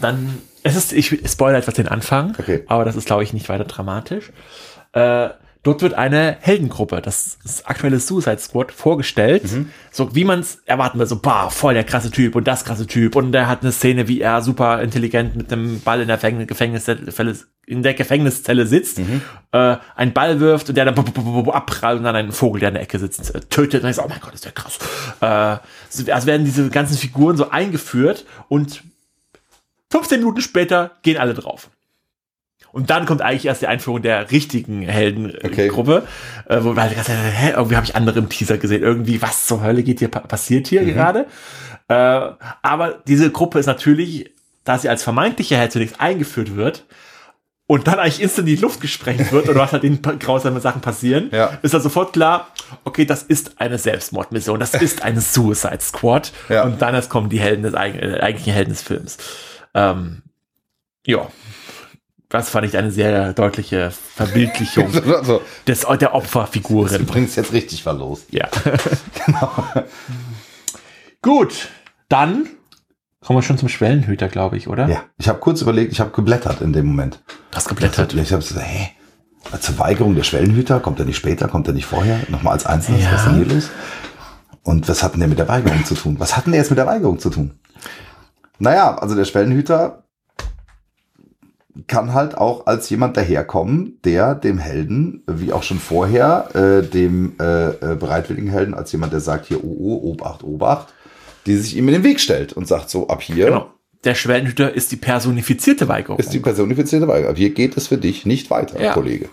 Dann, 0.01 0.39
es 0.63 0.77
ist, 0.77 0.93
ich 0.93 1.21
spoilere 1.31 1.59
etwas 1.61 1.75
den 1.75 1.89
Anfang, 1.89 2.35
Okay. 2.39 2.65
aber 2.67 2.85
das 2.85 2.97
ist, 2.97 3.07
glaube 3.07 3.23
ich, 3.25 3.33
nicht 3.33 3.49
weiter 3.49 3.65
dramatisch. 3.65 4.31
Äh, 4.93 5.31
dort 5.63 5.83
wird 5.83 5.95
eine 5.95 6.37
Heldengruppe, 6.41 7.03
das, 7.03 7.39
das 7.43 7.67
aktuelle 7.67 8.01
Suicide 8.01 8.39
Squad, 8.39 8.73
vorgestellt, 8.73 9.43
so 9.91 10.15
wie 10.15 10.25
man 10.25 10.41
es 10.41 10.63
erwarten 10.65 10.99
will, 10.99 11.07
so, 11.07 11.17
bah, 11.21 11.51
voll 11.51 11.75
der 11.75 11.85
krasse 11.85 12.11
Typ 12.11 12.35
und 12.35 12.47
das 12.49 12.65
krasse 12.65 12.87
Typ 12.87 13.15
und 13.17 13.33
der 13.33 13.47
hat 13.49 13.63
eine 13.63 13.73
Szene, 13.73 14.09
wie 14.09 14.21
er 14.21 14.41
super 14.43 14.81
intelligent 14.83 15.37
mit 15.37 15.53
einem 15.53 15.81
Ball 15.81 16.01
in 16.01 16.09
der 16.09 16.17
Gefängnis, 16.17 16.47
Gefängniszelle, 16.49 17.37
in 17.67 17.83
der 17.83 17.95
Gefängniszelle 17.95 18.67
sitzt, 18.67 18.99
äh, 19.53 19.77
einen 19.95 20.13
Ball 20.13 20.41
wirft 20.41 20.69
und 20.71 20.75
der 20.77 20.87
dann 20.87 20.99
abprallt 21.51 21.99
und 21.99 22.05
dann 22.05 22.17
einen 22.17 22.33
Vogel, 22.33 22.61
der 22.61 22.71
in 22.71 22.75
der 22.75 22.83
Ecke 22.83 22.99
sitzt, 22.99 23.33
äh, 23.35 23.41
tötet. 23.41 23.85
Und 23.85 23.91
ich 23.91 23.97
so, 23.97 24.03
oh 24.03 24.09
mein 24.09 24.19
Gott, 24.21 24.35
ist 24.35 24.45
der 24.45 24.53
krass. 24.53 24.79
Äh, 25.21 25.59
so- 25.89 26.11
also 26.11 26.27
werden 26.27 26.45
diese 26.45 26.69
ganzen 26.71 26.97
Figuren 26.97 27.37
so 27.37 27.51
eingeführt 27.51 28.25
und 28.49 28.83
15 29.93 30.21
Minuten 30.21 30.41
später 30.41 30.93
gehen 31.03 31.17
alle 31.19 31.35
drauf. 31.35 31.71
Und 32.73 32.91
dann 32.91 33.07
kommt 33.07 33.21
eigentlich 33.23 33.47
erst 33.47 33.63
die 33.63 33.67
Einführung 33.67 34.03
der 34.03 34.31
richtigen 34.31 34.83
Okay. 34.85 34.93
Heldengruppe, 34.93 36.07
äh, 36.49 36.59
wo 36.63 36.75
Zeit, 36.75 36.93
hä, 37.09 37.51
irgendwie 37.57 37.77
habe 37.77 37.87
ich 37.87 37.97
andere 37.97 38.19
im 38.21 38.29
Teaser 38.29 38.59
gesehen, 38.59 38.83
irgendwie 38.83 39.21
was 39.23 39.47
zur 39.47 39.63
Hölle 39.63 39.83
geht 39.83 39.99
hier 39.99 40.09
pa- 40.09 40.21
passiert 40.21 40.69
hier 40.69 40.85
gerade. 40.85 41.27
Äh, 41.89 41.95
aber 42.63 43.01
diese 43.09 43.31
Gruppe 43.31 43.59
ist 43.59 43.67
natürlich, 43.67 44.31
da 44.65 44.79
sie 44.79 44.89
als 44.89 45.03
vermeintliche 45.03 45.57
Held 45.57 45.73
zunächst 45.73 46.01
eingeführt 46.01 46.55
wird, 46.57 46.85
und 47.67 47.87
dann 47.87 48.01
eigentlich 48.01 48.21
instant 48.21 48.49
in 48.49 48.57
die 48.57 48.61
Luft 48.61 48.81
gesprengt 48.81 49.31
wird 49.31 49.49
oder 49.49 49.61
was 49.61 49.73
halt 49.73 49.85
den 49.85 50.03
grausamen 50.03 50.61
Sachen 50.61 50.81
passieren, 50.81 51.31
Ja. 51.33 51.57
ist 51.63 51.73
dann 51.73 51.81
sofort 51.81 52.13
klar, 52.13 52.49
okay, 52.83 53.05
das 53.05 53.23
ist 53.23 53.61
eine 53.61 53.79
Selbstmordmission, 53.79 54.59
das 54.59 54.75
ist 54.75 55.03
eine 55.03 55.21
Suicide 55.21 55.79
Squad. 55.81 56.33
Ja. 56.49 56.65
Und 56.65 56.83
dann 56.83 56.97
erst 56.97 57.11
kommen 57.11 57.29
die 57.29 57.39
Helden 57.39 57.63
des 57.63 57.75
eig- 57.75 58.19
eigentlichen 58.21 58.53
Helden 58.55 58.71
des 58.71 58.83
Films. 58.83 59.19
Ähm, 59.75 60.23
ja. 61.07 61.29
Das 62.31 62.49
fand 62.49 62.65
ich 62.67 62.77
eine 62.79 62.91
sehr 62.93 63.33
deutliche 63.35 63.91
Verbildlichung 63.91 64.87
Also, 65.15 65.43
des, 65.67 65.81
der 65.81 65.97
du 65.97 66.13
Opferfiguren. 66.15 67.05
bringst 67.05 67.37
jetzt 67.37 67.53
richtig 67.53 67.83
verlost. 67.83 68.27
Ja. 68.31 68.49
Gut, 71.23 71.69
dann 72.09 72.47
kommen 73.21 73.39
wir 73.39 73.43
schon 73.43 73.59
zum 73.59 73.69
Schwellenhüter, 73.69 74.29
glaube 74.29 74.57
ich, 74.57 74.69
oder? 74.69 74.89
Ja, 74.89 75.03
ich 75.19 75.29
habe 75.29 75.41
kurz 75.41 75.61
überlegt, 75.61 75.93
ich 75.93 76.01
habe 76.01 76.11
geblättert 76.11 76.61
in 76.63 76.73
dem 76.73 76.87
Moment. 76.87 77.21
Du 77.51 77.57
hast 77.57 77.69
geblättert. 77.69 78.15
Ich 78.15 78.33
habe 78.33 78.43
gesagt, 78.43 78.65
hä? 78.67 78.91
Zur 79.61 79.79
Weigerung 79.79 80.15
der 80.15 80.23
Schwellenhüter, 80.23 80.81
kommt 80.81 80.99
er 81.01 81.07
nicht 81.07 81.17
später, 81.17 81.49
kommt 81.49 81.67
er 81.67 81.73
nicht 81.75 81.87
vorher? 81.87 82.21
Nochmal 82.29 82.53
als 82.55 82.67
Einzelnes, 82.67 83.03
Ja. 83.05 83.13
was 83.13 83.21
ist 83.23 83.27
denn 83.27 83.35
hier 83.45 83.47
los? 83.55 83.71
Und 84.63 84.89
was 84.89 85.03
hat 85.03 85.15
denn 85.15 85.21
der 85.21 85.29
mit 85.29 85.39
der 85.39 85.49
Weigerung 85.49 85.85
zu 85.85 85.95
tun? 85.95 86.17
Was 86.21 86.37
hat 86.37 86.45
denn 86.47 86.53
der 86.53 86.61
jetzt 86.61 86.71
mit 86.71 86.79
der 86.79 86.87
Weigerung 86.87 87.19
zu 87.19 87.31
tun? 87.31 87.59
Naja, 88.59 88.97
also 88.99 89.15
der 89.17 89.25
Schwellenhüter 89.25 90.05
kann 91.87 92.15
halt 92.15 92.37
auch 92.37 92.67
als 92.67 92.91
jemand 92.91 93.17
daherkommen, 93.17 93.99
der 94.05 94.35
dem 94.35 94.59
Helden, 94.59 95.23
wie 95.27 95.53
auch 95.53 95.63
schon 95.63 95.79
vorher, 95.79 96.49
äh, 96.55 96.83
dem 96.87 97.35
äh, 97.41 97.69
äh, 97.69 97.97
bereitwilligen 97.97 98.51
Helden, 98.51 98.75
als 98.75 98.93
jemand, 98.93 99.13
der 99.13 99.21
sagt, 99.21 99.47
hier, 99.47 99.63
oh, 99.65 99.77
oh, 99.79 100.11
Obacht, 100.11 100.43
Obacht, 100.43 100.93
die 101.47 101.57
sich 101.57 101.77
ihm 101.77 101.89
in 101.89 101.95
den 101.95 102.05
Weg 102.05 102.21
stellt 102.21 102.53
und 102.53 102.67
sagt 102.69 102.91
so, 102.91 103.09
ab 103.09 103.23
hier 103.23 103.47
Genau. 103.47 103.71
Der 104.05 104.15
Schwellenhüter 104.15 104.73
ist 104.73 104.93
die 104.93 104.97
personifizierte 104.97 105.87
Weigerung. 105.87 106.19
ist 106.19 106.33
die 106.33 106.39
personifizierte 106.39 107.07
Weigerung. 107.07 107.37
Hier 107.37 107.51
geht 107.51 107.77
es 107.77 107.89
für 107.89 107.99
dich 107.99 108.25
nicht 108.25 108.51
weiter, 108.51 108.81
Ja. 108.81 108.95
Kollege. 108.95 109.29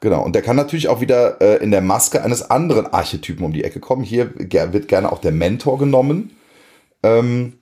Genau, 0.00 0.24
und 0.24 0.34
der 0.34 0.42
kann 0.42 0.56
natürlich 0.56 0.88
auch 0.88 1.00
wieder 1.00 1.40
äh, 1.40 1.62
in 1.62 1.70
der 1.70 1.80
Maske 1.80 2.24
eines 2.24 2.50
anderen 2.50 2.86
Archetypen 2.86 3.44
um 3.44 3.52
die 3.52 3.62
Ecke 3.62 3.78
kommen. 3.80 4.02
Hier 4.02 4.32
wird 4.36 4.88
gerne 4.88 5.12
auch 5.12 5.20
der 5.20 5.30
Mentor 5.30 5.78
genommen. 5.78 6.32
Ähm, 7.04 7.52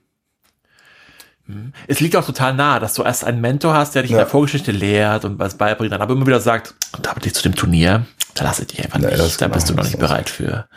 es 1.87 1.99
liegt 1.99 2.15
auch 2.15 2.25
total 2.25 2.53
nahe, 2.53 2.79
dass 2.79 2.93
du 2.93 3.03
erst 3.03 3.23
einen 3.23 3.41
Mentor 3.41 3.73
hast, 3.73 3.95
der 3.95 4.01
dich 4.03 4.11
in 4.11 4.17
Ja. 4.17 4.23
der 4.23 4.29
Vorgeschichte 4.29 4.71
lehrt 4.71 5.25
und 5.25 5.39
was 5.39 5.55
beibringt, 5.55 5.93
dann 5.93 6.01
aber 6.01 6.13
immer 6.13 6.25
wieder 6.27 6.39
sagt, 6.39 6.73
und 6.97 7.07
aber 7.07 7.19
dich 7.19 7.33
zu 7.33 7.43
dem 7.43 7.55
Turnier, 7.55 8.05
da 8.35 8.43
lasse 8.43 8.61
ich 8.63 8.67
dich 8.69 8.83
einfach 8.83 8.99
nicht, 8.99 9.11
ist 9.11 9.41
da 9.41 9.47
bist 9.47 9.69
du 9.69 9.73
noch 9.73 9.83
nicht 9.83 9.99
bereit 9.99 10.29
für. 10.29 10.67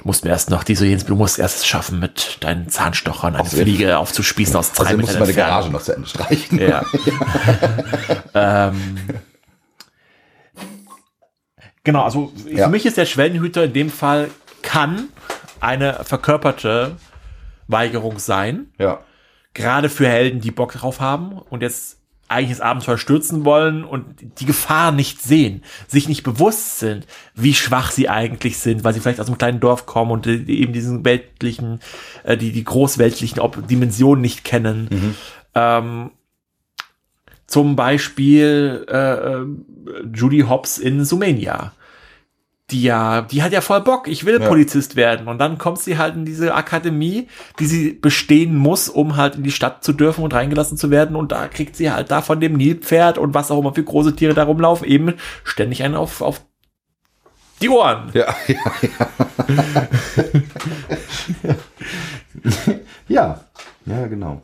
Du 0.00 0.06
musst 0.06 0.24
mir 0.24 0.30
erst 0.30 0.48
noch 0.50 0.62
diese, 0.64 0.86
jenes, 0.86 1.04
du 1.06 1.16
musst 1.16 1.38
erst 1.38 1.58
es 1.58 1.66
schaffen, 1.66 1.98
mit 1.98 2.38
deinen 2.40 2.68
Zahnstochern 2.68 3.34
eine 3.34 3.40
Auf 3.42 3.52
jeden 3.52 3.64
Fliege 3.64 3.98
aufzuspießen 3.98 4.54
aus 4.56 4.72
drei 4.72 4.86
also 4.90 4.98
musst 5.00 5.14
du 5.14 5.18
Metern 5.18 5.26
meine 5.26 5.34
Garage 5.34 5.70
noch 5.70 5.82
zu 5.82 5.92
Ende 5.94 6.08
streichen. 6.08 6.58
Ja. 6.60 6.82
ähm, 8.34 8.96
genau, 11.84 12.04
also 12.04 12.32
Ja. 12.48 12.64
für 12.66 12.70
mich 12.70 12.86
ist 12.86 12.96
der 12.96 13.06
Schwellenhüter 13.06 13.64
in 13.64 13.72
dem 13.72 13.90
Fall 13.90 14.30
kann 14.62 15.08
eine 15.60 16.04
verkörperte 16.04 16.96
Weigerung 17.66 18.18
sein. 18.18 18.68
ja. 18.78 19.00
Gerade 19.58 19.88
für 19.88 20.08
Helden, 20.08 20.40
die 20.40 20.50
Bock 20.50 20.72
drauf 20.72 21.00
haben 21.00 21.32
und 21.50 21.62
jetzt 21.62 21.98
eigentlich 22.28 22.50
das 22.50 22.60
Abenteuer 22.60 22.98
stürzen 22.98 23.44
wollen 23.44 23.84
und 23.84 24.04
die 24.38 24.44
Gefahr 24.44 24.92
nicht 24.92 25.22
sehen, 25.22 25.62
sich 25.86 26.08
nicht 26.08 26.22
bewusst 26.22 26.78
sind, 26.78 27.06
wie 27.34 27.54
schwach 27.54 27.90
sie 27.90 28.08
eigentlich 28.08 28.58
sind, 28.58 28.84
weil 28.84 28.92
sie 28.92 29.00
vielleicht 29.00 29.20
aus 29.20 29.28
einem 29.28 29.38
kleinen 29.38 29.60
Dorf 29.60 29.86
kommen 29.86 30.10
und 30.10 30.26
äh, 30.26 30.34
eben 30.34 30.72
diesen 30.72 31.04
weltlichen, 31.04 31.80
äh, 32.24 32.36
die, 32.36 32.52
die 32.52 32.64
großweltlichen 32.64 33.40
Dimensionen 33.68 34.20
nicht 34.20 34.44
kennen. 34.44 34.88
Ähm, 35.54 36.10
zum 37.46 37.76
Beispiel 37.76 38.86
äh, 38.90 39.14
äh, 39.14 39.46
Judy 40.14 40.40
Hobbs 40.40 40.76
in 40.76 41.04
Sumania. 41.04 41.72
Die 42.70 42.82
ja, 42.82 43.22
die 43.22 43.42
hat 43.42 43.52
ja 43.52 43.62
voll 43.62 43.80
Bock, 43.80 44.08
ich 44.08 44.26
will 44.26 44.42
Ja. 44.42 44.48
Polizist 44.48 44.94
werden. 44.94 45.26
Und 45.26 45.38
dann 45.38 45.56
kommt 45.56 45.78
sie 45.78 45.96
halt 45.96 46.16
in 46.16 46.26
diese 46.26 46.54
Akademie, 46.54 47.28
die 47.58 47.66
sie 47.66 47.92
bestehen 47.92 48.54
muss, 48.56 48.90
um 48.90 49.16
halt 49.16 49.36
in 49.36 49.42
die 49.42 49.50
Stadt 49.50 49.82
zu 49.82 49.94
dürfen 49.94 50.22
und 50.22 50.34
reingelassen 50.34 50.76
zu 50.76 50.90
werden. 50.90 51.16
Und 51.16 51.32
da 51.32 51.48
kriegt 51.48 51.76
sie 51.76 51.90
halt 51.90 52.10
da 52.10 52.20
von 52.20 52.40
dem 52.40 52.54
Nilpferd 52.58 53.16
und 53.16 53.32
was 53.32 53.50
auch 53.50 53.58
immer 53.58 53.74
für 53.74 53.84
große 53.84 54.14
Tiere 54.16 54.34
da 54.34 54.44
rumlaufen, 54.44 54.86
eben 54.86 55.14
ständig 55.44 55.82
einen 55.82 55.94
auf, 55.94 56.20
auf 56.20 56.42
die 57.62 57.70
Ohren. 57.70 58.10
Ja, 58.12 58.34
ja, 58.48 58.56
ja. 58.82 59.08
ja, 63.08 63.40
ja, 63.86 64.06
genau. 64.06 64.42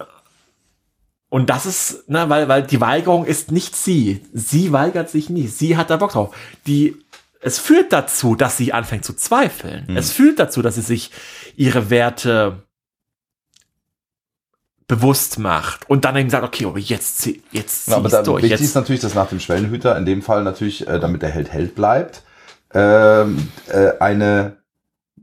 Und 1.28 1.50
das 1.50 1.66
ist, 1.66 2.08
ne, 2.08 2.28
weil, 2.28 2.48
weil 2.48 2.62
die 2.62 2.80
Weigerung 2.80 3.24
ist 3.24 3.50
nicht 3.50 3.74
sie. 3.74 4.20
Sie 4.32 4.72
weigert 4.72 5.10
sich 5.10 5.30
nicht. 5.30 5.52
Sie 5.58 5.76
hat 5.76 5.90
da 5.90 5.96
Bock 5.96 6.12
drauf. 6.12 6.34
Die, 6.68 6.96
es 7.44 7.58
führt 7.58 7.92
dazu, 7.92 8.34
dass 8.36 8.56
sie 8.56 8.72
anfängt 8.72 9.04
zu 9.04 9.12
zweifeln. 9.12 9.96
Es 9.96 10.10
führt 10.12 10.38
dazu, 10.38 10.62
dass 10.62 10.76
sie 10.76 10.80
sich 10.80 11.10
ihre 11.56 11.90
Werte 11.90 12.62
bewusst 14.88 15.38
macht 15.38 15.88
und 15.88 16.04
dann 16.06 16.16
eben 16.16 16.30
sagt, 16.30 16.44
okay, 16.44 16.64
aber 16.64 16.78
jetzt, 16.78 17.28
jetzt 17.52 17.88
Ja, 17.88 17.96
aber 17.96 18.08
dann 18.08 18.24
durch. 18.24 18.42
wichtig 18.42 18.60
ist 18.60 18.66
Jetzt, 18.68 18.74
natürlich, 18.74 19.00
dass 19.02 19.14
nach 19.14 19.28
dem 19.28 19.40
Schwellenhüter, 19.40 19.96
in 19.96 20.06
dem 20.06 20.22
Fall 20.22 20.42
natürlich, 20.42 20.88
äh, 20.88 20.98
damit 20.98 21.20
der 21.22 21.30
Held 21.30 21.52
Held 21.52 21.74
bleibt, 21.74 22.22
ähm, 22.72 23.48
äh, 23.68 23.92
eine, 24.00 24.56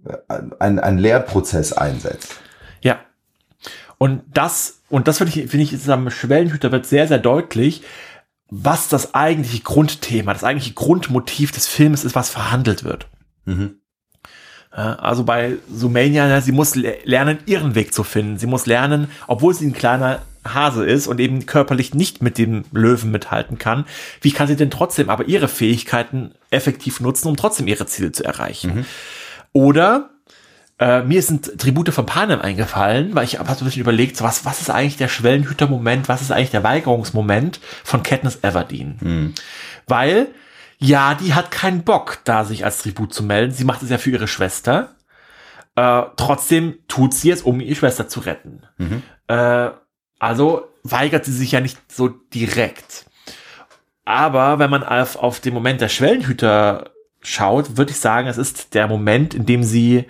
äh, 0.06 0.40
ein, 0.60 0.80
ein 0.80 0.98
Lehrprozess 1.00 1.74
einsetzt. 1.74 2.36
ja. 2.82 3.00
Und 3.98 4.24
das, 4.34 4.82
und 4.90 5.08
das 5.08 5.20
finde 5.20 5.32
ich, 5.32 5.50
finde 5.50 5.64
ich, 5.64 5.74
ist 5.74 5.88
am 5.88 6.10
Schwellenhüter 6.10 6.72
wird 6.72 6.88
sehr, 6.88 7.08
sehr 7.08 7.20
deutlich, 7.20 7.84
was 8.54 8.90
das 8.90 9.16
eigentliche 9.16 9.64
Grundthema, 9.64 10.34
das 10.34 10.44
eigentliche 10.44 10.74
Grundmotiv 10.76 11.52
des 11.52 11.68
Films 11.68 12.04
ist, 12.04 12.14
was 12.16 12.30
verhandelt 12.30 12.84
wird. 12.84 13.08
Ja, 14.76 14.96
Also 14.96 15.24
bei 15.24 15.54
Sumania, 15.74 16.28
ne, 16.28 16.42
sie 16.42 16.52
muss 16.52 16.76
le- 16.76 16.98
lernen, 17.06 17.40
ihren 17.46 17.74
Weg 17.76 17.94
zu 17.94 18.04
finden. 18.04 18.38
Sie 18.38 18.48
muss 18.48 18.66
lernen, 18.68 19.10
obwohl 19.28 19.54
sie 19.54 19.66
ein 19.68 19.74
kleiner 19.74 20.22
Hase 20.46 20.86
ist 20.86 21.08
und 21.08 21.20
eben 21.20 21.46
körperlich 21.46 21.94
nicht 21.94 22.22
mit 22.22 22.38
dem 22.38 22.64
Löwen 22.72 23.12
mithalten 23.12 23.58
kann, 23.58 23.86
wie 24.22 24.32
kann 24.32 24.48
sie 24.48 24.56
denn 24.56 24.72
trotzdem 24.72 25.10
aber 25.10 25.26
ihre 25.28 25.48
Fähigkeiten 25.48 26.32
effektiv 26.50 27.00
nutzen, 27.00 27.28
um 27.28 27.38
trotzdem 27.38 27.68
ihre 27.68 27.86
Ziele 27.86 28.12
zu 28.12 28.24
erreichen? 28.24 28.86
Oder 29.54 30.11
äh, 30.82 31.04
mir 31.04 31.22
sind 31.22 31.60
Tribute 31.60 31.94
von 31.94 32.08
Panem 32.08 32.42
eingefallen, 32.42 33.14
weil 33.14 33.24
ich 33.24 33.38
habe 33.38 33.54
so 33.54 33.64
ein 33.64 33.66
bisschen 33.66 33.84
überlegt, 33.84 34.18
so 34.18 34.26
was, 34.26 34.46
was 34.46 34.62
ist 34.62 34.72
eigentlich 34.72 34.98
der 34.98 35.10
Schwellenhüter-Moment, 35.10 36.10
was 36.10 36.24
ist 36.24 36.32
eigentlich 36.32 36.50
der 36.50 36.64
Weigerungsmoment 36.64 37.60
von 37.84 38.02
Katniss 38.02 38.40
Everdeen? 38.44 38.98
Weil, 39.88 40.30
ja, 40.80 41.14
die 41.14 41.36
hat 41.36 41.52
keinen 41.52 41.84
Bock, 41.84 42.22
da 42.24 42.46
sich 42.46 42.66
als 42.66 42.82
Tribut 42.82 43.14
zu 43.14 43.22
melden. 43.22 43.54
Sie 43.54 43.64
macht 43.64 43.84
es 43.84 43.92
ja 43.92 44.00
für 44.00 44.10
ihre 44.10 44.28
Schwester. 44.28 44.96
Äh, 45.76 46.02
trotzdem 46.18 46.80
tut 46.88 47.14
sie 47.14 47.30
es, 47.30 47.44
um 47.44 47.62
ihre 47.62 47.76
Schwester 47.76 48.08
zu 48.08 48.22
retten. 48.22 48.64
Äh, 49.28 49.70
also 50.18 50.68
weigert 50.82 51.26
sie 51.26 51.34
sich 51.34 51.52
ja 51.52 51.62
nicht 51.62 51.78
so 51.92 52.08
direkt. 52.08 53.06
Aber 54.04 54.58
wenn 54.58 54.72
man 54.72 54.84
auf, 54.84 55.16
auf 55.16 55.42
den 55.42 55.54
Moment 55.54 55.80
der 55.80 55.90
Schwellenhüter 55.90 56.90
schaut, 57.22 57.78
würde 57.78 57.92
ich 57.92 58.00
sagen, 58.00 58.28
es 58.28 58.40
ist 58.40 58.74
der 58.74 58.88
Moment, 58.88 59.36
in 59.36 59.46
dem 59.46 59.64
sie 59.64 60.06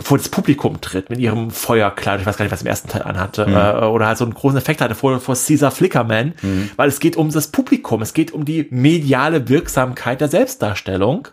vor 0.00 0.18
das 0.18 0.28
Publikum 0.28 0.80
tritt 0.80 1.10
mit 1.10 1.18
ihrem 1.18 1.50
Feuerkleid, 1.50 2.20
ich 2.20 2.26
weiß 2.26 2.36
gar 2.36 2.44
nicht, 2.44 2.52
was 2.52 2.62
im 2.62 2.66
ersten 2.68 2.88
Teil 2.88 3.02
anhatte, 3.02 3.42
äh, 3.44 3.84
oder 3.86 4.06
halt 4.06 4.18
so 4.18 4.24
einen 4.24 4.34
großen 4.34 4.56
Effekt 4.58 4.80
hatte 4.80 4.94
vor, 4.94 5.18
vor 5.20 5.34
Caesar 5.34 5.70
Flickerman, 5.70 6.34
weil 6.76 6.88
es 6.88 7.00
geht 7.00 7.16
um 7.16 7.30
das 7.30 7.48
Publikum, 7.48 8.02
es 8.02 8.14
geht 8.14 8.32
um 8.32 8.44
die 8.44 8.66
mediale 8.70 9.48
Wirksamkeit 9.48 10.20
der 10.20 10.28
Selbstdarstellung 10.28 11.28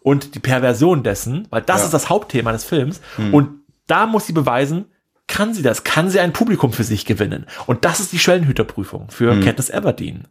und 0.00 0.34
die 0.34 0.40
Perversion 0.40 1.02
dessen, 1.02 1.46
weil 1.50 1.62
das 1.62 1.78
Ja. 1.80 1.84
ist 1.86 1.94
das 1.94 2.08
Hauptthema 2.08 2.52
des 2.52 2.64
Films 2.64 3.00
und 3.32 3.48
da 3.86 4.06
muss 4.06 4.26
sie 4.26 4.32
beweisen, 4.32 4.86
kann 5.28 5.54
sie 5.54 5.62
das? 5.62 5.84
Kann 5.84 6.10
sie 6.10 6.20
ein 6.20 6.32
Publikum 6.32 6.72
für 6.72 6.84
sich 6.84 7.06
gewinnen? 7.06 7.46
Und 7.66 7.84
das 7.84 8.00
ist 8.00 8.12
die 8.12 8.18
Schwellenhüterprüfung 8.18 9.08
für 9.10 9.38
Katniss 9.40 9.70
Everdeen. 9.70 10.26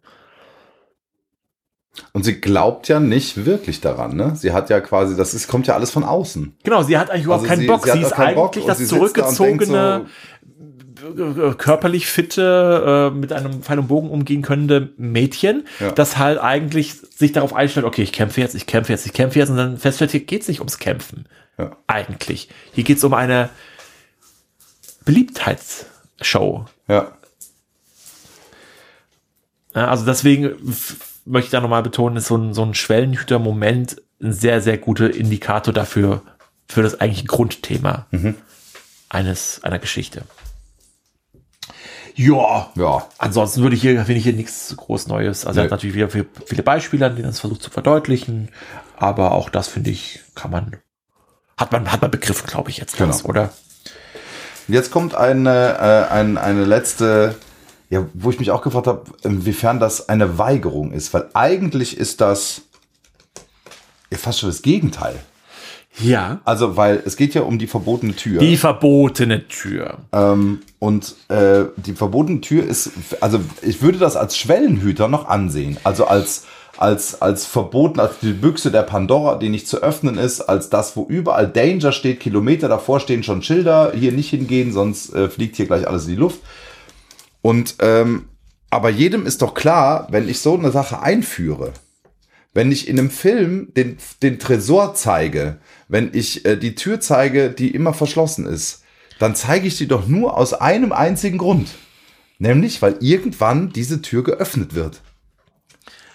Und 2.13 2.23
sie 2.23 2.39
glaubt 2.39 2.87
ja 2.87 2.99
nicht 3.01 3.45
wirklich 3.45 3.81
daran, 3.81 4.15
ne? 4.15 4.33
Sie 4.35 4.53
hat 4.53 4.69
ja 4.69 4.79
quasi, 4.79 5.15
das 5.17 5.33
ist, 5.33 5.47
kommt 5.47 5.67
ja 5.67 5.73
alles 5.75 5.91
von 5.91 6.03
außen. 6.05 6.55
Genau, 6.63 6.83
sie 6.83 6.97
hat 6.97 7.09
eigentlich 7.09 7.25
überhaupt 7.25 7.43
Also 7.43 7.49
keinen 7.53 7.61
sie- 7.61 7.67
Bock. 7.67 7.85
sie 7.85 7.91
Sie, 7.91 7.99
ist 8.01 8.13
eigentlich 8.13 8.65
das 8.65 8.77
sie 8.77 8.85
sitzt 8.85 9.17
da 9.17 9.25
und 9.27 9.39
denkt 9.39 9.65
zurückgezogene, 9.65 10.05
äh, 11.51 11.53
körperlich 11.55 12.07
fitte, 12.07 13.11
äh, 13.11 13.15
mit 13.17 13.33
einem 13.33 13.61
Pfeil 13.61 13.79
und 13.79 13.87
Bogen 13.89 14.09
umgehen 14.09 14.41
könnende 14.41 14.93
Mädchen, 14.97 15.65
Ja. 15.79 15.91
das 15.91 16.17
halt 16.17 16.39
eigentlich 16.39 16.93
sich 16.93 17.33
darauf 17.33 17.53
einstellt, 17.53 17.85
okay, 17.85 18.03
ich 18.03 18.13
kämpfe 18.13 18.39
jetzt, 18.39 18.55
ich 18.55 18.67
kämpfe 18.67 18.93
jetzt, 18.93 19.05
ich 19.05 19.13
kämpfe 19.13 19.39
jetzt 19.39 19.49
und 19.49 19.57
dann 19.57 19.77
feststellt, 19.77 20.11
hier 20.11 20.21
geht's 20.21 20.47
nicht 20.47 20.59
ums 20.59 20.79
Kämpfen. 20.79 21.25
Ja. 21.57 21.75
Eigentlich. 21.87 22.47
Hier 22.71 22.83
geht's 22.85 23.03
um 23.03 23.13
eine 23.13 23.49
Beliebtheitsshow. 25.03 26.65
Ja. 26.87 27.11
Also 29.73 30.05
deswegen 30.05 30.55
möchte 31.31 31.45
ich 31.47 31.51
da 31.51 31.61
nochmal 31.61 31.83
betonen, 31.83 32.17
ist 32.17 32.27
so 32.27 32.35
ein, 32.37 32.53
so 32.53 32.63
ein 32.63 32.73
Schwellenhüter-Moment 32.73 34.01
ein 34.21 34.33
sehr, 34.33 34.61
sehr 34.61 34.77
guter 34.77 35.13
Indikator 35.13 35.73
dafür, 35.73 36.21
für 36.67 36.83
das 36.83 36.99
eigentliche 37.01 37.27
Grundthema 37.27 38.05
eines, 39.09 39.63
einer 39.63 39.79
Geschichte. 39.79 40.23
Ja. 42.15 42.69
Ja. 42.75 43.07
Ansonsten 43.17 43.61
würde 43.61 43.75
ich 43.75 43.81
hier, 43.81 43.95
finde 44.05 44.15
ich 44.19 44.23
hier 44.23 44.33
nichts 44.33 44.73
groß 44.77 45.07
Neues. 45.07 45.45
Also 45.45 45.59
er 45.59 45.63
hat 45.63 45.69
Nee. 45.71 45.75
natürlich 45.75 45.95
wieder 45.95 46.09
viele, 46.09 46.25
viele 46.45 46.63
Beispiele, 46.63 47.05
an 47.05 47.15
denen 47.15 47.29
es 47.29 47.39
versucht 47.39 47.61
zu 47.63 47.71
verdeutlichen. 47.71 48.49
Aber 48.97 49.31
auch 49.31 49.49
das, 49.49 49.67
finde 49.67 49.89
ich, 49.89 50.19
kann 50.35 50.51
man, 50.51 50.77
hat 51.57 51.71
man, 51.71 51.91
hat 51.91 52.01
man 52.01 52.11
begriffen, 52.11 52.47
glaube 52.47 52.69
ich, 52.69 52.77
jetzt. 52.77 52.97
Genau. 52.97 53.07
das, 53.07 53.25
oder? 53.25 53.51
Jetzt 54.67 54.91
kommt 54.91 55.15
eine, 55.15 55.77
äh, 56.09 56.13
ein, 56.13 56.37
eine 56.37 56.65
letzte, 56.65 57.35
ja, 57.91 58.07
wo 58.13 58.29
ich 58.29 58.39
mich 58.39 58.51
auch 58.51 58.61
gefragt 58.61 58.87
habe, 58.87 59.03
inwiefern 59.21 59.79
das 59.79 60.07
eine 60.07 60.37
Weigerung 60.37 60.93
ist, 60.93 61.13
weil 61.13 61.29
eigentlich 61.33 61.97
ist 61.97 62.21
das 62.21 62.61
fast 64.13 64.39
schon 64.39 64.49
das 64.49 64.61
Gegenteil. 64.61 65.15
Ja. 65.99 66.39
Also, 66.45 66.77
weil 66.77 67.03
es 67.05 67.17
geht 67.17 67.33
ja 67.33 67.41
um 67.41 67.59
die 67.59 67.67
verbotene 67.67 68.15
Tür. 68.15 68.39
Die 68.39 68.55
verbotene 68.55 69.45
Tür. 69.49 69.97
Ähm, 70.13 70.61
und 70.79 71.15
äh, 71.27 71.65
die 71.75 71.91
verbotene 71.91 72.39
Tür 72.39 72.65
ist, 72.65 72.91
also 73.19 73.41
ich 73.61 73.81
würde 73.81 73.97
das 73.97 74.15
als 74.15 74.37
Schwellenhüter 74.37 75.09
noch 75.09 75.27
ansehen. 75.27 75.75
Also 75.83 76.05
als, 76.05 76.45
als, 76.77 77.21
als 77.21 77.45
verboten, 77.45 77.99
als 77.99 78.19
die 78.19 78.31
Büchse 78.31 78.71
der 78.71 78.83
Pandora, 78.83 79.35
die 79.35 79.49
nicht 79.49 79.67
zu 79.67 79.83
öffnen 79.83 80.17
ist, 80.17 80.39
als 80.39 80.69
das, 80.69 80.95
wo 80.95 81.05
überall 81.09 81.49
Danger 81.49 81.91
steht, 81.91 82.21
Kilometer 82.21 82.69
davor 82.69 83.01
stehen 83.01 83.23
schon 83.23 83.43
Schilder, 83.43 83.91
hier 83.93 84.13
nicht 84.13 84.29
hingehen, 84.29 84.71
sonst 84.71 85.13
äh, 85.13 85.27
fliegt 85.27 85.57
hier 85.57 85.65
gleich 85.65 85.89
alles 85.89 86.05
in 86.05 86.11
die 86.11 86.15
Luft. 86.15 86.39
Und 87.41 87.75
ähm, 87.79 88.29
aber 88.69 88.89
jedem 88.89 89.25
ist 89.25 89.41
doch 89.41 89.53
klar, 89.53 90.07
wenn 90.11 90.29
ich 90.29 90.39
so 90.39 90.57
eine 90.57 90.71
Sache 90.71 91.01
einführe, 91.01 91.73
wenn 92.53 92.71
ich 92.71 92.87
in 92.87 92.99
einem 92.99 93.09
Film 93.09 93.73
den, 93.75 93.97
den 94.21 94.39
Tresor 94.39 94.95
zeige, 94.95 95.57
wenn 95.87 96.11
ich 96.13 96.45
äh, 96.45 96.55
die 96.57 96.75
Tür 96.75 96.99
zeige, 96.99 97.49
die 97.49 97.71
immer 97.71 97.93
verschlossen 97.93 98.45
ist, 98.45 98.83
dann 99.19 99.35
zeige 99.35 99.67
ich 99.67 99.77
die 99.77 99.87
doch 99.87 100.07
nur 100.07 100.37
aus 100.37 100.53
einem 100.53 100.91
einzigen 100.91 101.37
Grund. 101.37 101.69
Nämlich, 102.39 102.81
weil 102.81 102.97
irgendwann 103.01 103.71
diese 103.71 104.01
Tür 104.01 104.23
geöffnet 104.23 104.73
wird. 104.73 105.01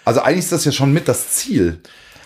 Also 0.03 0.21
eigentlich 0.21 0.45
ist 0.45 0.51
das 0.51 0.65
ja 0.65 0.71
schon 0.71 0.91
mit 0.91 1.07
das 1.07 1.31
Ziel. 1.31 1.81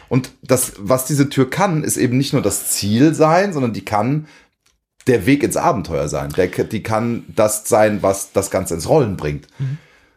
Und 0.09 0.31
das, 0.41 0.73
was 0.77 1.05
diese 1.05 1.29
Tür 1.29 1.49
kann, 1.49 1.83
ist 1.83 1.97
eben 1.97 2.17
nicht 2.17 2.33
nur 2.33 2.41
das 2.41 2.71
Ziel 2.71 3.13
sein, 3.13 3.53
sondern 3.53 3.73
die 3.73 3.85
kann 3.85 4.27
der 5.07 5.25
Weg 5.25 5.43
ins 5.43 5.57
Abenteuer 5.57 6.07
sein. 6.07 6.29
Der, 6.31 6.47
die 6.47 6.83
kann 6.83 7.25
das 7.35 7.67
sein, 7.67 8.03
was 8.03 8.31
das 8.31 8.51
Ganze 8.51 8.73
ins 8.75 8.87
Rollen 8.87 9.17
bringt. 9.17 9.47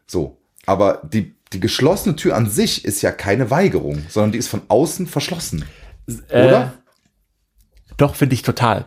So. 0.06 0.38
Aber 0.66 1.00
die, 1.04 1.34
die 1.52 1.60
geschlossene 1.60 2.16
Tür 2.16 2.36
an 2.36 2.48
sich 2.48 2.84
ist 2.84 3.02
ja 3.02 3.10
keine 3.12 3.50
Weigerung, 3.50 4.04
sondern 4.08 4.32
die 4.32 4.38
ist 4.38 4.48
von 4.48 4.62
außen 4.68 5.06
verschlossen. 5.06 5.64
Oder? 6.30 6.74
Äh, 6.76 7.94
doch, 7.96 8.14
finde 8.14 8.34
ich 8.34 8.42
total. 8.42 8.86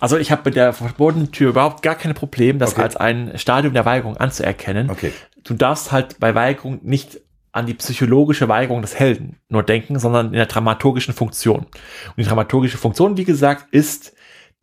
Also 0.00 0.16
ich 0.16 0.30
habe 0.30 0.42
mit 0.44 0.56
der 0.56 0.72
verbotenen 0.72 1.32
Tür 1.32 1.50
überhaupt 1.50 1.82
gar 1.82 1.94
kein 1.94 2.14
Problem, 2.14 2.58
das 2.58 2.72
Okay. 2.72 2.82
als 2.82 2.96
ein 2.96 3.32
Stadium 3.36 3.74
der 3.74 3.84
Weigerung 3.84 4.16
anzuerkennen. 4.16 4.90
Okay. 4.90 5.12
Du 5.44 5.54
darfst 5.54 5.92
halt 5.92 6.18
bei 6.18 6.34
Weigerung 6.34 6.80
nicht 6.82 7.20
an 7.52 7.66
die 7.66 7.74
psychologische 7.74 8.48
Weigerung 8.48 8.82
des 8.82 8.98
Helden 8.98 9.36
nur 9.48 9.62
denken, 9.62 9.98
sondern 9.98 10.26
in 10.28 10.32
der 10.34 10.46
dramaturgischen 10.46 11.14
Funktion. 11.14 11.60
Und 11.60 12.16
die 12.16 12.24
dramaturgische 12.24 12.78
Funktion, 12.78 13.16
wie 13.16 13.24
gesagt, 13.24 13.72
ist 13.72 14.12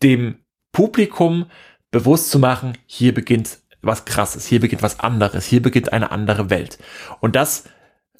dem 0.04 0.40
Publikum 0.76 1.46
bewusst 1.92 2.30
zu 2.32 2.38
machen, 2.40 2.78
hier 2.86 3.14
beginnt 3.14 3.60
was 3.82 4.04
krasses, 4.04 4.46
hier 4.46 4.60
beginnt 4.60 4.82
was 4.84 5.00
anderes, 5.00 5.46
hier 5.46 5.62
beginnt 5.62 5.94
eine 5.94 6.12
andere 6.12 6.50
Welt. 6.50 6.78
Und 7.22 7.36
das, 7.38 7.64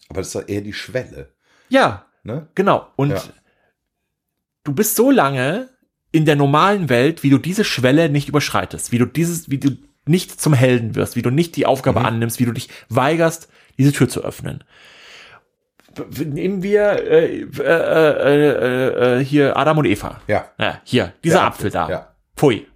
Aber 0.10 0.22
das 0.22 0.28
ist 0.28 0.36
doch 0.36 0.48
eher 0.48 0.62
die 0.62 0.74
Schwelle. 0.74 1.34
ja, 1.70 2.06
Ne? 2.24 2.48
Genau. 2.56 2.88
Und 2.96 3.12
Ja. 3.12 3.22
du 4.64 4.74
bist 4.74 4.96
so 4.96 5.12
lange 5.12 5.70
in 6.12 6.26
der 6.26 6.36
normalen 6.36 6.90
Welt, 6.90 7.22
wie 7.22 7.30
du 7.30 7.38
diese 7.38 7.64
Schwelle 7.64 8.10
nicht 8.10 8.30
überschreitest, 8.30 8.92
wie 8.92 8.98
du 8.98 9.06
dieses, 9.06 9.52
wie 9.52 9.60
du 9.60 9.78
nicht 10.08 10.40
zum 10.42 10.54
Helden 10.54 10.96
wirst, 10.96 11.16
wie 11.16 11.22
du 11.22 11.30
nicht 11.30 11.56
die 11.56 11.66
Aufgabe 11.68 12.00
Mhm. 12.00 12.06
annimmst, 12.08 12.40
wie 12.40 12.46
du 12.46 12.52
dich 12.52 12.70
weigerst, 12.90 13.48
diese 13.78 13.92
Tür 13.92 14.08
zu 14.10 14.24
öffnen. 14.24 14.64
Nehmen 16.20 16.64
wir 16.64 16.92
äh, 17.04 17.42
äh, 17.42 17.46
äh, 17.60 18.50
äh, 18.50 19.20
äh, 19.20 19.24
hier 19.24 19.56
Adam 19.56 19.78
und 19.78 19.86
Eva. 19.86 20.20
Ja. 20.28 20.50
Ja, 20.58 20.82
hier, 20.84 21.14
dieser 21.24 21.44
Apfel 21.44 21.68
Apfel, 21.68 21.72
da. 21.72 21.90
ja. 21.90 22.15
Pfui. 22.36 22.68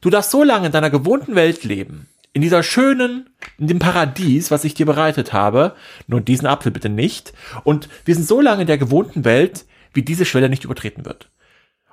Du 0.00 0.10
darfst 0.10 0.30
so 0.30 0.42
lange 0.42 0.66
in 0.66 0.72
deiner 0.72 0.90
gewohnten 0.90 1.34
Welt 1.34 1.64
leben, 1.64 2.08
in 2.32 2.42
dieser 2.42 2.62
schönen, 2.62 3.30
in 3.58 3.66
dem 3.66 3.78
Paradies, 3.78 4.50
was 4.50 4.64
ich 4.64 4.74
dir 4.74 4.86
bereitet 4.86 5.32
habe, 5.32 5.74
nur 6.06 6.20
diesen 6.20 6.46
Apfel 6.46 6.70
bitte 6.70 6.88
nicht. 6.88 7.32
Und 7.64 7.88
wir 8.04 8.14
sind 8.14 8.26
so 8.26 8.40
lange 8.40 8.62
in 8.62 8.66
der 8.66 8.78
gewohnten 8.78 9.24
Welt, 9.24 9.64
wie 9.94 10.02
diese 10.02 10.24
Schwelle 10.26 10.50
nicht 10.50 10.64
übertreten 10.64 11.06
wird. 11.06 11.30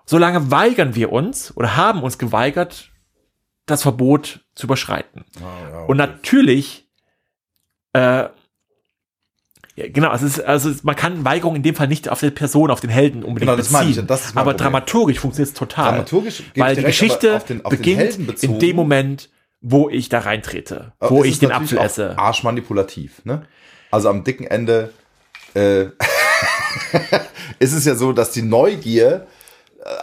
Solange 0.05 0.51
weigern 0.51 0.95
wir 0.95 1.13
uns 1.13 1.55
oder 1.55 1.77
haben 1.77 2.03
uns 2.03 2.17
geweigert, 2.17 2.91
das 3.65 3.83
Verbot 3.83 4.41
zu 4.55 4.67
überschreiten. 4.67 5.23
Und 5.87 5.97
natürlich, 5.97 6.89
äh, 7.93 8.27
ja, 9.75 9.85
genau, 9.89 10.13
es 10.13 10.39
also 10.39 10.69
es- 10.69 10.83
man 10.83 10.95
kann 10.95 11.25
Weigerung 11.25 11.55
in 11.55 11.63
dem 11.63 11.75
Fall 11.75 11.87
nicht 11.87 12.09
auf 12.09 12.19
die 12.19 12.29
Person, 12.31 12.69
auf 12.71 12.79
den 12.79 12.89
Helden 12.89 13.23
unbedingt 13.23 13.49
Genau, 13.49 13.55
das 13.57 13.71
meine 13.71 13.89
ich, 13.89 13.95
beziehen. 13.95 14.07
das 14.07 14.25
ist 14.25 14.35
mein 14.35 14.41
aber 14.43 14.51
Problem. 14.51 14.65
dramaturgisch 14.71 15.19
funktioniert 15.19 15.49
es 15.53 15.57
total. 15.59 15.91
Dramaturgisch 15.91 16.43
weil 16.55 16.75
die 16.75 16.83
Geschichte 16.83 17.35
auf 17.37 17.45
den- 17.45 17.65
auf 17.65 17.71
beginnt 17.71 18.43
in 18.43 18.59
dem 18.59 18.75
Moment, 18.75 19.29
wo 19.61 19.89
ich 19.89 20.09
da 20.09 20.19
reintrete, 20.19 20.91
Aber 20.99 21.09
wo 21.11 21.23
ich 21.23 21.39
den 21.39 21.51
Apfel 21.51 21.77
esse. 21.79 22.17
Arschmanipulativ, 22.17 23.23
ne? 23.25 23.45
Also 23.91 24.09
am 24.09 24.23
dicken 24.23 24.45
Ende 24.45 24.91
äh, 25.55 25.85
ist 27.59 27.73
es 27.73 27.85
ja 27.85 27.95
so, 27.95 28.11
dass 28.13 28.31
die 28.31 28.41
Neugier 28.41 29.27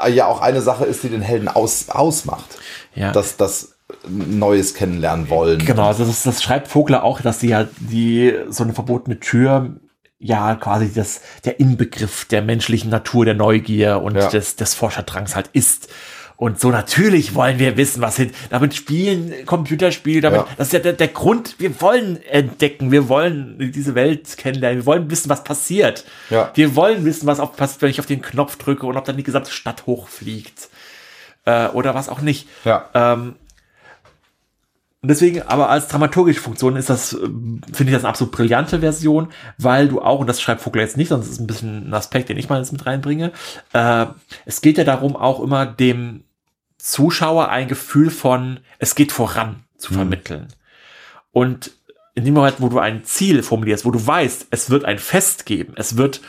äh, 0.05 0.11
ja 0.13 0.27
auch 0.27 0.41
eine 0.41 0.61
Sache 0.63 0.85
ist, 0.85 1.03
die 1.03 1.09
den 1.09 1.23
Helden 1.23 1.49
aus, 1.49 1.91
ausmacht. 1.91 2.59
Ja. 2.95 3.13
Dass 3.13 3.37
das 3.37 3.77
Neues 4.09 4.75
kennenlernen 4.75 5.29
wollen. 5.29 5.65
Genau, 5.65 5.87
also 5.89 6.05
das, 6.05 6.23
das 6.23 6.43
schreibt 6.43 6.69
Vogler 6.69 7.05
auch, 7.05 7.21
dass 7.21 7.41
sie 7.41 7.49
ja 7.49 7.69
die 7.79 8.35
so 8.49 8.65
eine 8.65 8.73
verbotene 8.73 9.21
Tür 9.21 9.77
ja 10.19 10.55
quasi 10.57 10.93
das 10.93 11.23
der 11.45 11.61
Inbegriff 11.61 12.25
der 12.27 12.43
menschlichen 12.43 12.91
Natur, 12.91 13.25
der 13.25 13.35
Neugier 13.35 14.03
und 14.03 14.17
Ja. 14.17 14.29
des, 14.29 14.57
des 14.57 14.75
Forscherdrangs 14.75 15.35
halt 15.37 15.49
ist. 15.53 15.89
Und 16.37 16.59
so 16.59 16.71
natürlich 16.71 17.35
wollen 17.35 17.59
wir 17.59 17.77
wissen, 17.77 18.01
was 18.01 18.17
hin. 18.17 18.31
Damit 18.49 18.75
spielen 18.75 19.45
Computerspiele, 19.45 20.23
damit, 20.23 20.41
Ja. 20.41 20.47
das 20.57 20.69
ist 20.69 20.73
ja 20.73 20.79
der, 20.79 20.95
der 20.95 21.09
Grund, 21.09 21.57
wir 21.59 21.79
wollen 21.83 22.19
entdecken, 22.25 22.91
wir 22.91 23.11
wollen 23.11 23.71
diese 23.75 23.95
Welt 23.95 24.39
kennenlernen, 24.39 24.79
wir 24.81 24.87
wollen 24.87 25.11
wissen, 25.11 25.29
was 25.29 25.45
passiert. 25.45 26.07
Ja. 26.31 26.51
Wir 26.55 26.75
wollen 26.77 27.05
wissen, 27.05 27.27
was 27.27 27.41
auf, 27.41 27.57
passiert, 27.57 27.83
wenn 27.83 27.91
ich 27.91 28.01
auf 28.01 28.07
den 28.07 28.23
Knopf 28.23 28.57
drücke 28.57 28.87
und 28.87 28.97
ob 28.97 29.05
dann 29.05 29.19
die 29.19 29.23
gesamte 29.23 29.51
Stadt 29.51 29.85
hochfliegt. 29.85 30.71
Äh, 31.45 31.69
oder 31.69 31.95
was 31.95 32.09
auch 32.09 32.23
nicht. 32.23 32.49
Ja. 32.65 32.89
Ähm, 32.95 33.37
und 35.03 35.09
deswegen, 35.09 35.43
aber 35.43 35.71
als 35.71 35.89
dramaturgische 35.89 36.41
Funktion 36.41 36.77
ist 36.77 36.91
das, 36.91 37.15
ähm, 37.15 37.63
finde 37.73 37.91
ich 37.91 37.97
das 37.97 38.05
eine 38.05 38.11
absolut 38.11 38.33
brillante 38.33 38.81
Version, 38.81 39.29
weil 39.57 39.89
du 39.89 40.03
auch, 40.03 40.21
und 40.21 40.27
das 40.27 40.43
schreibt 40.43 40.61
Vogel 40.61 40.83
jetzt 40.83 40.99
nicht, 40.99 41.09
sonst 41.09 41.27
ist 41.27 41.33
es 41.33 41.41
ein 41.41 41.47
bisschen 41.47 41.89
ein 41.89 41.95
Aspekt, 41.95 42.29
den 42.29 42.37
ich 42.37 42.51
mal 42.51 42.59
jetzt 42.59 42.73
mit 42.73 42.85
reinbringe, 42.85 43.33
äh, 43.73 44.07
es 44.45 44.61
geht 44.61 44.77
ja 44.77 44.85
darum, 44.85 45.17
auch 45.17 45.41
immer 45.41 45.65
dem 45.65 46.25
Zuschauer 46.77 47.49
ein 47.49 47.69
Gefühl 47.69 48.11
von, 48.11 48.61
es 48.79 48.95
geht 48.95 49.13
voran 49.13 49.65
zu 49.79 49.95
vermitteln. 49.95 50.49
Und 51.33 51.73
in 52.15 52.25
dem 52.25 52.35
Moment, 52.35 52.57
wo 52.59 52.69
du 52.69 52.79
ein 52.79 53.05
Ziel 53.05 53.43
formulierst, 53.43 53.87
wo 53.87 53.91
du 53.91 54.07
weißt, 54.07 54.49
es 54.51 54.69
wird 54.69 54.85
ein 54.85 54.99
Fest 54.99 55.47
geben, 55.47 55.73
es 55.77 55.97
wird 55.97 56.21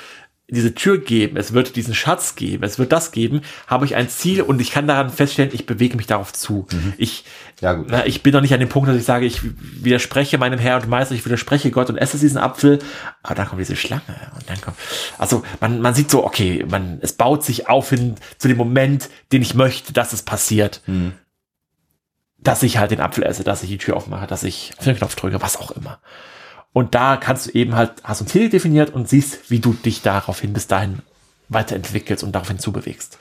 diese 0.53 0.75
Tür 0.75 0.97
geben, 0.97 1.37
es 1.37 1.53
wird 1.53 1.75
diesen 1.77 1.95
Schatz 1.95 2.35
geben, 2.35 2.63
es 2.63 2.77
wird 2.77 2.91
das 2.91 3.11
geben, 3.11 3.41
habe 3.67 3.85
ich 3.85 3.95
ein 3.95 4.09
Ziel 4.09 4.41
und 4.41 4.59
ich 4.59 4.71
kann 4.71 4.85
daran 4.85 5.09
feststellen, 5.09 5.51
ich 5.53 5.65
bewege 5.65 5.95
mich 5.95 6.07
darauf 6.07 6.33
zu. 6.33 6.67
Ich, 6.97 7.23
Ja, 7.61 7.73
gut. 7.73 7.87
na, 7.89 8.05
ich 8.05 8.21
bin 8.21 8.33
noch 8.33 8.41
nicht 8.41 8.53
an 8.53 8.59
dem 8.59 8.67
Punkt, 8.67 8.89
dass 8.89 8.97
ich 8.97 9.05
sage, 9.05 9.25
ich 9.25 9.41
widerspreche 9.43 10.37
meinem 10.37 10.59
Herr 10.59 10.75
und 10.81 10.89
Meister, 10.89 11.15
ich 11.15 11.25
widerspreche 11.25 11.71
Gott 11.71 11.89
und 11.89 11.97
esse 11.97 12.19
diesen 12.19 12.37
Apfel, 12.37 12.79
aber 13.23 13.35
dann 13.35 13.47
kommt 13.47 13.61
diese 13.61 13.77
Schlange 13.77 14.01
und 14.35 14.49
dann 14.49 14.59
kommt, 14.59 14.75
also 15.17 15.43
man, 15.61 15.79
man 15.79 15.93
sieht 15.93 16.11
so, 16.11 16.25
okay, 16.25 16.65
man, 16.69 16.99
es 17.01 17.13
baut 17.13 17.45
sich 17.45 17.69
auf 17.69 17.89
hin 17.89 18.15
zu 18.37 18.49
dem 18.49 18.57
Moment, 18.57 19.09
den 19.31 19.41
ich 19.41 19.53
möchte, 19.55 19.93
dass 19.93 20.11
es 20.11 20.21
passiert. 20.21 20.81
Dass 22.37 22.63
ich 22.63 22.77
halt 22.77 22.91
den 22.91 22.99
Apfel 22.99 23.23
esse, 23.23 23.43
dass 23.43 23.63
ich 23.63 23.69
die 23.69 23.77
Tür 23.77 23.95
aufmache, 23.95 24.27
dass 24.27 24.43
ich 24.43 24.73
auf 24.77 24.83
den 24.83 24.97
Knopf 24.97 25.15
drücke, 25.15 25.41
was 25.41 25.57
auch 25.57 25.71
immer. 25.71 25.99
Und 26.73 26.95
da 26.95 27.17
kannst 27.17 27.47
du 27.47 27.51
eben 27.51 27.75
halt, 27.75 27.93
hast 28.03 28.21
du 28.21 28.25
ein 28.25 28.27
Ziel 28.27 28.49
definiert 28.49 28.91
und 28.91 29.09
siehst, 29.09 29.49
wie 29.51 29.59
du 29.59 29.73
dich 29.73 30.01
daraufhin 30.01 30.53
bis 30.53 30.67
dahin 30.67 30.99
weiterentwickelst 31.49 32.23
und 32.23 32.31
daraufhin 32.31 32.59
zubewegst. 32.59 33.17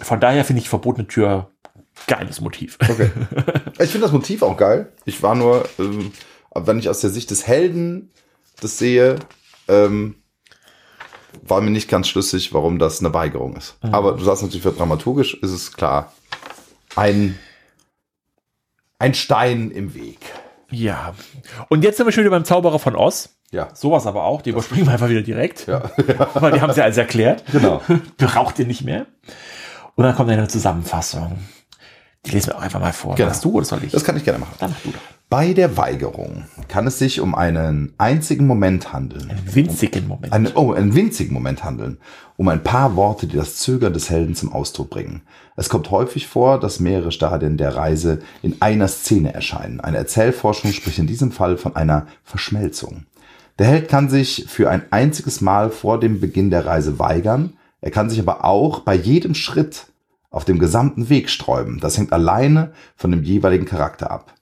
Von 0.00 0.20
daher 0.20 0.44
finde 0.44 0.60
ich 0.60 0.68
verbotene 0.68 1.06
Tür 1.06 1.50
geiles 2.06 2.40
Motiv. 2.40 2.78
Okay. 2.88 3.10
Ich 3.78 3.90
finde 3.90 4.06
das 4.06 4.12
Motiv 4.12 4.42
auch 4.42 4.56
geil. 4.56 4.92
Ich 5.06 5.22
war 5.22 5.34
nur, 5.34 5.68
ähm, 5.78 6.12
wenn 6.54 6.78
ich 6.78 6.88
aus 6.88 7.00
der 7.00 7.10
Sicht 7.10 7.30
des 7.30 7.46
Helden 7.46 8.10
das 8.60 8.78
sehe, 8.78 9.16
ähm, 9.66 10.16
war 11.42 11.60
mir 11.60 11.70
nicht 11.70 11.88
ganz 11.88 12.06
schlüssig, 12.08 12.52
warum 12.52 12.78
das 12.78 13.00
eine 13.00 13.12
Weigerung 13.12 13.56
ist. 13.56 13.76
Aber 13.80 14.12
du 14.12 14.22
sagst 14.22 14.42
natürlich, 14.42 14.62
für 14.62 14.72
dramaturgisch 14.72 15.34
ist 15.34 15.50
es 15.50 15.72
klar 15.72 16.12
ein, 16.94 17.38
ein 18.98 19.14
Stein 19.14 19.70
im 19.70 19.94
Weg. 19.94 20.18
Ja. 20.72 21.14
Und 21.68 21.84
jetzt 21.84 21.96
sind 21.98 22.06
wir 22.06 22.12
schon 22.12 22.24
wieder 22.24 22.30
beim 22.30 22.44
Zauberer 22.44 22.78
von 22.78 22.96
Oz. 22.96 23.36
Ja. 23.50 23.68
Sowas 23.74 24.06
aber 24.06 24.24
auch, 24.24 24.42
die 24.42 24.50
überspringen 24.50 24.86
wir 24.86 24.92
einfach 24.92 25.10
wieder 25.10 25.22
direkt. 25.22 25.66
Ja. 25.66 25.82
Weil 26.34 26.52
die 26.52 26.60
haben 26.60 26.70
es 26.70 26.76
ja 26.76 26.84
alles 26.84 26.96
erklärt. 26.96 27.44
Genau. 27.52 27.82
Braucht 28.16 28.58
ihr 28.58 28.66
nicht 28.66 28.82
mehr. 28.82 29.06
Und 29.94 30.04
dann 30.04 30.14
kommt 30.16 30.30
eine 30.30 30.48
Zusammenfassung. 30.48 31.38
Die 32.26 32.30
lesen 32.30 32.48
wir 32.48 32.58
auch 32.58 32.62
einfach 32.62 32.80
mal 32.80 32.92
vor. 32.92 33.14
Genau. 33.16 33.28
Machst 33.28 33.44
du 33.44 33.50
oder 33.50 33.64
soll 33.64 33.82
ich? 33.84 33.92
Das 33.92 34.04
kann 34.04 34.16
ich 34.16 34.24
gerne 34.24 34.38
machen. 34.38 34.54
Dann 34.58 34.70
mach 34.70 34.80
du 34.80 34.90
doch. 34.90 35.00
Bei 35.28 35.54
der 35.54 35.78
Weigerung 35.78 36.44
kann 36.68 36.86
es 36.86 36.98
sich 36.98 37.18
um 37.18 37.34
einen 37.34 37.94
einzigen 37.96 38.46
Moment 38.46 38.92
handeln. 38.92 39.30
Einen 39.30 39.54
winzigen 39.54 40.06
Moment. 40.06 40.30
Einen, 40.30 40.52
oh, 40.54 40.72
einen 40.74 40.94
winzigen 40.94 41.32
Moment 41.32 41.64
handeln. 41.64 41.96
Um 42.36 42.48
ein 42.48 42.62
paar 42.62 42.96
Worte, 42.96 43.26
die 43.26 43.38
das 43.38 43.56
Zögern 43.56 43.94
des 43.94 44.10
Helden 44.10 44.34
zum 44.34 44.52
Ausdruck 44.52 44.90
bringen. 44.90 45.22
Es 45.56 45.70
kommt 45.70 45.90
häufig 45.90 46.26
vor, 46.26 46.60
dass 46.60 46.80
mehrere 46.80 47.12
Stadien 47.12 47.56
der 47.56 47.74
Reise 47.76 48.18
in 48.42 48.60
einer 48.60 48.88
Szene 48.88 49.32
erscheinen. 49.32 49.80
Eine 49.80 49.96
Erzählforschung 49.96 50.70
spricht 50.72 50.98
in 50.98 51.06
diesem 51.06 51.32
Fall 51.32 51.56
von 51.56 51.76
einer 51.76 52.06
Verschmelzung. 52.24 53.06
Der 53.58 53.66
Held 53.66 53.88
kann 53.88 54.10
sich 54.10 54.44
für 54.48 54.68
ein 54.68 54.82
einziges 54.90 55.40
Mal 55.40 55.70
vor 55.70 55.98
dem 55.98 56.20
Beginn 56.20 56.50
der 56.50 56.66
Reise 56.66 56.98
weigern. 56.98 57.54
Er 57.80 57.90
kann 57.90 58.10
sich 58.10 58.20
aber 58.20 58.44
auch 58.44 58.80
bei 58.80 58.94
jedem 58.94 59.34
Schritt 59.34 59.86
auf 60.32 60.44
dem 60.44 60.58
gesamten 60.58 61.08
Weg 61.08 61.30
sträuben. 61.30 61.78
Das 61.78 61.96
hängt 61.96 62.12
alleine 62.12 62.72
von 62.96 63.12
dem 63.12 63.22
jeweiligen 63.22 63.66
Charakter 63.66 64.10
ab. 64.10 64.34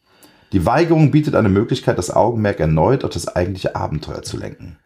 Die 0.53 0.65
Weigerung 0.65 1.11
bietet 1.11 1.35
eine 1.35 1.49
Möglichkeit, 1.49 1.99
das 1.99 2.11
Augenmerk 2.11 2.59
erneut 2.59 3.05
auf 3.05 3.11
das 3.11 3.29
eigentliche 3.29 3.77
Abenteuer 3.77 4.23
zu 4.23 4.37
lenken. 4.37 4.79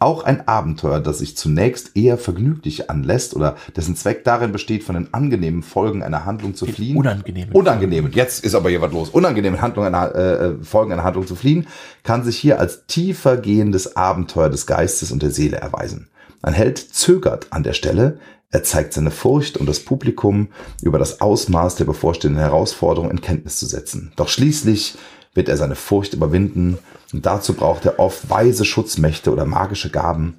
Auch 0.00 0.24
ein 0.24 0.48
Abenteuer, 0.48 1.00
das 1.00 1.20
sich 1.20 1.36
zunächst 1.36 1.96
eher 1.96 2.18
vergnüglich 2.18 2.90
anlässt 2.90 3.34
oder 3.34 3.56
dessen 3.76 3.94
Zweck 3.94 4.24
darin 4.24 4.52
besteht, 4.52 4.82
von 4.82 4.96
den 4.96 5.14
angenehmen 5.14 5.62
Folgen 5.62 6.02
einer 6.02 6.24
Handlung 6.24 6.54
zu 6.54 6.66
fliehen. 6.66 6.96
unangenehmen 6.96 7.54
Unangenehmen. 7.54 8.12
Jetzt 8.12 8.44
ist 8.44 8.54
aber 8.54 8.70
hier 8.70 8.80
was 8.80 8.92
los. 8.92 9.08
Unangenehme 9.08 9.60
Handlung 9.62 9.86
einer, 9.86 10.14
äh, 10.14 10.54
Folgen 10.62 10.92
einer 10.92 11.04
Handlung 11.04 11.26
zu 11.26 11.36
fliehen, 11.36 11.68
kann 12.02 12.24
sich 12.24 12.36
hier 12.36 12.58
als 12.58 12.86
tiefer 12.86 13.36
gehendes 13.36 13.96
Abenteuer 13.96 14.50
des 14.50 14.66
Geistes 14.66 15.12
und 15.12 15.22
der 15.22 15.30
Seele 15.30 15.58
erweisen. 15.58 16.08
Ein 16.42 16.54
Held 16.54 16.78
zögert 16.78 17.46
an 17.50 17.62
der 17.62 17.72
Stelle, 17.72 18.18
er 18.54 18.62
zeigt 18.62 18.92
seine 18.92 19.10
Furcht, 19.10 19.56
um 19.56 19.66
das 19.66 19.80
Publikum 19.80 20.46
über 20.80 21.00
das 21.00 21.20
Ausmaß 21.20 21.74
der 21.74 21.86
bevorstehenden 21.86 22.40
Herausforderung 22.40 23.10
in 23.10 23.20
Kenntnis 23.20 23.58
zu 23.58 23.66
setzen. 23.66 24.12
Doch 24.14 24.28
schließlich 24.28 24.94
wird 25.34 25.48
er 25.48 25.56
seine 25.56 25.74
Furcht 25.74 26.14
überwinden 26.14 26.78
und 27.12 27.26
dazu 27.26 27.54
braucht 27.54 27.84
er 27.84 27.98
oft 27.98 28.30
weise 28.30 28.64
Schutzmächte 28.64 29.32
oder 29.32 29.44
magische 29.44 29.90
Gaben, 29.90 30.38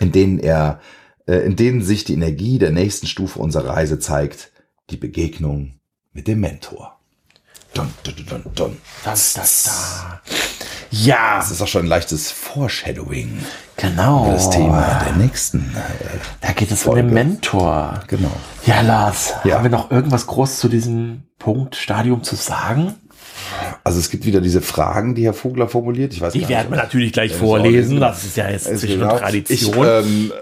in 0.00 0.10
denen 0.10 0.40
er, 0.40 0.80
äh, 1.28 1.36
in 1.46 1.54
denen 1.54 1.80
sich 1.80 2.02
die 2.02 2.14
Energie 2.14 2.58
der 2.58 2.72
nächsten 2.72 3.06
Stufe 3.06 3.38
unserer 3.38 3.68
Reise 3.68 4.00
zeigt, 4.00 4.50
die 4.90 4.96
Begegnung 4.96 5.74
mit 6.12 6.26
dem 6.26 6.40
Mentor. 6.40 6.98
Dun, 7.72 7.88
dun, 8.02 8.14
dun, 8.16 8.26
dun, 8.26 8.54
dun. 8.56 8.76
Da, 9.04 9.14
da, 9.14 9.44
da. 9.64 10.22
Ja, 10.90 11.38
Das 11.38 11.52
ist 11.52 11.62
auch 11.62 11.68
schon 11.68 11.84
ein 11.84 11.88
leichtes 11.88 12.32
Foreshadowing 12.32 13.38
genau. 13.78 14.30
das 14.30 14.50
Thema 14.50 15.02
der 15.06 15.16
nächsten. 15.16 15.58
Äh, 15.74 16.18
Da 16.40 16.52
geht 16.52 16.70
es 16.70 16.82
um 16.84 16.92
Folge. 16.92 17.02
den 17.02 17.14
Mentor. 17.14 18.00
genau. 18.06 18.30
Ja, 18.66 18.82
Lars, 18.82 19.34
Ja. 19.44 19.56
haben 19.56 19.64
wir 19.64 19.70
noch 19.70 19.90
irgendwas 19.90 20.26
groß 20.26 20.58
zu 20.58 20.68
diesem 20.68 21.22
Punkt, 21.38 21.76
Stadium 21.76 22.22
zu 22.22 22.36
sagen? 22.36 22.94
Also 23.84 23.98
es 23.98 24.10
gibt 24.10 24.26
wieder 24.26 24.40
diese 24.40 24.60
Fragen, 24.60 25.14
die 25.14 25.24
Herr 25.24 25.32
Vogler 25.32 25.68
formuliert. 25.68 26.12
Ich 26.12 26.20
weiß 26.20 26.32
Die 26.32 26.48
werden 26.48 26.70
wir 26.70 26.76
natürlich 26.76 27.12
gleich 27.12 27.32
vorlesen. 27.32 28.00
Das 28.00 28.24
ist 28.24 28.36
ja 28.36 28.50
jetzt 28.50 28.64
zwischen 28.64 29.00
genau. 29.00 29.16
Tradition. 29.16 29.72
Ich 29.72 29.76
ähm, 29.76 30.32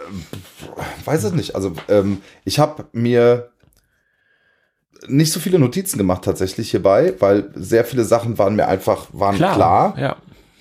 weiß 1.04 1.24
es 1.24 1.32
nicht. 1.32 1.54
Also 1.54 1.72
ähm, 1.88 2.22
ich 2.44 2.58
habe 2.58 2.86
mir 2.92 3.50
nicht 5.08 5.32
so 5.32 5.40
viele 5.40 5.58
Notizen 5.58 5.98
gemacht 5.98 6.24
tatsächlich 6.24 6.70
hierbei, 6.70 7.14
weil 7.18 7.50
sehr 7.54 7.84
viele 7.84 8.04
Sachen 8.04 8.38
waren 8.38 8.56
mir 8.56 8.66
einfach 8.66 9.08
waren 9.12 9.36
klar. 9.36 9.94
Ja. 9.98 10.16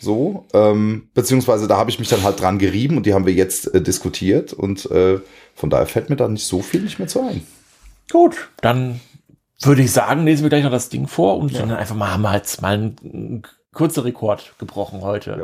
So, 0.06 0.46
ähm, 0.54 1.10
beziehungsweise 1.14 1.68
da 1.68 1.78
habe 1.78 1.90
ich 1.90 1.98
mich 2.00 2.08
dann 2.10 2.24
halt 2.24 2.40
dran 2.40 2.60
gerieben 2.60 2.96
und 2.96 3.06
die 3.08 3.14
haben 3.16 3.26
wir 3.26 3.34
jetzt 3.34 3.74
äh, 3.74 3.82
diskutiert 3.82 4.54
und 4.54 4.90
äh, 4.92 5.20
von 5.56 5.70
daher 5.70 5.88
fällt 5.88 6.10
mir 6.10 6.16
da 6.16 6.28
nicht 6.28 6.46
so 6.46 6.62
viel 6.62 6.82
nicht 6.82 7.00
mehr 7.00 7.08
zu 7.08 7.22
ein. 7.22 7.46
Gut, 8.12 8.50
dann 8.62 9.02
würde 9.62 9.82
ich 9.82 9.92
sagen, 9.92 10.24
lesen 10.26 10.44
wir 10.44 10.50
gleich 10.50 10.64
noch 10.64 10.70
das 10.72 10.90
Ding 10.90 11.08
vor 11.08 11.38
und 11.40 11.56
dann 11.58 11.72
einfach 11.72 11.96
mal 11.96 12.12
haben 12.12 12.22
wir 12.22 12.36
jetzt 12.36 12.62
mal 12.62 12.74
einen, 12.76 13.42
kurzen 13.74 14.02
Rekord 14.04 14.54
gebrochen 14.58 15.02
heute. 15.02 15.38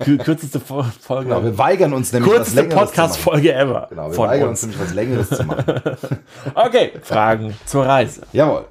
Kür- 0.00 0.18
Kürzeste 0.22 0.60
Fo- 0.60 0.84
Folge. 1.00 1.30
Genau, 1.30 1.42
wir 1.44 1.56
weigern 1.56 1.94
uns 1.94 2.12
nämlich 2.12 2.30
was 2.30 2.36
Kürzeste 2.52 2.60
Längeres 2.60 2.72
zu 2.74 2.76
machen. 2.76 2.86
Podcast-Folge 2.88 3.54
ever. 3.54 3.86
Genau, 3.88 4.10
wir 4.10 4.18
weigern 4.18 4.48
uns. 4.50 4.62
uns 4.64 4.72
nämlich 4.72 4.88
was 4.88 4.94
Längeres 4.94 5.28
zu 5.30 5.44
machen. 5.44 5.64
Okay, 6.54 6.92
Fragen 7.00 7.54
zur 7.64 7.86
Reise. 7.86 8.22
Jawohl. 8.34 8.66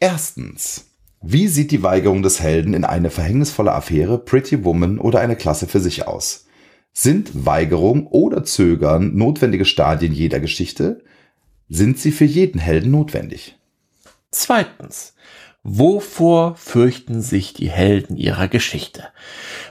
Erstens. 0.00 0.86
Wie 1.20 1.48
sieht 1.48 1.72
die 1.72 1.82
Weigerung 1.82 2.22
des 2.22 2.40
Helden 2.40 2.74
in 2.74 2.84
eine 2.84 3.10
verhängnisvolle 3.10 3.72
Affäre, 3.72 4.18
Pretty 4.18 4.64
Woman 4.64 4.98
oder 4.98 5.20
eine 5.20 5.34
Klasse 5.34 5.66
für 5.66 5.80
sich 5.80 6.06
aus? 6.06 6.46
Sind 6.92 7.44
Weigerung 7.46 8.06
oder 8.06 8.44
Zögern 8.44 9.16
notwendige 9.16 9.64
Stadien 9.64 10.12
jeder 10.12 10.38
Geschichte? 10.38 11.02
Sind 11.68 11.98
sie 11.98 12.12
für 12.12 12.24
jeden 12.24 12.60
Helden 12.60 12.92
notwendig? 12.92 13.56
Zweitens. 14.30 15.14
Wovor 15.64 16.54
fürchten 16.54 17.20
sich 17.20 17.52
die 17.52 17.68
Helden 17.68 18.16
ihrer 18.16 18.48
Geschichte? 18.48 19.08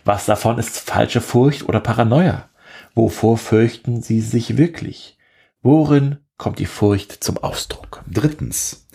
Was 0.03 0.25
davon 0.25 0.57
ist 0.57 0.77
falsche 0.77 1.21
Furcht 1.21 1.67
oder 1.67 1.79
Paranoia? 1.79 2.49
Wovor 2.93 3.37
fürchten 3.37 4.01
sie 4.01 4.19
sich 4.19 4.57
wirklich? 4.57 5.17
Worin 5.61 6.17
kommt 6.37 6.59
die 6.59 6.65
Furcht 6.65 7.23
zum 7.23 7.37
Ausdruck? 7.37 8.03
Drittens. 8.09 8.86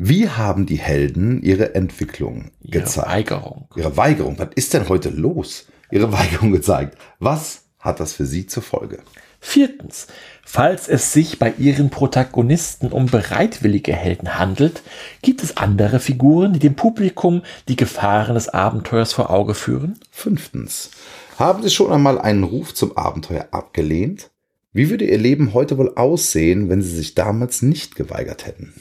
Wie 0.00 0.28
haben 0.28 0.64
die 0.64 0.78
Helden 0.78 1.42
ihre 1.42 1.74
Entwicklung 1.74 2.52
Ihre 2.60 2.82
gezeigt? 2.82 3.08
Weigerung. 3.08 3.66
Ihre 3.74 3.96
Weigerung. 3.96 4.38
Was 4.38 4.50
ist 4.54 4.72
denn 4.72 4.88
heute 4.88 5.10
los? 5.10 5.66
Ihre 5.90 6.12
Weigerung 6.12 6.52
gezeigt. 6.52 6.96
Was 7.18 7.64
hat 7.80 7.98
das 7.98 8.12
für 8.12 8.24
sie 8.24 8.46
zur 8.46 8.62
Folge? 8.62 9.00
Viertens. 9.40 10.06
Falls 10.44 10.88
es 10.88 11.12
sich 11.12 11.40
bei 11.40 11.52
ihren 11.58 11.90
Protagonisten 11.90 12.92
um 12.92 13.06
bereitwillige 13.06 13.92
Helden 13.92 14.38
handelt, 14.38 14.82
gibt 15.20 15.42
es 15.42 15.56
andere 15.56 15.98
Figuren, 15.98 16.52
die 16.52 16.60
dem 16.60 16.76
Publikum 16.76 17.42
die 17.66 17.76
Gefahren 17.76 18.34
des 18.34 18.48
Abenteuers 18.48 19.12
vor 19.12 19.30
Auge 19.30 19.54
führen? 19.54 19.98
Fünftens. 20.12 20.92
Haben 21.40 21.64
Sie 21.64 21.70
schon 21.70 21.92
einmal 21.92 22.20
einen 22.20 22.44
Ruf 22.44 22.72
zum 22.72 22.96
Abenteuer 22.96 23.48
abgelehnt? 23.50 24.30
Wie 24.72 24.90
würde 24.90 25.06
Ihr 25.06 25.18
Leben 25.18 25.54
heute 25.54 25.76
wohl 25.76 25.92
aussehen, 25.96 26.68
wenn 26.68 26.82
Sie 26.82 26.94
sich 26.94 27.16
damals 27.16 27.62
nicht 27.62 27.96
geweigert 27.96 28.46
hätten? 28.46 28.74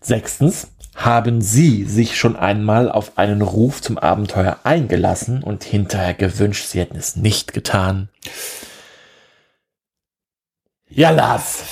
Sechstens. 0.00 0.68
Haben 0.96 1.40
Sie 1.40 1.84
sich 1.84 2.18
schon 2.18 2.36
einmal 2.36 2.90
auf 2.90 3.16
einen 3.16 3.42
Ruf 3.42 3.80
zum 3.80 3.96
Abenteuer 3.96 4.58
eingelassen 4.64 5.42
und 5.42 5.64
hinterher 5.64 6.14
gewünscht, 6.14 6.66
Sie 6.66 6.80
hätten 6.80 6.96
es 6.96 7.16
nicht 7.16 7.52
getan? 7.52 8.08
Ja, 10.88 11.10
Lars. 11.10 11.62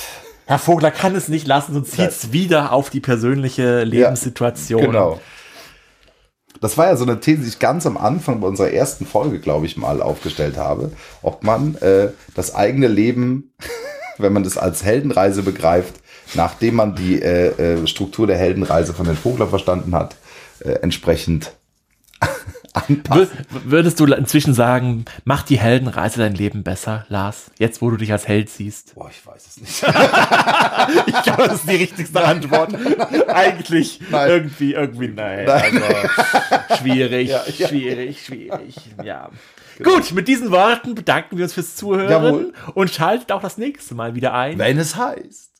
Herr 0.45 0.57
Vogler 0.57 0.89
kann 0.89 1.15
es 1.15 1.27
nicht 1.27 1.45
lassen, 1.45 1.73
sonst 1.73 1.91
zieht 1.91 2.09
es 2.09 2.31
wieder 2.31 2.71
auf 2.71 2.89
die 2.89 3.01
persönliche 3.01 3.83
Lebenssituation. 3.83 4.81
Genau. 4.81 5.19
Das 6.61 6.77
war 6.77 6.87
ja 6.87 6.95
so 6.95 7.03
eine 7.03 7.19
These, 7.19 7.43
die 7.43 7.49
ich 7.49 7.59
ganz 7.59 7.85
am 7.85 7.97
Anfang 7.97 8.41
bei 8.41 8.47
unserer 8.47 8.71
ersten 8.71 9.05
Folge, 9.05 9.39
glaube 9.39 9.65
ich, 9.65 9.77
mal 9.77 10.01
aufgestellt 10.01 10.57
habe, 10.57 10.91
ob 11.21 11.43
man 11.43 11.75
äh, 11.75 12.09
das 12.35 12.55
eigene 12.55 12.87
Leben, 12.87 13.53
wenn 14.17 14.33
man 14.33 14.43
das 14.43 14.57
als 14.57 14.83
Heldenreise 14.83 15.43
begreift, 15.43 15.95
nachdem 16.33 16.75
man 16.75 16.95
die 16.95 17.21
äh, 17.21 17.47
äh, 17.81 17.87
Struktur 17.87 18.27
der 18.27 18.37
Heldenreise 18.37 18.93
von 18.93 19.05
den 19.05 19.15
Vogler 19.15 19.47
verstanden 19.47 19.93
hat, 19.95 20.15
äh, 20.59 20.71
entsprechend 20.81 21.51
anpasst. 22.73 23.31
Wür- 23.31 23.61
Würdest 23.65 23.99
du 23.99 24.05
inzwischen 24.05 24.53
sagen, 24.53 25.05
macht 25.25 25.49
die 25.49 25.59
Heldenreise 25.59 26.19
dein 26.19 26.35
Leben 26.35 26.63
besser, 26.63 27.05
Lars? 27.09 27.49
Jetzt, 27.57 27.81
wo 27.81 27.89
du 27.89 27.97
dich 27.97 28.11
als 28.11 28.27
Held 28.27 28.49
siehst. 28.49 28.93
Boah, 28.95 29.09
ich 29.09 29.25
weiß 29.25 29.47
es 29.47 29.61
nicht. 29.61 29.83
Ich 31.05 31.21
glaube, 31.23 31.43
das 31.43 31.55
ist 31.59 31.69
die 31.69 31.75
richtigste 31.75 32.23
Antwort. 32.23 32.73
Eigentlich 33.27 33.99
Nein. 34.09 34.29
irgendwie, 34.29 34.73
irgendwie 34.73 35.07
nein. 35.09 35.45
Nein. 35.45 35.83
Also, 35.83 36.77
schwierig, 36.81 37.29
Ja, 37.29 37.43
ja. 37.57 37.67
schwierig, 37.67 38.25
schwierig. 38.25 38.75
Ja. 39.03 39.29
Gut, 39.83 40.11
mit 40.13 40.27
diesen 40.27 40.49
Worten 40.51 40.95
bedanken 40.95 41.37
wir 41.37 41.43
uns 41.43 41.53
fürs 41.53 41.75
Zuhören 41.75 42.09
Jawohl. 42.09 42.53
und 42.73 42.89
schaltet 42.89 43.31
auch 43.31 43.41
das 43.41 43.57
nächste 43.59 43.93
Mal 43.93 44.15
wieder 44.15 44.33
ein. 44.33 44.57
Wenn 44.57 44.79
es 44.79 44.95
heißt. 44.95 45.51